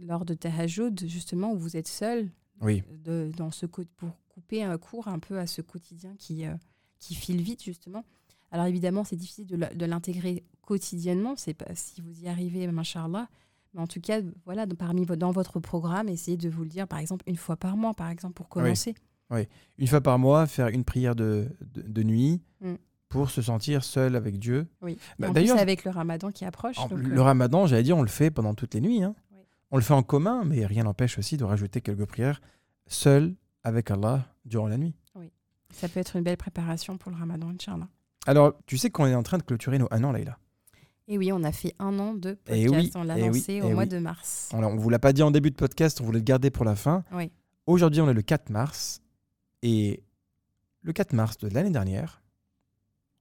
lors 0.00 0.24
de 0.24 0.34
Tahajjud, 0.34 1.06
justement, 1.06 1.52
où 1.52 1.58
vous 1.58 1.76
êtes 1.76 1.88
seul, 1.88 2.30
Oui, 2.62 2.82
de, 3.04 3.30
dans 3.36 3.50
ce, 3.50 3.66
pour 3.66 3.84
couper 4.28 4.62
un 4.62 4.78
cours 4.78 5.08
un 5.08 5.18
peu 5.18 5.38
à 5.38 5.46
ce 5.46 5.60
quotidien 5.62 6.14
qui, 6.18 6.46
euh, 6.46 6.54
qui 6.98 7.14
file 7.14 7.42
vite, 7.42 7.62
justement. 7.62 8.04
Alors 8.50 8.66
évidemment, 8.66 9.04
c'est 9.04 9.16
difficile 9.16 9.46
de 9.46 9.86
l'intégrer 9.86 10.44
quotidiennement, 10.60 11.34
c'est 11.36 11.54
pas 11.54 11.74
si 11.74 12.00
vous 12.00 12.22
y 12.22 12.28
arrivez, 12.28 12.66
machallah. 12.68 13.28
Mais 13.74 13.80
en 13.80 13.86
tout 13.86 14.00
cas, 14.00 14.20
voilà, 14.44 14.66
de- 14.66 14.74
parmi 14.74 15.06
dans 15.06 15.32
votre 15.32 15.58
programme, 15.60 16.08
essayez 16.08 16.36
de 16.36 16.48
vous 16.48 16.62
le 16.62 16.68
dire, 16.68 16.86
par 16.86 16.98
exemple, 16.98 17.24
une 17.26 17.36
fois 17.36 17.56
par 17.56 17.76
mois, 17.76 17.94
par 17.94 18.08
exemple, 18.10 18.34
pour 18.34 18.48
commencer. 18.48 18.94
une 19.78 19.86
fois 19.86 20.02
par 20.02 20.18
mois, 20.18 20.46
faire 20.46 20.68
une 20.68 20.84
prière 20.84 21.14
de, 21.16 21.48
de, 21.62 21.80
de 21.82 22.02
nuit 22.02 22.42
Mm. 22.60 22.74
pour 23.08 23.30
se 23.30 23.40
sentir 23.42 23.82
seul 23.82 24.14
avec 24.14 24.38
Dieu. 24.38 24.66
Oui. 24.82 24.98
Bah, 25.18 25.30
D'ailleurs, 25.30 25.58
avec 25.58 25.84
le 25.84 25.90
ramadan 25.90 26.30
qui 26.30 26.44
approche. 26.44 26.78
En- 26.78 26.88
donc, 26.88 26.98
le 26.98 27.18
euh, 27.18 27.22
ramadan, 27.22 27.66
j'allais 27.66 27.82
dire, 27.82 27.96
on 27.96 28.02
le 28.02 28.08
fait 28.08 28.30
pendant 28.30 28.54
toutes 28.54 28.74
les 28.74 28.80
nuits. 28.82 29.02
hein. 29.02 29.14
Oui. 29.72 29.76
On 29.76 29.76
le 29.78 29.82
fait 29.82 29.94
en 29.94 30.02
commun, 30.02 30.44
mais 30.44 30.66
rien 30.66 30.84
n'empêche 30.84 31.18
aussi 31.18 31.36
de 31.36 31.44
rajouter 31.44 31.80
quelques 31.80 32.04
prières 32.04 32.40
seul 32.86 33.34
avec 33.64 33.90
Allah 33.90 34.26
durant 34.44 34.68
la 34.68 34.76
nuit. 34.76 34.94
ça 35.72 35.88
peut 35.88 36.00
être 36.00 36.16
une 36.16 36.22
belle 36.22 36.36
préparation 36.36 36.98
pour 36.98 37.10
le 37.10 37.16
ramadan, 37.16 37.48
Inch'Allah. 37.48 37.88
Alors, 38.26 38.52
tu 38.66 38.76
sais 38.76 38.90
qu'on 38.90 39.06
est 39.06 39.14
en 39.14 39.22
train 39.22 39.38
de 39.38 39.42
clôturer 39.42 39.78
nos 39.78 39.88
un 39.90 40.04
an, 40.04 40.12
Leïla. 40.12 40.38
Et 41.08 41.18
oui, 41.18 41.32
on 41.32 41.42
a 41.42 41.52
fait 41.52 41.74
un 41.78 41.98
an 41.98 42.14
de 42.14 42.34
podcast. 42.34 42.60
Eh 42.62 42.68
oui, 42.68 42.90
on 42.94 43.02
l'a 43.02 43.18
eh 43.18 43.22
oui, 43.22 43.38
lancé 43.38 43.52
eh 43.54 43.62
au 43.62 43.70
mois 43.70 43.82
oui. 43.84 43.88
de 43.88 43.98
mars. 43.98 44.50
On 44.52 44.60
ne 44.60 44.78
vous 44.78 44.90
l'a 44.90 44.98
pas 44.98 45.12
dit 45.12 45.22
en 45.22 45.30
début 45.30 45.50
de 45.50 45.56
podcast, 45.56 46.00
on 46.00 46.04
voulait 46.04 46.18
le 46.20 46.24
garder 46.24 46.50
pour 46.50 46.64
la 46.64 46.76
fin. 46.76 47.04
Oui. 47.12 47.32
Aujourd'hui, 47.66 48.00
on 48.00 48.08
est 48.08 48.14
le 48.14 48.22
4 48.22 48.50
mars. 48.50 49.00
Et 49.62 50.02
le 50.82 50.92
4 50.92 51.12
mars 51.14 51.38
de 51.38 51.48
l'année 51.48 51.70
dernière, 51.70 52.22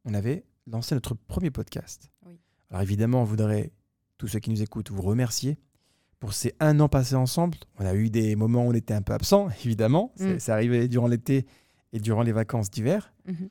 on 0.05 0.13
avait 0.13 0.43
lancé 0.67 0.95
notre 0.95 1.15
premier 1.15 1.49
podcast. 1.49 2.11
Oui. 2.25 2.39
Alors 2.69 2.81
évidemment, 2.81 3.21
on 3.21 3.25
voudrait, 3.25 3.71
tous 4.17 4.27
ceux 4.27 4.39
qui 4.39 4.49
nous 4.49 4.61
écoutent, 4.61 4.91
vous 4.91 5.01
remercier 5.01 5.57
pour 6.21 6.31
ces 6.33 6.53
un 6.61 6.79
an 6.79 6.87
passés 6.87 7.15
ensemble. 7.15 7.57
On 7.79 7.85
a 7.85 7.93
eu 7.95 8.09
des 8.09 8.35
moments 8.37 8.65
où 8.65 8.69
on 8.69 8.73
était 8.73 8.93
un 8.93 9.01
peu 9.01 9.11
absent, 9.13 9.49
évidemment. 9.65 10.13
C'est 10.15 10.35
Mm. 10.35 10.39
c'est 10.39 10.51
arrivé 10.53 10.87
durant 10.87 11.07
l'été 11.07 11.45
et 11.91 11.99
durant 11.99 12.21
les 12.21 12.31
vacances 12.31 12.69
d'hiver. 12.71 13.13
Mhm. 13.27 13.49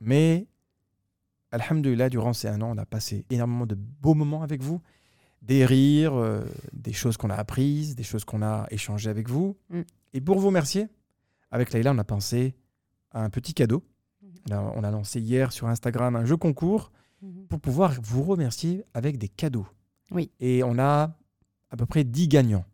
Mais, 0.00 0.46
alhamdulillah, 1.52 2.08
durant 2.08 2.32
ces 2.32 2.48
un 2.48 2.60
an, 2.60 2.70
on 2.74 2.78
a 2.78 2.86
passé 2.86 3.24
énormément 3.30 3.66
de 3.66 3.74
beaux 3.74 4.14
moments 4.14 4.42
avec 4.42 4.62
vous. 4.62 4.80
Des 5.42 5.64
rires, 5.64 6.14
euh, 6.14 6.44
des 6.72 6.92
choses 6.92 7.16
qu'on 7.16 7.30
a 7.30 7.34
apprises, 7.36 7.94
des 7.94 8.02
choses 8.02 8.24
qu'on 8.24 8.42
a 8.42 8.66
échangées 8.70 9.10
avec 9.10 9.28
vous. 9.28 9.56
Mm. 9.70 9.80
Et 10.14 10.20
pour 10.20 10.38
vous 10.38 10.48
remercier, 10.48 10.88
avec 11.50 11.72
Leïla, 11.72 11.92
on 11.92 11.98
a 11.98 12.04
pensé 12.04 12.54
à 13.12 13.22
un 13.22 13.30
petit 13.30 13.54
cadeau. 13.54 13.82
Mhm. 14.22 14.30
On 14.50 14.54
a, 14.54 14.72
on 14.76 14.84
a 14.84 14.90
lancé 14.90 15.20
hier 15.20 15.52
sur 15.52 15.68
Instagram 15.68 16.16
un 16.16 16.24
jeu 16.24 16.36
concours 16.36 16.90
Mhm. 17.22 17.46
pour 17.48 17.60
pouvoir 17.60 17.94
vous 18.02 18.22
remercier 18.22 18.84
avec 18.94 19.18
des 19.18 19.28
cadeaux. 19.28 19.66
Oui. 20.12 20.30
Et 20.40 20.62
on 20.62 20.78
a 20.78 21.16
à 21.70 21.76
peu 21.76 21.86
près 21.86 22.04
10 22.04 22.28
gagnants. 22.28 22.64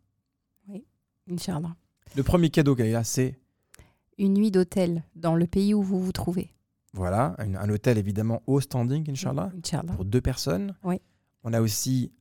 Inch'Allah. 1.29 1.75
Le 2.15 2.23
premier 2.23 2.49
cadeau, 2.49 2.75
Leïla, 2.75 3.03
c'est 3.03 3.39
Une 4.17 4.33
nuit 4.35 4.51
d'hôtel 4.51 5.03
dans 5.15 5.35
le 5.35 5.47
pays 5.47 5.73
où 5.73 5.81
vous 5.81 5.99
vous 5.99 6.11
trouvez. 6.11 6.51
voilà, 6.93 7.35
un, 7.39 7.55
un 7.55 7.69
hôtel 7.69 7.97
évidemment 7.97 8.41
au 8.47 8.61
standing, 8.61 9.09
Inch'Allah. 9.09 9.51
Inch'Allah. 9.57 9.93
pour 9.93 10.05
deux 10.05 10.21
personnes. 10.21 10.75
Oui. 10.83 11.01
On 11.43 11.51
a 11.53 11.61
aussi 11.61 12.11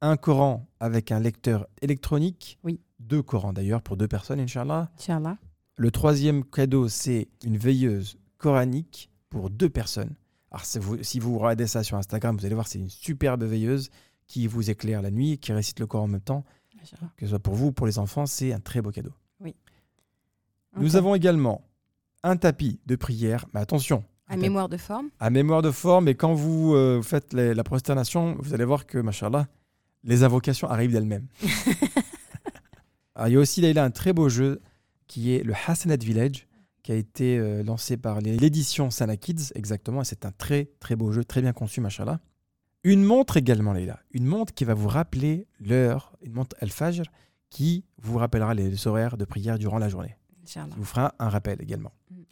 un 0.00 0.16
Coran 0.16 0.66
avec 0.80 1.12
un 1.12 1.20
lecteur 1.20 1.66
électronique. 1.82 2.58
Oui. 2.64 2.80
Deux 3.00 3.22
Corans 3.22 3.52
d'ailleurs 3.52 3.82
pour 3.82 3.96
deux 3.96 4.08
personnes, 4.08 4.40
Inch'Allah. 4.40 4.90
Inch'Allah. 4.98 5.36
Le 5.76 5.90
troisième 5.90 6.44
cadeau, 6.44 6.88
c'est 6.88 7.28
une 7.44 7.56
veilleuse 7.58 8.16
coranique 8.38 9.10
pour 9.28 9.50
deux 9.50 9.68
personnes. 9.68 10.14
Alors, 10.50 10.64
si 10.64 10.78
vous, 10.78 11.02
si 11.02 11.18
vous 11.18 11.38
regardez 11.38 11.66
ça 11.66 11.82
sur 11.82 11.96
Instagram, 11.98 12.36
vous 12.38 12.46
allez 12.46 12.54
voir, 12.54 12.66
c'est 12.68 12.78
une 12.78 12.88
superbe 12.88 13.42
veilleuse 13.42 13.90
qui 14.26 14.46
vous 14.46 14.70
éclaire 14.70 15.02
la 15.02 15.10
nuit, 15.10 15.38
qui 15.38 15.52
récite 15.52 15.80
le 15.80 15.86
Coran 15.86 16.04
en 16.04 16.08
même 16.08 16.20
temps. 16.20 16.44
Que 17.16 17.24
ce 17.26 17.28
soit 17.30 17.38
pour 17.38 17.54
vous 17.54 17.66
ou 17.68 17.72
pour 17.72 17.86
les 17.86 17.98
enfants, 17.98 18.26
c'est 18.26 18.52
un 18.52 18.60
très 18.60 18.82
beau 18.82 18.90
cadeau. 18.90 19.12
Nous 20.76 20.90
Ok. 20.90 20.94
avons 20.96 21.14
également 21.14 21.62
un 22.24 22.36
tapis 22.36 22.80
de 22.86 22.96
prière, 22.96 23.46
mais 23.54 23.60
attention, 23.60 24.02
À 24.26 24.36
mémoire 24.36 24.68
de 24.68 24.76
forme. 24.76 25.08
à 25.20 25.30
mémoire 25.30 25.62
de 25.62 25.70
forme. 25.70 26.08
Et 26.08 26.14
quand 26.16 26.34
vous 26.34 26.74
euh, 26.74 27.00
faites 27.00 27.32
les- 27.32 27.54
la 27.54 27.62
prosternation, 27.64 28.36
vous 28.40 28.54
allez 28.54 28.64
voir 28.64 28.86
que, 28.86 28.98
machallah, 28.98 29.46
les 30.02 30.24
invocations 30.24 30.68
arrivent 30.68 30.90
d'elles-mêmes. 30.92 31.28
Il 33.26 33.32
y 33.32 33.36
a 33.36 33.38
aussi, 33.38 33.60
Leïla, 33.60 33.84
un 33.84 33.90
très 33.90 34.12
beau 34.12 34.28
jeu 34.28 34.60
qui 35.06 35.32
est 35.34 35.44
le 35.44 35.54
Hassanat 35.66 35.96
Village, 35.98 36.48
qui 36.82 36.90
a 36.92 36.96
été 36.96 37.38
euh, 37.38 37.62
lancé 37.62 37.96
par 37.96 38.20
l'édition 38.20 38.90
Sana 38.90 39.16
Kids, 39.16 39.52
exactement. 39.54 40.02
Et 40.02 40.04
c'est 40.04 40.26
un 40.26 40.32
très, 40.32 40.70
très 40.80 40.96
beau 40.96 41.12
jeu, 41.12 41.24
très 41.24 41.40
bien 41.40 41.52
conçu, 41.52 41.80
machallah. 41.80 42.18
Une 42.84 43.02
montre 43.02 43.36
également, 43.36 43.72
Leïla. 43.72 43.98
Une 44.12 44.26
montre 44.26 44.54
qui 44.54 44.64
va 44.64 44.74
vous 44.74 44.88
rappeler 44.88 45.46
l'heure, 45.58 46.12
une 46.22 46.32
montre 46.32 46.54
Al-Fajr, 46.60 47.04
qui 47.50 47.84
vous 47.98 48.18
rappellera 48.18 48.54
les 48.54 48.86
horaires 48.86 49.16
de 49.16 49.24
prière 49.24 49.58
durant 49.58 49.78
la 49.78 49.88
journée 49.88 50.16
qui 50.44 50.58
vous 50.76 50.84
fera 50.84 51.14
un 51.18 51.28
rappel 51.28 51.60
également. 51.60 51.92
Mm. 52.10 52.22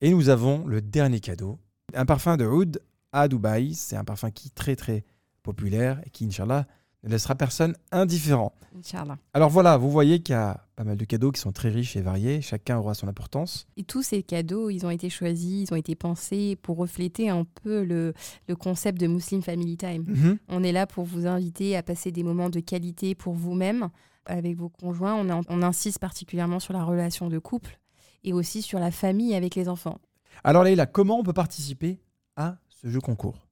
Et 0.00 0.10
nous 0.10 0.28
avons 0.28 0.66
le 0.66 0.82
dernier 0.82 1.20
cadeau, 1.20 1.58
un 1.94 2.04
parfum 2.04 2.36
de 2.36 2.44
Oud 2.44 2.80
à 3.12 3.28
Dubaï. 3.28 3.74
C'est 3.74 3.96
un 3.96 4.04
parfum 4.04 4.30
qui 4.30 4.48
est 4.48 4.54
très 4.54 4.76
très 4.76 5.04
populaire 5.42 6.00
et 6.04 6.10
qui, 6.10 6.26
Inch'Allah, 6.26 6.66
ne 7.04 7.10
laissera 7.10 7.34
personne 7.34 7.74
indifférent. 7.92 8.52
Inch'Allah. 8.76 9.18
Alors 9.34 9.50
voilà, 9.50 9.76
vous 9.76 9.90
voyez 9.90 10.20
qu'il 10.20 10.32
y 10.32 10.36
a 10.36 10.66
pas 10.74 10.82
mal 10.84 10.96
de 10.96 11.04
cadeaux 11.04 11.30
qui 11.30 11.40
sont 11.40 11.52
très 11.52 11.68
riches 11.68 11.94
et 11.96 12.00
variés. 12.00 12.40
Chacun 12.40 12.78
aura 12.78 12.94
son 12.94 13.06
importance. 13.06 13.66
Et 13.76 13.84
tous 13.84 14.02
ces 14.02 14.22
cadeaux, 14.22 14.70
ils 14.70 14.84
ont 14.84 14.90
été 14.90 15.08
choisis, 15.10 15.68
ils 15.68 15.72
ont 15.72 15.76
été 15.76 15.94
pensés 15.94 16.56
pour 16.62 16.76
refléter 16.78 17.28
un 17.28 17.44
peu 17.62 17.84
le, 17.84 18.14
le 18.48 18.56
concept 18.56 18.98
de 19.00 19.06
Muslim 19.06 19.42
Family 19.42 19.76
Time. 19.76 20.04
Mhm. 20.08 20.38
On 20.48 20.64
est 20.64 20.72
là 20.72 20.86
pour 20.88 21.04
vous 21.04 21.26
inviter 21.26 21.76
à 21.76 21.82
passer 21.84 22.10
des 22.10 22.22
moments 22.24 22.50
de 22.50 22.58
qualité 22.60 23.14
pour 23.14 23.34
vous-même, 23.34 23.90
avec 24.26 24.56
vos 24.56 24.70
conjoints. 24.70 25.14
On, 25.14 25.30
a- 25.30 25.42
on 25.48 25.62
insiste 25.62 25.98
particulièrement 26.00 26.58
sur 26.58 26.72
la 26.72 26.82
relation 26.82 27.28
de 27.28 27.38
couple 27.38 27.78
et 28.24 28.32
aussi 28.32 28.62
sur 28.62 28.78
la 28.80 28.90
famille 28.90 29.34
avec 29.34 29.54
les 29.54 29.68
enfants. 29.68 29.98
Alors 30.42 30.64
Leïla, 30.64 30.86
comment 30.86 31.18
on 31.18 31.22
peut 31.22 31.32
participer 31.34 32.00
à 32.36 32.56
ce 32.68 32.88
jeu 32.88 33.00
concours? 33.00 33.46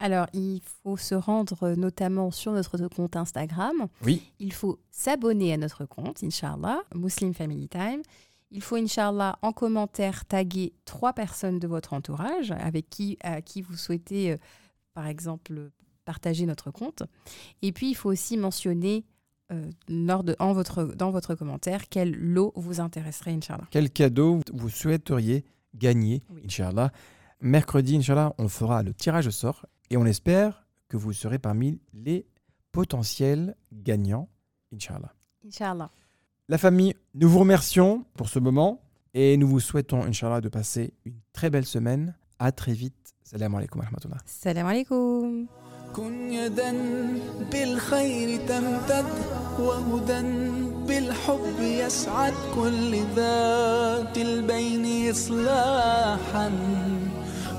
Alors, 0.00 0.26
il 0.32 0.60
faut 0.82 0.96
se 0.96 1.14
rendre 1.14 1.62
euh, 1.62 1.76
notamment 1.76 2.30
sur 2.30 2.52
notre 2.52 2.78
compte 2.88 3.16
Instagram. 3.16 3.86
Oui. 4.02 4.22
Il 4.38 4.52
faut 4.52 4.80
s'abonner 4.90 5.52
à 5.52 5.58
notre 5.58 5.84
compte, 5.84 6.24
Inch'Allah, 6.24 6.80
Muslim 6.94 7.34
Family 7.34 7.68
Time. 7.68 8.00
Il 8.50 8.62
faut, 8.62 8.76
Inch'Allah, 8.76 9.38
en 9.42 9.52
commentaire, 9.52 10.24
taguer 10.24 10.72
trois 10.86 11.12
personnes 11.12 11.58
de 11.58 11.68
votre 11.68 11.92
entourage 11.92 12.50
avec 12.50 12.88
qui, 12.88 13.18
à 13.22 13.42
qui 13.42 13.60
vous 13.62 13.76
souhaitez, 13.76 14.32
euh, 14.32 14.36
par 14.94 15.06
exemple, 15.06 15.70
partager 16.06 16.46
notre 16.46 16.70
compte. 16.70 17.02
Et 17.60 17.70
puis, 17.70 17.90
il 17.90 17.94
faut 17.94 18.10
aussi 18.10 18.38
mentionner 18.38 19.04
euh, 19.52 19.70
lors 19.88 20.24
de, 20.24 20.34
en 20.38 20.54
votre, 20.54 20.84
dans 20.84 21.10
votre 21.10 21.34
commentaire 21.34 21.88
quel 21.90 22.16
lot 22.16 22.52
vous 22.56 22.80
intéresserait, 22.80 23.32
Inch'Allah. 23.32 23.66
Quel 23.70 23.90
cadeau 23.90 24.40
vous 24.52 24.70
souhaiteriez 24.70 25.44
gagner, 25.74 26.22
Oui. 26.30 26.42
Inch'Allah 26.46 26.90
Mercredi, 27.42 27.96
Inch'Allah, 27.96 28.34
on 28.38 28.48
fera 28.48 28.82
le 28.82 28.92
tirage 28.92 29.26
au 29.26 29.30
sort 29.30 29.66
et 29.89 29.97
on 29.97 30.05
espère 30.05 30.65
que 30.87 30.97
vous 30.97 31.13
serez 31.13 31.39
parmi 31.39 31.79
les 31.93 32.25
potentiels 32.71 33.55
gagnants, 33.71 34.29
Inch'Allah. 34.73 35.13
Inch'Allah. 35.45 35.89
La 36.47 36.57
famille, 36.57 36.93
nous 37.13 37.29
vous 37.29 37.39
remercions 37.39 38.05
pour 38.15 38.29
ce 38.29 38.39
moment. 38.39 38.81
Et 39.13 39.37
nous 39.37 39.47
vous 39.47 39.61
souhaitons, 39.61 40.03
Inch'Allah, 40.03 40.41
de 40.41 40.49
passer 40.49 40.93
une 41.05 41.19
très 41.31 41.49
belle 41.49 41.65
semaine. 41.65 42.15
À 42.37 42.51
très 42.51 42.73
vite. 42.73 43.13
Salam 43.23 43.55
alaikum 43.55 43.79
wa 43.79 43.85
rahmatullah. 43.85 44.17
Salam 44.25 44.67
alaikum. 44.67 45.47
كن 45.95 46.33
يدا 46.33 46.71
بالخير 47.51 48.47
تمتد 48.47 49.05
وهدى 49.59 50.21
بالحب 50.87 51.59
يسعد 51.61 52.33
كل 52.55 53.03
ذات 53.15 54.17
البين 54.17 55.09
إصلاحا 55.11 56.51